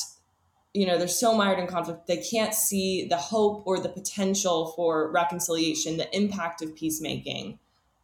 you 0.74 0.86
know 0.86 0.98
they're 0.98 1.08
so 1.08 1.34
mired 1.34 1.58
in 1.58 1.66
conflict 1.66 2.06
they 2.06 2.18
can't 2.18 2.54
see 2.54 3.06
the 3.08 3.16
hope 3.16 3.62
or 3.66 3.80
the 3.80 3.88
potential 3.88 4.72
for 4.76 5.10
reconciliation 5.10 5.96
the 5.96 6.16
impact 6.16 6.62
of 6.62 6.74
peacemaking. 6.76 7.58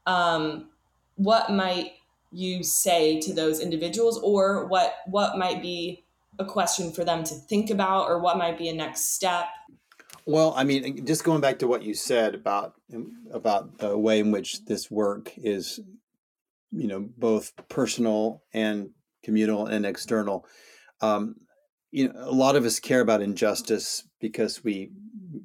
Um, 0.07 0.70
what 1.16 1.50
might 1.50 1.92
you 2.32 2.64
say 2.64 3.20
to 3.20 3.32
those 3.32 3.61
individuals 3.61 4.18
or 4.22 4.66
what 4.66 4.96
what 5.07 5.38
might 5.38 5.62
be 5.62 6.05
a 6.38 6.44
question 6.44 6.92
for 6.92 7.05
them 7.05 7.22
to 7.22 7.34
think 7.34 7.70
about 7.70 8.09
or 8.09 8.18
what 8.18 8.36
might 8.36 8.59
be 8.59 8.68
a 8.68 8.74
next 8.74 9.14
step 9.14 9.46
well 10.27 10.55
i 10.57 10.64
mean 10.64 11.05
just 11.07 11.25
going 11.25 11.41
back 11.41 11.59
to 11.59 11.66
what 11.66 11.83
you 11.83 11.95
said 11.95 12.35
about 12.35 12.75
about 13.33 13.79
the 13.79 13.97
way 13.97 14.20
in 14.20 14.31
which 14.31 14.64
this 14.64 14.91
work 14.91 15.33
is 15.37 15.81
you 16.70 16.89
know 16.89 17.09
both 17.16 17.53
personal 17.68 18.43
and 18.53 18.91
communal 19.22 19.66
and 19.66 19.87
external 19.87 20.47
um, 21.01 21.35
you 21.91 22.09
know 22.09 22.14
a 22.16 22.33
lot 22.33 22.57
of 22.57 22.64
us 22.64 22.81
care 22.81 23.01
about 23.01 23.22
injustice 23.22 24.07
because 24.20 24.64
we 24.64 24.91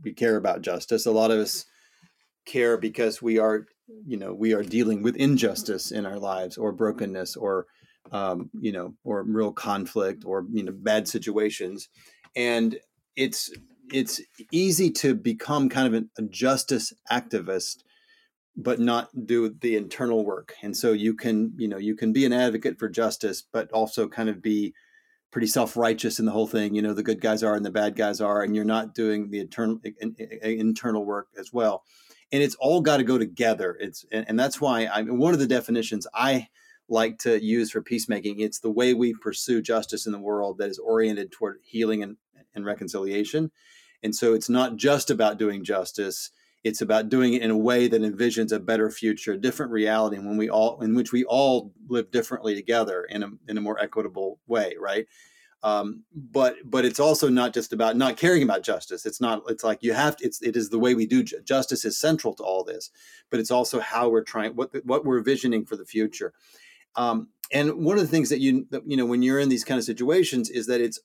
we 0.04 0.14
care 0.14 0.38
about 0.38 0.62
justice. 0.62 1.06
A 1.06 1.12
lot 1.12 1.32
of 1.32 1.40
us 1.40 1.66
care 2.46 2.78
because 2.78 3.22
we 3.22 3.38
are 3.38 3.66
you 4.06 4.18
know 4.18 4.34
we 4.34 4.54
are 4.54 4.64
dealing 4.64 5.04
with 5.04 5.16
injustice 5.16 5.92
in 5.92 6.06
our 6.06 6.20
lives 6.20 6.58
or 6.58 6.72
brokenness 6.72 7.36
or 7.36 7.66
um, 8.12 8.50
you 8.60 8.72
know 8.72 8.94
or 9.04 9.24
real 9.24 9.52
conflict 9.52 10.24
or 10.26 10.46
you 10.52 10.64
know 10.64 10.74
bad 10.74 11.08
situations. 11.08 11.90
And 12.36 12.78
it's 13.16 13.52
it's 13.94 14.22
easy 14.52 14.92
to 14.92 15.16
become 15.16 15.70
kind 15.70 15.88
of 15.88 15.94
an, 15.94 16.10
a 16.18 16.22
justice 16.24 16.94
activist 17.12 17.84
but 18.56 18.80
not 18.80 19.10
do 19.26 19.56
the 19.62 19.78
internal 19.78 20.26
work. 20.26 20.54
And 20.62 20.76
so 20.76 20.92
you 20.92 21.16
can 21.16 21.54
you 21.58 21.68
know 21.68 21.78
you 21.78 21.96
can 21.96 22.12
be 22.12 22.26
an 22.26 22.34
advocate 22.34 22.78
for 22.78 22.90
justice 22.90 23.42
but 23.42 23.72
also 23.72 24.08
kind 24.08 24.30
of 24.30 24.42
be 24.42 24.74
pretty 25.32 25.48
self-righteous 25.48 26.20
in 26.20 26.26
the 26.26 26.32
whole 26.32 26.48
thing. 26.48 26.76
You 26.76 26.82
know 26.82 26.94
the 26.94 27.04
good 27.04 27.22
guys 27.22 27.44
are 27.44 27.56
and 27.56 27.66
the 27.66 27.72
bad 27.72 27.96
guys 27.96 28.20
are 28.20 28.42
and 28.42 28.56
you're 28.56 28.66
not 28.66 28.94
doing 28.94 29.30
the 29.30 29.40
internal 29.40 29.80
internal 30.42 31.06
work 31.06 31.28
as 31.38 31.54
well. 31.54 31.84
And 32.32 32.44
it's 32.44 32.56
all 32.56 32.82
got 32.82 32.98
to 32.98 33.04
go 33.04 33.18
together. 33.18 33.78
It's 33.80 34.06
and, 34.12 34.26
and 34.28 34.40
that's 34.40 34.60
why 34.60 34.86
i 34.86 35.02
one 35.04 35.34
of 35.34 35.40
the 35.40 35.48
definitions 35.48 36.06
i 36.14 36.48
like 36.90 37.20
to 37.20 37.44
use 37.44 37.72
for 37.72 37.82
peacemaking 37.82 38.40
it's 38.40 38.60
the 38.60 38.72
way 38.72 38.94
we 38.94 39.14
pursue 39.14 39.62
justice 39.62 40.06
in 40.06 40.12
the 40.12 40.20
world 40.20 40.58
that 40.58 40.70
is 40.70 40.80
oriented 40.80 41.32
toward 41.32 41.60
healing 41.64 42.02
and, 42.02 42.18
and 42.56 42.66
reconciliation 42.66 43.52
and 44.04 44.16
so 44.16 44.34
it's 44.34 44.50
not 44.50 44.76
just 44.76 45.10
about 45.10 45.38
doing 45.38 45.64
justice 45.64 46.32
it's 46.64 46.82
about 46.82 47.10
doing 47.10 47.34
it 47.34 47.42
in 47.42 47.52
a 47.52 47.58
way 47.58 47.88
that 47.88 48.02
envisions 48.02 48.52
a 48.52 48.60
better 48.60 48.92
future, 48.92 49.34
a 49.34 49.38
different 49.38 49.72
reality, 49.72 50.18
when 50.18 50.36
we 50.36 50.50
all, 50.50 50.82
in 50.82 50.94
which 50.94 51.12
we 51.12 51.24
all 51.24 51.74
live 51.88 52.12
differently 52.12 52.54
together 52.54 53.06
in 53.10 53.24
a 53.24 53.30
in 53.48 53.58
a 53.58 53.62
more 53.62 53.80
equitable 53.80 54.40
way, 54.46 54.76
right? 54.78 55.08
Um, 55.64 56.04
but 56.14 56.56
but 56.66 56.86
it's 56.86 57.00
also 57.00 57.30
not 57.30 57.54
just 57.54 57.72
about 57.72 57.96
not 57.96 58.18
caring 58.18 58.44
about 58.44 58.64
justice. 58.64 59.06
It's 59.06 59.22
not. 59.22 59.44
It's 59.48 59.64
like 59.64 59.84
you 59.84 59.94
have 59.94 60.18
to. 60.18 60.26
It's 60.26 60.42
it 60.42 60.58
is 60.58 60.70
the 60.70 60.80
way 60.80 60.96
we 60.96 61.06
do 61.06 61.24
justice 61.24 61.86
is 61.86 61.98
central 61.98 62.34
to 62.36 62.44
all 62.44 62.64
this, 62.64 62.92
but 63.30 63.40
it's 63.40 63.52
also 63.52 63.80
how 63.80 64.10
we're 64.10 64.24
trying 64.24 64.56
what 64.56 64.72
what 64.86 65.06
we're 65.06 65.22
visioning 65.22 65.66
for 65.66 65.78
the 65.78 65.86
future. 65.86 66.34
Um, 66.96 67.30
and 67.54 67.86
one 67.86 67.98
of 67.98 68.02
the 68.02 68.10
things 68.10 68.30
that 68.30 68.40
you 68.40 68.68
you 68.86 68.98
know 68.98 69.06
when 69.06 69.22
you're 69.22 69.40
in 69.40 69.50
these 69.50 69.64
kind 69.64 69.78
of 69.78 69.86
situations 69.86 70.50
is 70.50 70.68
that 70.68 70.82
it's 70.82 71.00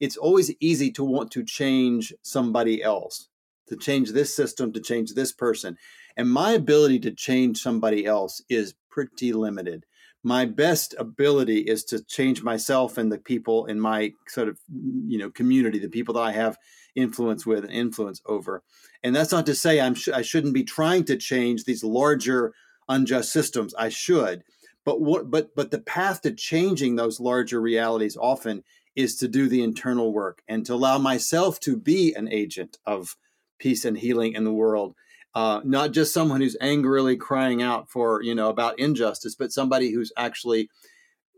it's 0.00 0.16
always 0.16 0.50
easy 0.60 0.90
to 0.92 1.04
want 1.04 1.30
to 1.32 1.44
change 1.44 2.12
somebody 2.22 2.82
else 2.82 3.28
to 3.70 3.76
change 3.76 4.10
this 4.10 4.34
system, 4.34 4.72
to 4.72 4.80
change 4.80 5.14
this 5.14 5.32
person. 5.32 5.78
And 6.16 6.28
my 6.28 6.52
ability 6.52 6.98
to 7.00 7.12
change 7.12 7.62
somebody 7.62 8.04
else 8.04 8.42
is 8.50 8.74
pretty 8.90 9.32
limited. 9.32 9.86
My 10.22 10.44
best 10.44 10.94
ability 10.98 11.60
is 11.60 11.84
to 11.84 12.04
change 12.04 12.42
myself 12.42 12.98
and 12.98 13.10
the 13.10 13.18
people 13.18 13.66
in 13.66 13.80
my 13.80 14.12
sort 14.28 14.48
of, 14.48 14.58
you 15.06 15.16
know, 15.16 15.30
community, 15.30 15.78
the 15.78 15.88
people 15.88 16.14
that 16.14 16.20
I 16.20 16.32
have 16.32 16.58
influence 16.94 17.46
with 17.46 17.64
and 17.64 17.72
influence 17.72 18.20
over. 18.26 18.62
And 19.02 19.16
that's 19.16 19.32
not 19.32 19.46
to 19.46 19.54
say 19.54 19.80
I'm 19.80 19.94
sh- 19.94 20.08
I 20.08 20.20
shouldn't 20.20 20.52
be 20.52 20.64
trying 20.64 21.04
to 21.04 21.16
change 21.16 21.64
these 21.64 21.82
larger 21.82 22.52
unjust 22.88 23.32
systems. 23.32 23.72
I 23.76 23.88
should. 23.88 24.42
But 24.84 25.00
what 25.00 25.30
but 25.30 25.54
but 25.54 25.70
the 25.70 25.80
path 25.80 26.20
to 26.22 26.32
changing 26.32 26.96
those 26.96 27.20
larger 27.20 27.60
realities 27.60 28.16
often 28.20 28.62
is 28.96 29.16
to 29.16 29.28
do 29.28 29.48
the 29.48 29.62
internal 29.62 30.12
work 30.12 30.42
and 30.48 30.66
to 30.66 30.74
allow 30.74 30.98
myself 30.98 31.60
to 31.60 31.76
be 31.76 32.14
an 32.14 32.28
agent 32.30 32.78
of 32.86 33.16
peace 33.58 33.84
and 33.84 33.98
healing 33.98 34.34
in 34.34 34.44
the 34.44 34.52
world. 34.52 34.94
Uh, 35.34 35.60
not 35.64 35.92
just 35.92 36.12
someone 36.12 36.40
who's 36.40 36.56
angrily 36.60 37.16
crying 37.16 37.62
out 37.62 37.88
for 37.88 38.20
you 38.22 38.34
know 38.34 38.48
about 38.48 38.78
injustice, 38.78 39.36
but 39.36 39.52
somebody 39.52 39.92
who's 39.92 40.12
actually 40.16 40.68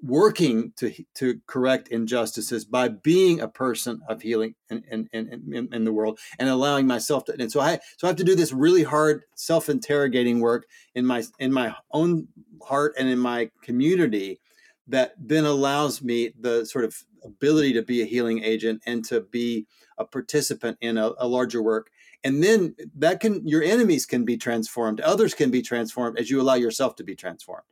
working 0.02 0.72
to 0.76 0.92
to 1.14 1.40
correct 1.46 1.88
injustices 1.88 2.64
by 2.64 2.88
being 2.88 3.40
a 3.40 3.46
person 3.46 4.00
of 4.08 4.20
healing 4.20 4.54
in, 4.68 4.82
in, 4.90 5.08
in, 5.12 5.68
in, 5.72 5.84
the 5.84 5.92
world 5.92 6.18
and 6.40 6.48
allowing 6.48 6.88
myself 6.88 7.24
to 7.24 7.32
and 7.38 7.52
so 7.52 7.60
I 7.60 7.78
so 7.98 8.06
I 8.06 8.08
have 8.08 8.16
to 8.16 8.24
do 8.24 8.34
this 8.34 8.52
really 8.52 8.82
hard 8.82 9.22
self-interrogating 9.36 10.40
work 10.40 10.66
in 10.96 11.06
my 11.06 11.22
in 11.38 11.52
my 11.52 11.76
own 11.92 12.26
heart 12.64 12.94
and 12.98 13.08
in 13.08 13.18
my 13.20 13.50
community 13.62 14.40
that 14.88 15.14
then 15.20 15.44
allows 15.44 16.02
me 16.02 16.32
the 16.38 16.66
sort 16.66 16.84
of 16.84 16.96
ability 17.24 17.72
to 17.74 17.82
be 17.82 18.02
a 18.02 18.06
healing 18.06 18.42
agent 18.42 18.82
and 18.86 19.04
to 19.06 19.20
be 19.20 19.66
a 19.98 20.04
participant 20.04 20.78
in 20.80 20.98
a, 20.98 21.12
a 21.18 21.26
larger 21.26 21.62
work. 21.62 21.90
And 22.24 22.42
then 22.42 22.74
that 22.96 23.20
can 23.20 23.46
your 23.46 23.62
enemies 23.62 24.06
can 24.06 24.24
be 24.24 24.36
transformed. 24.36 25.00
Others 25.00 25.34
can 25.34 25.50
be 25.50 25.62
transformed 25.62 26.18
as 26.18 26.30
you 26.30 26.40
allow 26.40 26.54
yourself 26.54 26.96
to 26.96 27.04
be 27.04 27.16
transformed. 27.16 27.64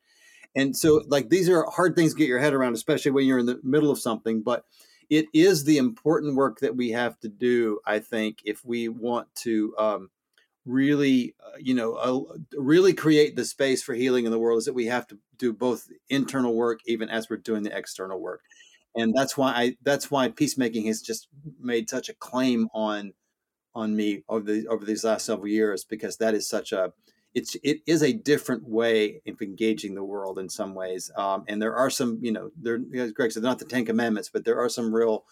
And 0.54 0.76
so 0.76 1.02
like 1.06 1.28
these 1.28 1.48
are 1.48 1.64
hard 1.70 1.94
things 1.94 2.12
to 2.12 2.18
get 2.18 2.28
your 2.28 2.40
head 2.40 2.54
around 2.54 2.74
especially 2.74 3.12
when 3.12 3.26
you're 3.26 3.38
in 3.38 3.46
the 3.46 3.60
middle 3.62 3.90
of 3.90 4.00
something 4.00 4.42
but 4.42 4.64
it 5.08 5.26
is 5.32 5.64
the 5.64 5.78
important 5.78 6.36
work 6.36 6.60
that 6.60 6.76
we 6.76 6.90
have 6.90 7.18
to 7.20 7.28
do 7.28 7.78
i 7.86 7.98
think 7.98 8.38
if 8.44 8.64
we 8.64 8.88
want 8.88 9.32
to 9.34 9.74
um, 9.78 10.10
really 10.66 11.34
uh, 11.44 11.56
you 11.58 11.74
know 11.74 11.94
uh, 11.94 12.36
really 12.56 12.92
create 12.92 13.36
the 13.36 13.44
space 13.44 13.82
for 13.82 13.94
healing 13.94 14.24
in 14.24 14.30
the 14.30 14.38
world 14.38 14.58
is 14.58 14.64
that 14.64 14.72
we 14.72 14.86
have 14.86 15.06
to 15.06 15.18
do 15.38 15.52
both 15.52 15.88
internal 16.08 16.54
work 16.54 16.80
even 16.86 17.08
as 17.08 17.30
we're 17.30 17.36
doing 17.36 17.62
the 17.62 17.76
external 17.76 18.20
work 18.20 18.42
and 18.94 19.14
that's 19.14 19.36
why 19.36 19.50
i 19.52 19.76
that's 19.82 20.10
why 20.10 20.28
peacemaking 20.28 20.86
has 20.86 21.00
just 21.00 21.28
made 21.60 21.88
such 21.88 22.08
a 22.08 22.14
claim 22.14 22.68
on 22.74 23.12
on 23.74 23.94
me 23.94 24.24
over 24.28 24.52
the 24.52 24.66
over 24.68 24.84
these 24.84 25.04
last 25.04 25.26
several 25.26 25.48
years 25.48 25.84
because 25.84 26.16
that 26.16 26.34
is 26.34 26.48
such 26.48 26.72
a 26.72 26.92
it's 27.34 27.56
it 27.62 27.78
is 27.86 28.02
a 28.02 28.12
different 28.12 28.68
way 28.68 29.20
of 29.26 29.40
engaging 29.40 29.94
the 29.94 30.04
world 30.04 30.38
in 30.38 30.48
some 30.48 30.74
ways 30.74 31.10
um, 31.16 31.44
and 31.46 31.62
there 31.62 31.76
are 31.76 31.90
some 31.90 32.18
you 32.22 32.32
know 32.32 32.50
there 32.60 32.80
as 32.96 33.12
greg 33.12 33.30
said 33.30 33.42
not 33.42 33.58
the 33.58 33.64
ten 33.64 33.84
commandments 33.84 34.28
but 34.28 34.44
there 34.44 34.58
are 34.58 34.68
some 34.68 34.94
real 34.94 35.24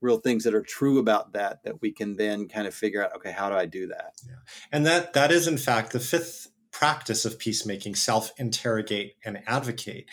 real 0.00 0.18
things 0.18 0.44
that 0.44 0.54
are 0.54 0.62
true 0.62 0.98
about 0.98 1.32
that 1.32 1.62
that 1.62 1.80
we 1.80 1.92
can 1.92 2.16
then 2.16 2.48
kind 2.48 2.66
of 2.66 2.74
figure 2.74 3.04
out 3.04 3.14
okay 3.14 3.30
how 3.30 3.48
do 3.48 3.54
i 3.54 3.64
do 3.64 3.86
that 3.86 4.12
yeah. 4.26 4.34
and 4.72 4.84
that 4.84 5.12
that 5.12 5.30
is 5.30 5.46
in 5.46 5.56
fact 5.56 5.92
the 5.92 6.00
fifth 6.00 6.48
practice 6.74 7.24
of 7.24 7.38
peacemaking 7.38 7.94
self 7.94 8.32
interrogate 8.36 9.14
and 9.24 9.38
advocate. 9.46 10.06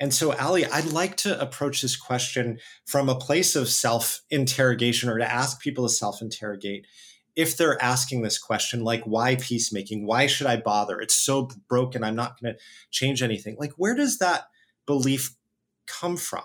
And 0.00 0.12
so, 0.12 0.34
Ali, 0.34 0.66
I'd 0.66 0.92
like 0.92 1.16
to 1.18 1.40
approach 1.40 1.80
this 1.80 1.96
question 1.96 2.58
from 2.84 3.08
a 3.08 3.14
place 3.14 3.54
of 3.54 3.68
self 3.68 4.20
interrogation 4.28 5.08
or 5.08 5.18
to 5.18 5.32
ask 5.32 5.60
people 5.60 5.86
to 5.86 5.94
self 5.94 6.20
interrogate 6.20 6.86
if 7.36 7.56
they're 7.56 7.80
asking 7.80 8.22
this 8.22 8.36
question, 8.36 8.82
like, 8.82 9.04
why 9.04 9.36
peacemaking? 9.36 10.04
Why 10.04 10.26
should 10.26 10.48
I 10.48 10.56
bother? 10.56 11.00
It's 11.00 11.14
so 11.14 11.48
broken. 11.68 12.02
I'm 12.02 12.16
not 12.16 12.40
going 12.40 12.52
to 12.52 12.60
change 12.90 13.22
anything. 13.22 13.56
Like, 13.56 13.74
where 13.76 13.94
does 13.94 14.18
that 14.18 14.46
belief 14.86 15.36
come 15.86 16.16
from? 16.16 16.42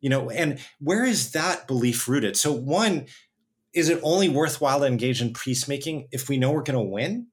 You 0.00 0.10
know, 0.10 0.30
and 0.30 0.60
where 0.78 1.04
is 1.04 1.32
that 1.32 1.66
belief 1.66 2.08
rooted? 2.08 2.36
So, 2.36 2.52
one, 2.52 3.06
is 3.72 3.88
it 3.88 3.98
only 4.04 4.28
worthwhile 4.28 4.78
to 4.78 4.86
engage 4.86 5.20
in 5.20 5.32
peacemaking 5.32 6.06
if 6.12 6.28
we 6.28 6.38
know 6.38 6.52
we're 6.52 6.62
going 6.62 6.78
to 6.78 6.92
win? 6.92 7.26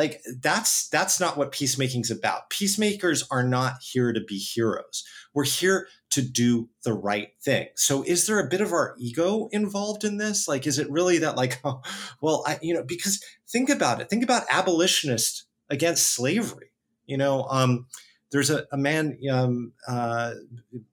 Like 0.00 0.22
that's 0.40 0.88
that's 0.88 1.20
not 1.20 1.36
what 1.36 1.52
peacemaking's 1.52 2.10
about. 2.10 2.48
Peacemakers 2.48 3.22
are 3.30 3.42
not 3.42 3.74
here 3.82 4.14
to 4.14 4.20
be 4.20 4.38
heroes. 4.38 5.04
We're 5.34 5.44
here 5.44 5.88
to 6.12 6.22
do 6.22 6.70
the 6.84 6.94
right 6.94 7.32
thing. 7.42 7.68
So 7.76 8.02
is 8.02 8.26
there 8.26 8.40
a 8.40 8.48
bit 8.48 8.62
of 8.62 8.72
our 8.72 8.96
ego 8.98 9.50
involved 9.52 10.02
in 10.02 10.16
this? 10.16 10.48
Like 10.48 10.66
is 10.66 10.78
it 10.78 10.90
really 10.90 11.18
that 11.18 11.36
like 11.36 11.60
oh, 11.64 11.82
well 12.22 12.42
i 12.46 12.58
you 12.62 12.72
know 12.72 12.82
because 12.82 13.22
think 13.46 13.68
about 13.68 14.00
it. 14.00 14.08
Think 14.08 14.24
about 14.24 14.44
abolitionists 14.48 15.44
against 15.68 16.14
slavery. 16.14 16.70
You 17.04 17.18
know 17.18 17.42
um 17.50 17.86
there's 18.30 18.48
a, 18.48 18.64
a 18.72 18.78
man 18.78 19.18
um, 19.30 19.72
uh, 19.88 20.32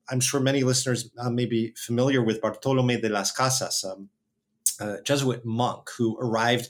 i'm 0.09 0.19
sure 0.19 0.39
many 0.39 0.63
listeners 0.63 1.11
uh, 1.19 1.29
may 1.29 1.45
be 1.45 1.71
familiar 1.77 2.23
with 2.23 2.41
bartolome 2.41 2.99
de 2.99 3.09
las 3.09 3.31
casas 3.31 3.83
um, 3.83 4.09
a 4.79 4.99
jesuit 5.03 5.45
monk 5.45 5.87
who 5.99 6.17
arrived 6.19 6.67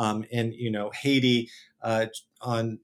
um, 0.00 0.24
in 0.30 0.52
you 0.52 0.70
know 0.70 0.90
haiti 0.90 1.48
uh, 1.82 2.06
on 2.40 2.80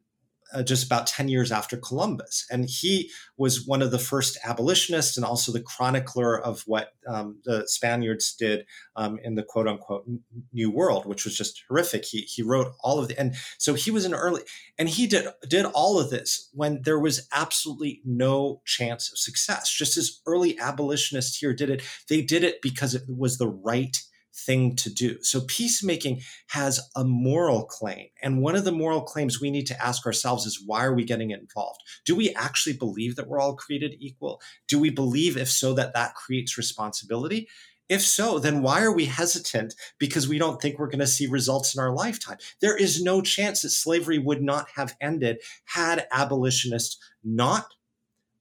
uh, 0.55 0.63
just 0.63 0.87
about 0.87 1.07
10 1.07 1.29
years 1.29 1.51
after 1.51 1.77
Columbus. 1.77 2.47
And 2.51 2.69
he 2.69 3.11
was 3.37 3.67
one 3.67 3.83
of 3.83 3.91
the 3.91 3.99
first 3.99 4.39
abolitionists 4.45 5.17
and 5.17 5.27
also 5.27 5.51
the 5.51 5.61
chronicler 5.61 6.39
of 6.39 6.63
what 6.67 6.93
um, 7.09 7.41
the 7.45 7.67
Spaniards 7.67 8.35
did 8.35 8.65
um, 8.95 9.19
in 9.25 9.35
the 9.35 9.43
quote 9.43 9.67
unquote 9.67 10.09
New 10.53 10.71
World, 10.71 11.05
which 11.05 11.25
was 11.25 11.37
just 11.37 11.65
horrific. 11.69 12.05
He, 12.05 12.21
he 12.21 12.43
wrote 12.43 12.73
all 12.81 12.99
of 13.01 13.09
the, 13.09 13.19
and 13.19 13.35
so 13.59 13.75
he 13.75 13.91
was 13.91 14.05
an 14.05 14.15
early, 14.15 14.43
and 14.79 14.89
he 14.89 15.09
did, 15.09 15.27
did 15.49 15.65
all 15.67 15.99
of 15.99 16.11
this 16.11 16.49
when 16.53 16.83
there 16.85 17.01
was 17.01 17.27
absolutely 17.33 18.01
no 18.05 18.63
chance 18.65 19.11
of 19.11 19.19
success. 19.19 19.71
Just 19.71 19.97
as 19.97 20.21
early 20.27 20.59
abolitionists 20.59 21.39
here 21.39 21.55
did 21.55 21.71
it, 21.71 21.83
they 22.09 22.23
did 22.23 22.45
it 22.45 22.63
because 22.63 22.95
it 22.95 23.03
was 23.09 23.39
the 23.39 23.49
right 23.49 23.97
thing 24.37 24.77
to 24.77 24.91
do. 24.93 25.23
So 25.23 25.41
peacemaking 25.49 26.21
has 26.49 26.81
a 26.95 27.05
moral 27.05 27.65
claim. 27.65 28.09
And 28.23 28.43
one 28.43 28.55
of 28.55 28.65
the 28.65 28.73
moral 28.73 29.01
claims 29.01 29.41
we 29.41 29.51
need 29.51 29.67
to 29.69 29.85
ask 29.85 30.05
ourselves 30.07 30.47
is 30.47 30.63
why 30.65 30.85
are 30.85 30.95
we 30.95 31.05
getting 31.05 31.31
involved? 31.31 31.81
Do 32.05 32.15
we 32.15 32.35
actually 32.35 32.77
believe 32.77 33.17
that 33.17 33.29
we're 33.29 33.41
all 33.41 33.57
created 33.57 33.97
equal? 33.99 34.41
Do 34.69 34.79
we 34.79 34.91
believe, 34.91 35.37
if 35.37 35.51
so, 35.51 35.73
that 35.75 35.95
that 35.95 36.15
creates 36.15 36.59
responsibility? 36.59 37.49
If 37.89 38.03
so, 38.03 38.41
then 38.41 38.63
why 38.63 38.83
are 38.83 38.93
we 38.93 39.05
hesitant 39.05 39.75
because 39.99 40.29
we 40.29 40.39
don't 40.39 40.61
think 40.61 40.79
we're 40.79 40.89
going 40.89 40.99
to 40.99 41.07
see 41.07 41.29
results 41.29 41.75
in 41.75 41.81
our 41.81 41.95
lifetime? 41.95 42.39
There 42.61 42.77
is 42.77 43.01
no 43.01 43.23
chance 43.23 43.63
that 43.63 43.71
slavery 43.71 44.19
would 44.19 44.43
not 44.43 44.67
have 44.75 44.97
ended 45.01 45.39
had 45.67 46.09
abolitionists 46.11 46.99
not 47.23 47.76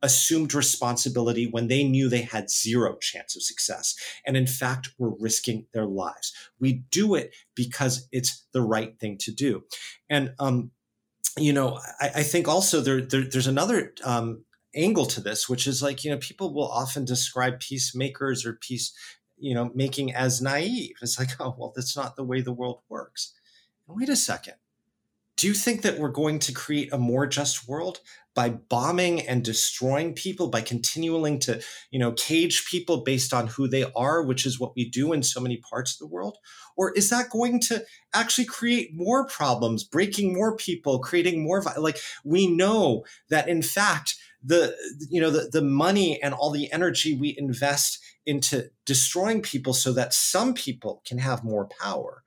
assumed 0.05 0.53
responsibility 0.53 1.47
when 1.47 1.67
they 1.67 1.83
knew 1.83 2.07
they 2.07 2.21
had 2.21 2.49
zero 2.49 2.95
chance 2.95 3.35
of 3.35 3.41
success 3.41 3.95
and 4.25 4.37
in 4.37 4.47
fact 4.47 4.89
were 4.97 5.15
risking 5.19 5.65
their 5.73 5.85
lives. 5.85 6.31
We 6.59 6.83
do 6.91 7.15
it 7.15 7.35
because 7.55 8.07
it's 8.11 8.45
the 8.53 8.61
right 8.61 8.97
thing 8.99 9.17
to 9.19 9.31
do. 9.31 9.63
And 10.09 10.33
um, 10.39 10.71
you 11.37 11.51
know 11.51 11.79
I, 11.99 12.11
I, 12.17 12.23
think 12.23 12.47
also 12.47 12.79
there, 12.79 13.01
there 13.01 13.23
there's 13.23 13.47
another 13.47 13.93
um, 14.03 14.45
angle 14.75 15.05
to 15.07 15.21
this 15.21 15.49
which 15.49 15.67
is 15.67 15.81
like 15.81 16.03
you 16.03 16.11
know 16.11 16.17
people 16.17 16.53
will 16.53 16.69
often 16.69 17.03
describe 17.03 17.59
peacemakers 17.59 18.45
or 18.45 18.53
peace 18.53 18.93
you 19.37 19.53
know 19.55 19.71
making 19.73 20.13
as 20.13 20.41
naive. 20.41 20.95
It's 21.01 21.19
like 21.19 21.31
oh 21.39 21.55
well 21.57 21.73
that's 21.75 21.97
not 21.97 22.15
the 22.15 22.23
way 22.23 22.41
the 22.41 22.53
world 22.53 22.81
works. 22.89 23.33
Wait 23.87 24.09
a 24.09 24.15
second 24.15 24.55
do 25.37 25.47
you 25.47 25.53
think 25.53 25.81
that 25.81 25.99
we're 25.99 26.09
going 26.09 26.39
to 26.39 26.53
create 26.53 26.91
a 26.93 26.97
more 26.97 27.27
just 27.27 27.67
world 27.67 27.99
by 28.33 28.49
bombing 28.49 29.21
and 29.21 29.43
destroying 29.43 30.13
people 30.13 30.49
by 30.49 30.61
continuing 30.61 31.39
to 31.39 31.61
you 31.89 31.99
know 31.99 32.11
cage 32.11 32.65
people 32.65 33.03
based 33.03 33.33
on 33.33 33.47
who 33.47 33.67
they 33.67 33.85
are 33.95 34.23
which 34.23 34.45
is 34.45 34.59
what 34.59 34.75
we 34.75 34.87
do 34.89 35.13
in 35.13 35.23
so 35.23 35.39
many 35.39 35.57
parts 35.57 35.93
of 35.93 35.99
the 35.99 36.13
world? 36.13 36.37
Or 36.77 36.91
is 36.91 37.09
that 37.09 37.29
going 37.29 37.61
to 37.61 37.83
actually 38.13 38.45
create 38.45 38.91
more 38.93 39.25
problems 39.25 39.83
breaking 39.83 40.33
more 40.33 40.55
people 40.55 40.99
creating 40.99 41.43
more 41.43 41.63
like 41.77 41.97
we 42.23 42.47
know 42.47 43.05
that 43.29 43.47
in 43.47 43.61
fact 43.61 44.15
the 44.43 44.75
you 45.09 45.19
know 45.19 45.31
the, 45.31 45.49
the 45.51 45.61
money 45.61 46.21
and 46.21 46.33
all 46.33 46.51
the 46.51 46.71
energy 46.71 47.17
we 47.17 47.35
invest 47.37 47.99
into 48.25 48.69
destroying 48.85 49.41
people 49.41 49.73
so 49.73 49.93
that 49.93 50.13
some 50.13 50.53
people 50.53 51.01
can 51.05 51.17
have 51.17 51.43
more 51.43 51.67
power 51.81 52.23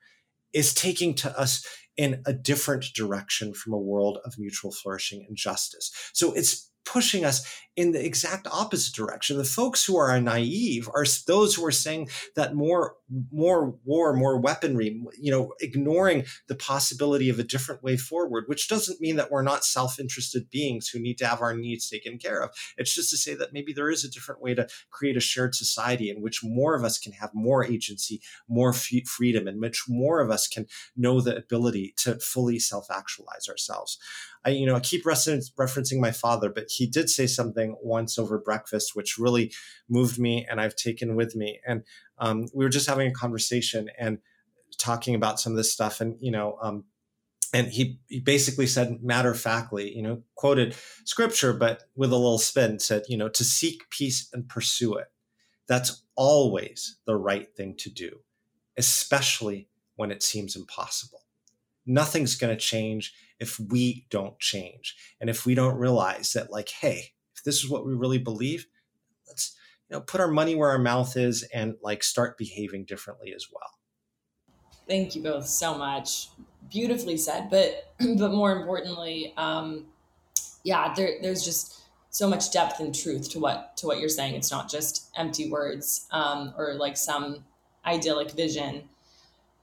is 0.53 0.73
taking 0.73 1.15
to 1.15 1.39
us 1.39 1.65
in 1.99 2.23
a 2.25 2.33
different 2.33 2.87
direction 2.95 3.53
from 3.53 3.75
a 3.75 3.79
world 3.79 4.19
of 4.25 4.39
mutual 4.39 4.73
flourishing 4.73 5.27
and 5.29 5.37
justice. 5.37 5.91
So 6.15 6.33
it's 6.33 6.71
pushing 6.89 7.25
us 7.25 7.47
in 7.79 7.93
the 7.93 8.05
exact 8.05 8.49
opposite 8.51 8.93
direction. 8.93 9.39
The 9.39 9.45
folks 9.45 9.85
who 9.85 9.97
are 9.97 10.21
naive 10.21 10.89
are 10.93 11.05
those 11.29 11.55
who 11.55 11.65
are 11.65 11.71
saying 11.71 12.09
that 12.35 12.57
more, 12.57 12.97
more 13.31 13.77
war, 13.85 14.15
more 14.15 14.41
weaponry, 14.41 15.01
you 15.17 15.31
know, 15.31 15.53
ignoring 15.61 16.25
the 16.49 16.57
possibility 16.57 17.29
of 17.29 17.39
a 17.39 17.45
different 17.45 17.85
way 17.85 17.97
forward, 17.97 18.45
which 18.49 18.69
doesn't 18.69 19.01
mean 19.01 19.15
that 19.15 19.31
we're 19.31 19.43
not 19.43 19.65
self-interested 19.65 20.51
beings 20.51 20.89
who 20.89 20.99
need 20.99 21.19
to 21.19 21.27
have 21.27 21.41
our 21.41 21.55
needs 21.55 21.89
taken 21.89 22.19
care 22.19 22.43
of. 22.43 22.51
It's 22.77 22.93
just 22.93 23.11
to 23.11 23.17
say 23.17 23.35
that 23.35 23.53
maybe 23.53 23.73
there 23.73 23.91
is 23.91 24.03
a 24.03 24.11
different 24.11 24.43
way 24.43 24.55
to 24.55 24.67
create 24.91 25.17
a 25.17 25.21
shared 25.21 25.55
society 25.55 26.11
in 26.11 26.21
which 26.21 26.41
more 26.43 26.75
of 26.75 26.83
us 26.83 26.99
can 26.99 27.13
have 27.13 27.31
more 27.33 27.65
agency, 27.65 28.21
more 28.49 28.71
f- 28.71 29.07
freedom, 29.07 29.47
in 29.47 29.61
which 29.61 29.85
more 29.89 30.21
of 30.21 30.33
us 30.33 30.49
can 30.49 30.67
know 30.97 31.21
the 31.21 31.37
ability 31.37 31.95
to 31.99 32.19
fully 32.19 32.59
self-actualize 32.59 33.49
ourselves. 33.49 33.99
I, 34.45 34.51
you 34.51 34.67
know, 34.67 34.77
I 34.77 34.81
keep 34.81 35.05
referencing 35.05 36.01
my 36.01 36.11
father, 36.11 36.49
but 36.49 36.67
he 36.71 36.87
did 36.87 37.11
say 37.11 37.27
something 37.27 37.77
once 37.83 38.19
over 38.19 38.39
breakfast, 38.39 38.95
which 38.95 39.19
really 39.19 39.53
moved 39.89 40.19
me 40.19 40.47
and 40.49 40.61
I've 40.61 40.77
taken 40.77 41.17
with 41.17 41.35
me. 41.37 41.61
And 41.67 41.83
um, 42.19 42.47
we 42.55 42.65
were 42.65 42.71
just 42.71 42.89
having 42.89 43.09
a 43.09 43.15
conversation 43.15 43.91
and 43.99 44.19
talking 44.79 45.15
about 45.15 45.41
some 45.41 45.53
of 45.53 45.57
this 45.57 45.73
stuff. 45.73 46.01
And, 46.01 46.17
you 46.21 46.31
know, 46.31 46.59
um, 46.63 46.85
and 47.53 47.69
he, 47.69 48.01
he 48.09 48.21
basically 48.21 48.67
said 48.67 49.03
matter 49.03 49.31
of 49.31 49.41
factly, 49.41 49.95
you 49.95 50.03
know, 50.03 50.23
quoted 50.35 50.77
scripture, 51.05 51.53
but 51.53 51.85
with 51.97 52.13
a 52.13 52.17
little 52.17 52.39
spin 52.39 52.79
said, 52.79 53.05
you 53.09 53.17
know, 53.17 53.29
to 53.29 53.45
seek 53.45 53.89
peace 53.91 54.29
and 54.33 54.49
pursue 54.49 54.95
it. 54.95 55.09
That's 55.67 56.05
always 56.15 56.99
the 57.07 57.17
right 57.17 57.49
thing 57.57 57.75
to 57.79 57.91
do, 57.91 58.21
especially 58.77 59.69
when 59.97 60.11
it 60.11 60.23
seems 60.23 60.57
impossible. 60.57 61.23
Nothing's 61.89 62.37
going 62.37 62.57
to 62.57 62.61
change 62.61 63.15
if 63.41 63.59
we 63.59 64.07
don't 64.11 64.39
change. 64.39 64.97
And 65.21 65.31
if 65.31 65.47
we 65.47 65.55
don't 65.55 65.77
realize 65.77 66.33
that 66.33 66.51
like 66.51 66.69
hey 66.69 67.13
if 67.35 67.43
this 67.45 67.57
is 67.57 67.69
what 67.69 67.87
we 67.87 67.95
really 67.95 68.19
believe 68.19 68.67
let's 69.27 69.57
you 69.89 69.97
know 69.97 70.01
put 70.01 70.21
our 70.21 70.29
money 70.29 70.55
where 70.55 70.71
our 70.71 70.79
mouth 70.79 71.17
is 71.17 71.43
and 71.55 71.77
like 71.83 72.03
start 72.03 72.39
behaving 72.39 72.85
differently 72.85 73.33
as 73.35 73.47
well. 73.53 73.71
Thank 74.87 75.15
you 75.15 75.23
both 75.23 75.47
so 75.47 75.77
much. 75.77 76.29
Beautifully 76.71 77.17
said 77.17 77.49
but 77.51 77.95
but 78.19 78.33
more 78.33 78.53
importantly 78.53 79.33
um 79.37 79.87
yeah 80.65 80.93
there, 80.95 81.19
there's 81.23 81.45
just 81.45 81.79
so 82.11 82.29
much 82.29 82.51
depth 82.51 82.81
and 82.81 82.95
truth 82.95 83.31
to 83.31 83.39
what 83.39 83.77
to 83.77 83.87
what 83.87 84.01
you're 84.01 84.09
saying. 84.09 84.35
It's 84.35 84.51
not 84.51 84.71
just 84.71 85.11
empty 85.17 85.51
words 85.51 86.07
um, 86.11 86.55
or 86.57 86.75
like 86.75 86.97
some 86.97 87.45
idyllic 87.85 88.33
vision. 88.33 88.89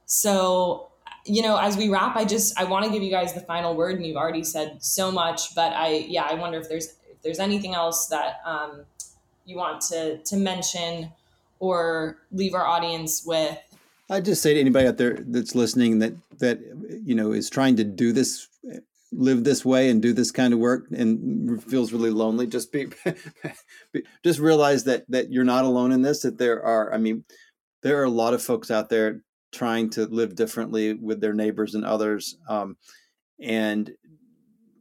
So 0.05 0.91
you 1.25 1.41
know, 1.41 1.57
as 1.57 1.75
we 1.75 1.89
wrap, 1.89 2.15
I 2.15 2.23
just 2.23 2.57
I 2.59 2.65
want 2.65 2.85
to 2.85 2.91
give 2.91 3.01
you 3.01 3.09
guys 3.09 3.33
the 3.33 3.41
final 3.41 3.75
word, 3.75 3.95
and 3.95 4.05
you've 4.05 4.17
already 4.17 4.43
said 4.43 4.83
so 4.83 5.11
much. 5.11 5.55
But 5.55 5.73
I, 5.73 6.05
yeah, 6.07 6.27
I 6.29 6.35
wonder 6.35 6.59
if 6.59 6.69
there's 6.69 6.87
if 7.09 7.21
there's 7.23 7.39
anything 7.39 7.73
else 7.73 8.07
that 8.07 8.41
um, 8.45 8.85
you 9.45 9.57
want 9.57 9.81
to 9.89 10.19
to 10.19 10.37
mention 10.37 11.11
or 11.59 12.17
leave 12.31 12.53
our 12.53 12.65
audience 12.65 13.23
with. 13.25 13.57
I'd 14.09 14.25
just 14.25 14.43
say 14.43 14.53
to 14.53 14.59
anybody 14.59 14.87
out 14.87 14.97
there 14.97 15.17
that's 15.19 15.55
listening 15.55 15.99
that 15.99 16.13
that 16.37 16.59
you 17.03 17.15
know 17.15 17.31
is 17.31 17.49
trying 17.49 17.75
to 17.77 17.83
do 17.83 18.11
this, 18.11 18.47
live 19.11 19.43
this 19.43 19.65
way, 19.65 19.89
and 19.89 20.03
do 20.03 20.13
this 20.13 20.31
kind 20.31 20.53
of 20.53 20.59
work, 20.59 20.85
and 20.91 21.63
feels 21.63 21.91
really 21.91 22.11
lonely. 22.11 22.45
Just 22.45 22.71
be, 22.71 22.87
just 24.23 24.39
realize 24.39 24.83
that 24.83 25.09
that 25.09 25.31
you're 25.31 25.43
not 25.43 25.65
alone 25.65 25.91
in 25.91 26.03
this. 26.03 26.21
That 26.21 26.37
there 26.37 26.63
are, 26.63 26.93
I 26.93 26.99
mean, 26.99 27.23
there 27.81 27.99
are 27.99 28.05
a 28.05 28.11
lot 28.11 28.35
of 28.35 28.43
folks 28.43 28.69
out 28.69 28.89
there 28.89 29.21
trying 29.55 29.89
to 29.91 30.05
live 30.05 30.35
differently 30.35 30.93
with 30.93 31.21
their 31.21 31.33
neighbors 31.33 31.75
and 31.75 31.85
others. 31.85 32.37
Um, 32.47 32.77
and 33.39 33.91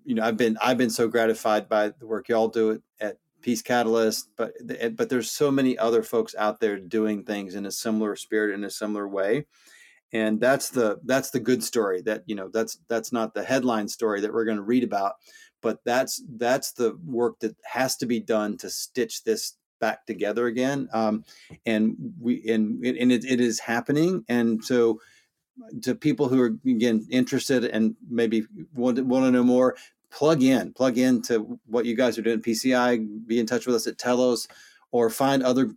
you 0.04 0.14
know, 0.14 0.24
I've 0.24 0.36
been 0.36 0.58
I've 0.60 0.78
been 0.78 0.90
so 0.90 1.08
gratified 1.08 1.68
by 1.68 1.88
the 1.98 2.06
work 2.06 2.28
y'all 2.28 2.48
do 2.48 2.72
at, 2.72 2.80
at 3.00 3.16
Peace 3.40 3.62
Catalyst, 3.62 4.28
but 4.36 4.52
but 4.96 5.08
there's 5.08 5.30
so 5.30 5.50
many 5.50 5.78
other 5.78 6.02
folks 6.02 6.34
out 6.36 6.60
there 6.60 6.78
doing 6.78 7.24
things 7.24 7.54
in 7.54 7.66
a 7.66 7.70
similar 7.70 8.16
spirit 8.16 8.54
in 8.54 8.64
a 8.64 8.70
similar 8.70 9.08
way, 9.08 9.46
and 10.12 10.40
that's 10.40 10.68
the 10.68 10.98
that's 11.04 11.30
the 11.30 11.40
good 11.40 11.64
story. 11.64 12.02
That 12.02 12.22
you 12.26 12.34
know 12.34 12.48
that's 12.52 12.78
that's 12.88 13.12
not 13.12 13.32
the 13.32 13.44
headline 13.44 13.88
story 13.88 14.20
that 14.20 14.32
we're 14.32 14.44
going 14.44 14.58
to 14.58 14.62
read 14.62 14.84
about, 14.84 15.14
but 15.62 15.78
that's 15.84 16.22
that's 16.36 16.72
the 16.72 16.98
work 17.06 17.38
that 17.40 17.56
has 17.64 17.96
to 17.96 18.06
be 18.06 18.20
done 18.20 18.58
to 18.58 18.68
stitch 18.68 19.24
this 19.24 19.56
back 19.80 20.06
together 20.06 20.46
again. 20.46 20.88
Um, 20.92 21.24
and 21.66 21.96
we 22.20 22.42
and 22.48 22.84
and 22.84 23.12
it, 23.12 23.24
it 23.24 23.40
is 23.40 23.58
happening. 23.58 24.24
And 24.28 24.64
so 24.64 25.00
to 25.82 25.94
people 25.94 26.28
who 26.28 26.40
are 26.40 26.56
again 26.66 27.06
interested 27.10 27.64
and 27.64 27.94
maybe 28.08 28.46
want 28.74 28.96
to, 28.96 29.02
want 29.02 29.24
to 29.24 29.30
know 29.30 29.44
more, 29.44 29.76
plug 30.10 30.42
in, 30.42 30.72
plug 30.72 30.98
in 30.98 31.22
to 31.22 31.58
what 31.66 31.84
you 31.84 31.96
guys 31.96 32.18
are 32.18 32.22
doing 32.22 32.38
at 32.38 32.44
PCI. 32.44 33.26
Be 33.26 33.38
in 33.38 33.46
touch 33.46 33.66
with 33.66 33.76
us 33.76 33.86
at 33.86 33.98
Telos, 33.98 34.48
or 34.92 35.10
find 35.10 35.42
other 35.42 35.70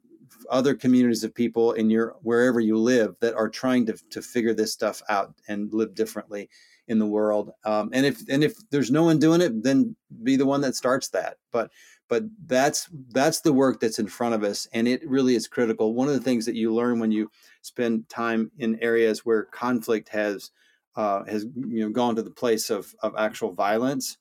other 0.49 0.75
communities 0.75 1.23
of 1.23 1.33
people 1.33 1.73
in 1.73 1.89
your 1.89 2.15
wherever 2.21 2.59
you 2.59 2.77
live 2.77 3.15
that 3.19 3.35
are 3.35 3.49
trying 3.49 3.85
to 3.85 3.93
to 4.09 4.21
figure 4.21 4.53
this 4.53 4.73
stuff 4.73 5.01
out 5.09 5.33
and 5.47 5.73
live 5.73 5.95
differently 5.95 6.49
in 6.87 6.99
the 6.99 7.05
world. 7.05 7.51
Um, 7.65 7.89
and 7.93 8.05
if 8.05 8.21
and 8.29 8.43
if 8.43 8.55
there's 8.69 8.91
no 8.91 9.03
one 9.03 9.19
doing 9.19 9.41
it, 9.41 9.63
then 9.63 9.95
be 10.23 10.35
the 10.35 10.45
one 10.45 10.61
that 10.61 10.75
starts 10.75 11.09
that. 11.09 11.37
But 11.51 11.71
but 12.07 12.23
that's 12.45 12.87
that's 13.09 13.41
the 13.41 13.53
work 13.53 13.79
that's 13.79 13.99
in 13.99 14.07
front 14.07 14.33
of 14.33 14.43
us 14.43 14.67
and 14.73 14.87
it 14.87 15.07
really 15.07 15.35
is 15.35 15.47
critical. 15.47 15.93
One 15.93 16.07
of 16.07 16.13
the 16.13 16.21
things 16.21 16.45
that 16.45 16.55
you 16.55 16.73
learn 16.73 16.99
when 16.99 17.11
you 17.11 17.29
spend 17.61 18.07
time 18.09 18.51
in 18.59 18.79
areas 18.81 19.25
where 19.25 19.43
conflict 19.43 20.09
has 20.09 20.51
uh, 20.95 21.23
has 21.25 21.43
you 21.55 21.81
know 21.81 21.89
gone 21.89 22.15
to 22.15 22.23
the 22.23 22.31
place 22.31 22.69
of 22.69 22.93
of 23.01 23.15
actual 23.17 23.53
violence 23.53 24.17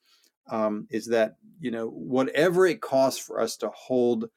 um, 0.51 0.87
is 0.91 1.07
that 1.07 1.37
you 1.61 1.71
know 1.71 1.89
whatever 1.89 2.67
it 2.67 2.81
costs 2.81 3.19
for 3.19 3.41
us 3.41 3.57
to 3.57 3.71
hold 3.71 4.29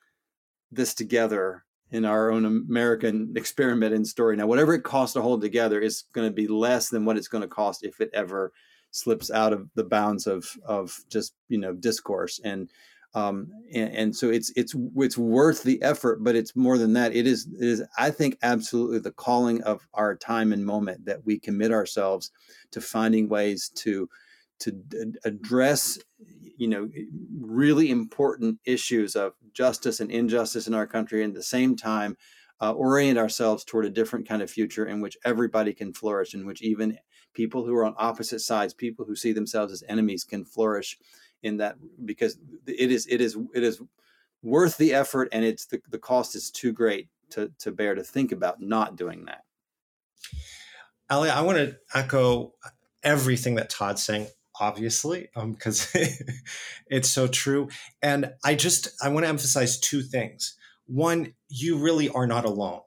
this 0.71 0.93
together 0.93 1.65
in 1.91 2.05
our 2.05 2.31
own 2.31 2.45
American 2.45 3.33
experiment 3.35 3.93
and 3.93 4.07
story 4.07 4.37
now 4.37 4.47
whatever 4.47 4.73
it 4.73 4.83
costs 4.83 5.13
to 5.13 5.21
hold 5.21 5.41
together 5.41 5.81
is 5.81 6.05
going 6.13 6.27
to 6.27 6.33
be 6.33 6.47
less 6.47 6.89
than 6.89 7.03
what 7.03 7.17
it's 7.17 7.27
going 7.27 7.41
to 7.41 7.47
cost 7.47 7.83
if 7.83 7.99
it 7.99 8.09
ever 8.13 8.53
slips 8.91 9.29
out 9.29 9.53
of 9.53 9.69
the 9.75 9.83
bounds 9.83 10.25
of 10.25 10.47
of 10.65 10.97
just 11.09 11.33
you 11.49 11.57
know 11.57 11.73
discourse 11.73 12.39
and 12.43 12.69
um, 13.15 13.47
and, 13.73 13.95
and, 13.95 14.15
so 14.15 14.29
it's 14.29 14.51
it's 14.55 14.75
it's 14.95 15.17
worth 15.17 15.63
the 15.63 15.81
effort 15.81 16.23
but 16.23 16.35
it's 16.35 16.55
more 16.55 16.77
than 16.77 16.93
that. 16.93 17.15
It 17.15 17.25
is 17.25 17.47
it 17.59 17.67
is 17.67 17.83
i 17.97 18.11
think 18.11 18.37
absolutely 18.43 18.99
the 18.99 19.11
calling 19.11 19.61
of 19.63 19.87
our 19.93 20.15
time 20.15 20.53
and 20.53 20.65
moment 20.65 21.05
that 21.05 21.25
we 21.25 21.39
commit 21.39 21.71
ourselves 21.71 22.31
to 22.71 22.81
finding 22.81 23.27
ways 23.27 23.69
to 23.75 24.07
to 24.59 24.73
address 25.23 25.97
you 26.57 26.67
know 26.67 26.89
really 27.39 27.89
important 27.89 28.59
issues 28.65 29.15
of 29.15 29.33
justice 29.53 29.99
and 29.99 30.11
injustice 30.11 30.67
in 30.67 30.73
our 30.73 30.85
country 30.85 31.23
and 31.23 31.31
at 31.31 31.35
the 31.35 31.43
same 31.43 31.75
time 31.75 32.15
uh, 32.61 32.73
orient 32.73 33.17
ourselves 33.17 33.63
toward 33.63 33.85
a 33.85 33.89
different 33.89 34.27
kind 34.27 34.41
of 34.41 34.51
future 34.51 34.85
in 34.85 34.99
which 34.99 35.17
everybody 35.23 35.73
can 35.73 35.93
flourish 35.93 36.33
in 36.33 36.45
which 36.45 36.61
even 36.61 36.97
people 37.33 37.65
who 37.65 37.73
are 37.73 37.85
on 37.85 37.95
opposite 37.97 38.41
sides 38.41 38.73
people 38.73 39.05
who 39.05 39.15
see 39.15 39.31
themselves 39.31 39.71
as 39.71 39.83
enemies 39.87 40.23
can 40.25 40.43
flourish 40.43 40.97
in 41.43 41.57
that 41.57 41.77
because 42.03 42.37
it 42.67 42.91
is 42.91 43.07
it 43.07 43.21
is 43.21 43.37
it 43.53 43.63
is 43.63 43.81
worth 44.41 44.77
the 44.77 44.93
effort 44.93 45.29
and 45.31 45.43
it's 45.43 45.65
the, 45.65 45.81
the 45.89 45.99
cost 45.99 46.35
is 46.35 46.51
too 46.51 46.71
great 46.71 47.09
to 47.31 47.51
to 47.59 47.71
bear 47.71 47.95
to 47.95 48.03
think 48.03 48.31
about 48.31 48.61
not 48.61 48.95
doing 48.95 49.25
that. 49.25 49.43
Ali, 51.09 51.29
I 51.29 51.41
want 51.41 51.57
to 51.57 51.77
echo 51.93 52.53
everything 53.03 53.55
that 53.55 53.69
Todd's 53.69 54.03
saying 54.03 54.27
obviously 54.59 55.29
because 55.35 55.95
um, 55.95 56.01
it's 56.87 57.09
so 57.09 57.27
true. 57.27 57.69
And 58.01 58.33
i 58.43 58.55
just 58.55 58.89
i 59.01 59.09
want 59.09 59.25
to 59.25 59.29
emphasize 59.29 59.79
two 59.79 60.01
things. 60.01 60.55
One 60.85 61.33
you 61.49 61.77
really 61.77 62.09
are 62.09 62.27
not 62.27 62.45
alone 62.45 62.81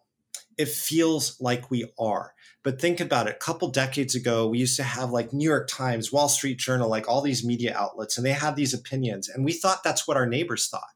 it 0.58 0.68
feels 0.68 1.40
like 1.40 1.70
we 1.70 1.84
are 1.98 2.34
but 2.62 2.80
think 2.80 3.00
about 3.00 3.26
it 3.26 3.34
a 3.36 3.38
couple 3.38 3.68
decades 3.68 4.14
ago 4.14 4.48
we 4.48 4.58
used 4.58 4.76
to 4.76 4.82
have 4.82 5.10
like 5.10 5.32
new 5.32 5.48
york 5.48 5.68
times 5.68 6.12
wall 6.12 6.28
street 6.28 6.58
journal 6.58 6.88
like 6.88 7.08
all 7.08 7.20
these 7.20 7.44
media 7.44 7.74
outlets 7.76 8.16
and 8.16 8.26
they 8.26 8.32
had 8.32 8.56
these 8.56 8.74
opinions 8.74 9.28
and 9.28 9.44
we 9.44 9.52
thought 9.52 9.82
that's 9.82 10.06
what 10.06 10.16
our 10.16 10.26
neighbors 10.26 10.68
thought 10.68 10.90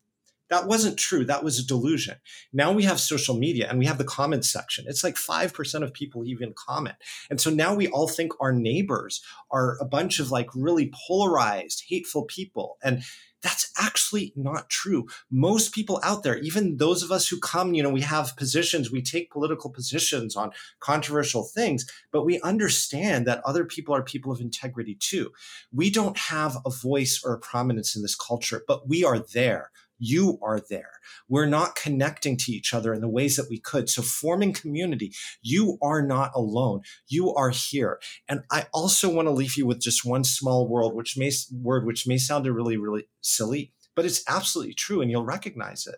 that 0.49 0.67
wasn't 0.67 0.99
true. 0.99 1.25
That 1.25 1.43
was 1.43 1.59
a 1.59 1.67
delusion. 1.67 2.17
Now 2.53 2.73
we 2.73 2.85
have 2.85 3.01
social 3.01 3.37
media 3.37 3.69
and 3.69 3.79
we 3.79 3.87
have 3.87 3.99
the 3.99 4.05
comments 4.05 4.51
section. 4.51 4.85
It's 4.87 5.03
like 5.03 5.17
5% 5.17 5.83
of 5.83 5.93
people 5.93 6.25
even 6.25 6.55
comment. 6.57 6.97
And 7.31 7.41
so 7.41 7.51
now 7.51 7.75
we 7.75 7.89
all 7.89 8.09
think 8.09 8.33
our 8.41 8.53
neighbors 8.53 9.23
are 9.51 9.77
a 9.81 9.85
bunch 9.85 10.21
of 10.21 10.31
like 10.31 10.49
really 10.55 10.93
polarized, 11.09 11.85
hateful 11.89 12.25
people. 12.25 12.77
And 12.83 13.03
that's 13.43 13.71
actually 13.79 14.33
not 14.35 14.71
true. 14.71 15.07
Most 15.31 15.75
people 15.75 16.01
out 16.03 16.23
there, 16.23 16.39
even 16.39 16.79
those 16.79 17.03
of 17.03 17.13
us 17.13 17.29
who 17.29 17.39
come, 17.39 17.75
you 17.75 17.83
know, 17.83 17.91
we 17.91 18.01
have 18.01 18.37
positions, 18.37 18.91
we 18.91 19.03
take 19.03 19.31
political 19.31 19.71
positions 19.71 20.37
on 20.37 20.53
controversial 20.81 21.45
things, 21.45 21.87
but 22.11 22.25
we 22.25 22.41
understand 22.41 23.27
that 23.27 23.43
other 23.45 23.65
people 23.65 23.95
are 23.95 24.03
people 24.03 24.33
of 24.33 24.41
integrity 24.41 24.97
too. 24.99 25.33
We 25.73 25.91
don't 25.91 26.19
have 26.19 26.57
a 26.65 26.71
voice 26.71 27.23
or 27.25 27.35
a 27.35 27.39
prominence 27.39 27.95
in 27.95 28.03
this 28.03 28.17
culture, 28.17 28.63
but 28.67 28.89
we 28.89 29.05
are 29.05 29.19
there 29.19 29.71
you 29.99 30.39
are 30.43 30.61
there. 30.69 30.93
We're 31.29 31.47
not 31.47 31.75
connecting 31.75 32.37
to 32.39 32.53
each 32.53 32.75
other 32.75 32.93
in 32.93 33.01
the 33.01 33.09
ways 33.09 33.37
that 33.37 33.49
we 33.51 33.59
could. 33.59 33.89
So, 33.89 34.03
forming 34.03 34.53
community, 34.53 35.13
you 35.43 35.79
are 35.83 36.03
not 36.03 36.33
alone. 36.35 36.83
You 37.09 37.35
are 37.35 37.51
here. 37.51 38.01
And 38.29 38.43
I 38.51 38.67
also 38.73 39.13
want 39.13 39.27
to 39.27 39.33
leave 39.33 39.57
you 39.57 39.67
with 39.67 39.81
just 39.81 40.05
one 40.05 40.25
small 40.25 40.69
world, 40.69 40.95
which 40.95 41.17
may 41.17 41.31
word, 41.53 41.87
which 41.87 42.07
may 42.07 42.19
sound 42.19 42.47
really, 42.47 42.77
really 42.77 43.09
silly, 43.21 43.73
but 43.95 44.05
it's 44.05 44.23
absolutely 44.29 44.75
true, 44.75 45.01
and 45.01 45.11
you'll 45.11 45.25
recognize 45.25 45.87
it 45.87 45.97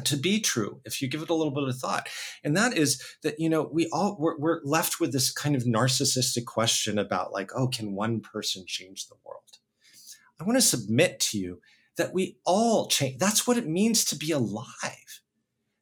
to 0.00 0.16
be 0.16 0.40
true 0.40 0.80
if 0.84 1.02
you 1.02 1.08
give 1.08 1.22
it 1.22 1.28
a 1.28 1.34
little 1.34 1.52
bit 1.52 1.64
of 1.64 1.76
thought 1.76 2.08
and 2.42 2.56
that 2.56 2.76
is 2.76 3.02
that 3.22 3.38
you 3.38 3.48
know 3.48 3.68
we 3.72 3.88
all 3.92 4.16
we're, 4.18 4.38
we're 4.38 4.60
left 4.64 5.00
with 5.00 5.12
this 5.12 5.30
kind 5.30 5.54
of 5.54 5.64
narcissistic 5.64 6.46
question 6.46 6.98
about 6.98 7.32
like 7.32 7.50
oh 7.54 7.68
can 7.68 7.94
one 7.94 8.20
person 8.20 8.64
change 8.66 9.06
the 9.06 9.16
world 9.24 9.58
i 10.40 10.44
want 10.44 10.56
to 10.56 10.62
submit 10.62 11.20
to 11.20 11.38
you 11.38 11.60
that 11.96 12.12
we 12.14 12.38
all 12.44 12.88
change. 12.88 13.18
That's 13.18 13.46
what 13.46 13.58
it 13.58 13.66
means 13.66 14.04
to 14.06 14.16
be 14.16 14.32
alive. 14.32 15.20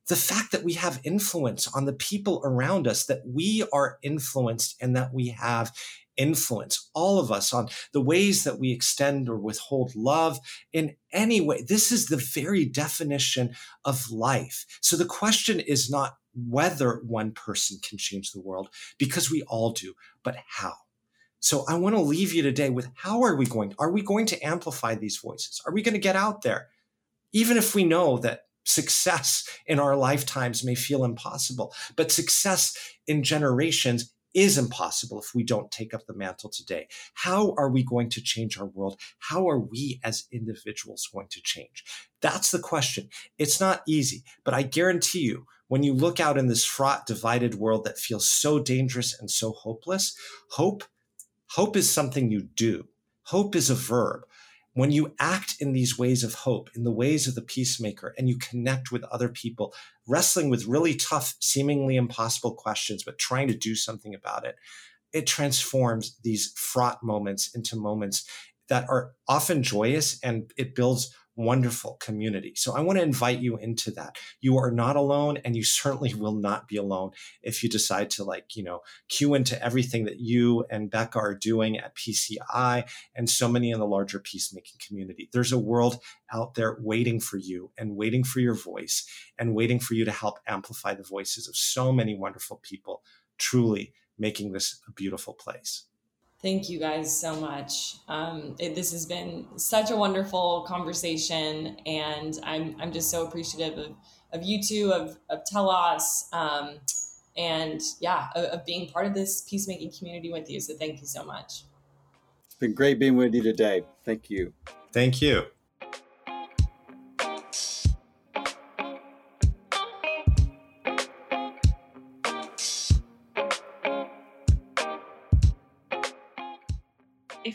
The 0.08 0.16
fact 0.16 0.50
that 0.52 0.64
we 0.64 0.72
have 0.72 1.00
influence 1.04 1.68
on 1.68 1.84
the 1.84 1.92
people 1.92 2.42
around 2.44 2.88
us, 2.88 3.06
that 3.06 3.22
we 3.24 3.64
are 3.72 3.98
influenced 4.02 4.74
and 4.80 4.96
that 4.96 5.14
we 5.14 5.28
have 5.28 5.72
influence, 6.16 6.90
all 6.94 7.20
of 7.20 7.30
us, 7.30 7.52
on 7.52 7.68
the 7.92 8.00
ways 8.00 8.42
that 8.44 8.58
we 8.58 8.72
extend 8.72 9.28
or 9.28 9.38
withhold 9.38 9.94
love 9.94 10.38
in 10.72 10.96
any 11.12 11.40
way. 11.40 11.62
This 11.62 11.92
is 11.92 12.06
the 12.06 12.16
very 12.16 12.64
definition 12.64 13.54
of 13.84 14.10
life. 14.10 14.66
So 14.82 14.96
the 14.96 15.04
question 15.04 15.60
is 15.60 15.88
not 15.88 16.16
whether 16.34 17.02
one 17.06 17.30
person 17.32 17.78
can 17.88 17.96
change 17.96 18.32
the 18.32 18.40
world, 18.40 18.68
because 18.98 19.30
we 19.30 19.42
all 19.42 19.70
do, 19.70 19.94
but 20.24 20.36
how. 20.46 20.74
So 21.40 21.64
I 21.66 21.74
want 21.74 21.96
to 21.96 22.02
leave 22.02 22.32
you 22.32 22.42
today 22.42 22.70
with 22.70 22.88
how 22.94 23.22
are 23.22 23.34
we 23.34 23.46
going? 23.46 23.74
Are 23.78 23.90
we 23.90 24.02
going 24.02 24.26
to 24.26 24.40
amplify 24.46 24.94
these 24.94 25.16
voices? 25.16 25.60
Are 25.66 25.72
we 25.72 25.82
going 25.82 25.94
to 25.94 25.98
get 25.98 26.16
out 26.16 26.42
there? 26.42 26.68
Even 27.32 27.56
if 27.56 27.74
we 27.74 27.84
know 27.84 28.18
that 28.18 28.42
success 28.64 29.48
in 29.66 29.80
our 29.80 29.96
lifetimes 29.96 30.64
may 30.64 30.74
feel 30.74 31.04
impossible, 31.04 31.74
but 31.96 32.12
success 32.12 32.76
in 33.06 33.22
generations 33.22 34.12
is 34.34 34.58
impossible 34.58 35.18
if 35.18 35.34
we 35.34 35.42
don't 35.42 35.72
take 35.72 35.92
up 35.92 36.06
the 36.06 36.14
mantle 36.14 36.50
today. 36.50 36.86
How 37.14 37.54
are 37.56 37.68
we 37.68 37.82
going 37.82 38.10
to 38.10 38.22
change 38.22 38.58
our 38.58 38.66
world? 38.66 39.00
How 39.18 39.48
are 39.48 39.58
we 39.58 40.00
as 40.04 40.26
individuals 40.30 41.08
going 41.12 41.26
to 41.30 41.42
change? 41.42 41.84
That's 42.20 42.50
the 42.50 42.60
question. 42.60 43.08
It's 43.38 43.60
not 43.60 43.82
easy, 43.88 44.22
but 44.44 44.54
I 44.54 44.62
guarantee 44.62 45.20
you, 45.20 45.46
when 45.68 45.82
you 45.82 45.94
look 45.94 46.20
out 46.20 46.36
in 46.36 46.48
this 46.48 46.64
fraught, 46.64 47.06
divided 47.06 47.54
world 47.54 47.84
that 47.84 47.98
feels 47.98 48.28
so 48.28 48.58
dangerous 48.58 49.18
and 49.18 49.30
so 49.30 49.52
hopeless, 49.52 50.16
hope 50.50 50.84
Hope 51.54 51.76
is 51.76 51.90
something 51.90 52.30
you 52.30 52.42
do. 52.42 52.86
Hope 53.24 53.56
is 53.56 53.70
a 53.70 53.74
verb. 53.74 54.20
When 54.74 54.92
you 54.92 55.16
act 55.18 55.56
in 55.58 55.72
these 55.72 55.98
ways 55.98 56.22
of 56.22 56.34
hope, 56.34 56.70
in 56.76 56.84
the 56.84 56.92
ways 56.92 57.26
of 57.26 57.34
the 57.34 57.42
peacemaker, 57.42 58.14
and 58.16 58.28
you 58.28 58.38
connect 58.38 58.92
with 58.92 59.02
other 59.04 59.28
people, 59.28 59.74
wrestling 60.06 60.48
with 60.48 60.66
really 60.66 60.94
tough, 60.94 61.34
seemingly 61.40 61.96
impossible 61.96 62.54
questions, 62.54 63.02
but 63.02 63.18
trying 63.18 63.48
to 63.48 63.56
do 63.56 63.74
something 63.74 64.14
about 64.14 64.46
it, 64.46 64.54
it 65.12 65.26
transforms 65.26 66.16
these 66.22 66.52
fraught 66.54 67.02
moments 67.02 67.52
into 67.52 67.74
moments 67.74 68.24
that 68.68 68.88
are 68.88 69.10
often 69.26 69.64
joyous 69.64 70.20
and 70.22 70.52
it 70.56 70.76
builds 70.76 71.12
wonderful 71.40 71.96
community. 72.00 72.52
So 72.54 72.76
I 72.76 72.80
want 72.80 72.98
to 72.98 73.04
invite 73.04 73.40
you 73.40 73.56
into 73.56 73.90
that. 73.92 74.16
You 74.40 74.58
are 74.58 74.70
not 74.70 74.96
alone 74.96 75.38
and 75.44 75.56
you 75.56 75.64
certainly 75.64 76.14
will 76.20 76.34
not 76.34 76.68
be 76.68 76.76
alone 76.76 77.10
if 77.42 77.62
you 77.62 77.68
decide 77.68 78.10
to 78.10 78.24
like, 78.24 78.56
you 78.56 78.62
know, 78.62 78.80
cue 79.08 79.34
into 79.34 79.62
everything 79.62 80.04
that 80.04 80.20
you 80.20 80.64
and 80.70 80.90
Becca 80.90 81.18
are 81.18 81.34
doing 81.34 81.78
at 81.78 81.96
PCI 81.96 82.88
and 83.14 83.28
so 83.28 83.48
many 83.48 83.70
in 83.70 83.78
the 83.78 83.86
larger 83.86 84.18
peacemaking 84.18 84.78
community. 84.86 85.28
There's 85.32 85.52
a 85.52 85.58
world 85.58 86.00
out 86.32 86.54
there 86.54 86.76
waiting 86.80 87.20
for 87.20 87.36
you 87.36 87.70
and 87.78 87.96
waiting 87.96 88.24
for 88.24 88.40
your 88.40 88.54
voice 88.54 89.06
and 89.38 89.54
waiting 89.54 89.80
for 89.80 89.94
you 89.94 90.04
to 90.04 90.12
help 90.12 90.38
amplify 90.46 90.94
the 90.94 91.02
voices 91.02 91.48
of 91.48 91.56
so 91.56 91.92
many 91.92 92.14
wonderful 92.16 92.60
people 92.62 93.02
truly 93.38 93.94
making 94.18 94.52
this 94.52 94.80
a 94.86 94.92
beautiful 94.92 95.32
place. 95.34 95.86
Thank 96.42 96.70
you 96.70 96.78
guys 96.78 97.20
so 97.20 97.38
much. 97.38 97.96
Um, 98.08 98.56
it, 98.58 98.74
this 98.74 98.92
has 98.92 99.04
been 99.04 99.46
such 99.56 99.90
a 99.90 99.96
wonderful 99.96 100.64
conversation, 100.66 101.76
and 101.84 102.38
I'm, 102.42 102.76
I'm 102.80 102.92
just 102.92 103.10
so 103.10 103.26
appreciative 103.26 103.78
of, 103.78 103.92
of 104.32 104.42
you 104.42 104.62
two, 104.62 104.90
of, 104.92 105.18
of 105.28 105.44
Telos, 105.44 106.28
um, 106.32 106.78
and 107.36 107.80
yeah, 108.00 108.28
of, 108.34 108.44
of 108.46 108.64
being 108.64 108.88
part 108.88 109.06
of 109.06 109.12
this 109.12 109.42
peacemaking 109.42 109.92
community 109.98 110.32
with 110.32 110.50
you. 110.50 110.60
So 110.60 110.74
thank 110.78 111.00
you 111.00 111.06
so 111.06 111.24
much. 111.24 111.64
It's 112.46 112.54
been 112.54 112.74
great 112.74 112.98
being 112.98 113.16
with 113.16 113.34
you 113.34 113.42
today. 113.42 113.84
Thank 114.04 114.30
you. 114.30 114.54
Thank 114.92 115.20
you. 115.20 115.44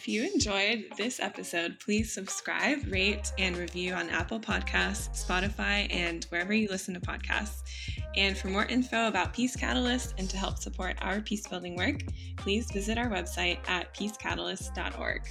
If 0.06 0.10
you 0.10 0.22
enjoyed 0.22 0.86
this 0.98 1.20
episode, 1.20 1.80
please 1.80 2.14
subscribe, 2.14 2.78
rate, 2.92 3.32
and 3.40 3.58
review 3.58 3.96
on 3.96 4.08
Apple 4.12 4.40
Podcasts, 4.40 5.26
Spotify, 5.26 5.92
and 5.92 6.26
wherever 6.26 6.54
you 6.54 6.68
listen 6.70 6.94
to 6.94 7.00
podcasts. 7.00 7.64
And 8.16 8.38
for 8.38 8.50
more 8.50 8.66
info 8.66 9.08
about 9.08 9.34
Peace 9.34 9.56
Catalyst 9.56 10.14
and 10.20 10.30
to 10.30 10.38
help 10.38 10.60
support 10.60 10.96
our 11.02 11.22
peace 11.22 11.48
building 11.48 11.76
work, 11.76 12.04
please 12.38 12.70
visit 12.70 13.00
our 13.00 13.08
website 13.10 13.58
at 13.68 13.96
peacecatalyst.org. 13.96 15.24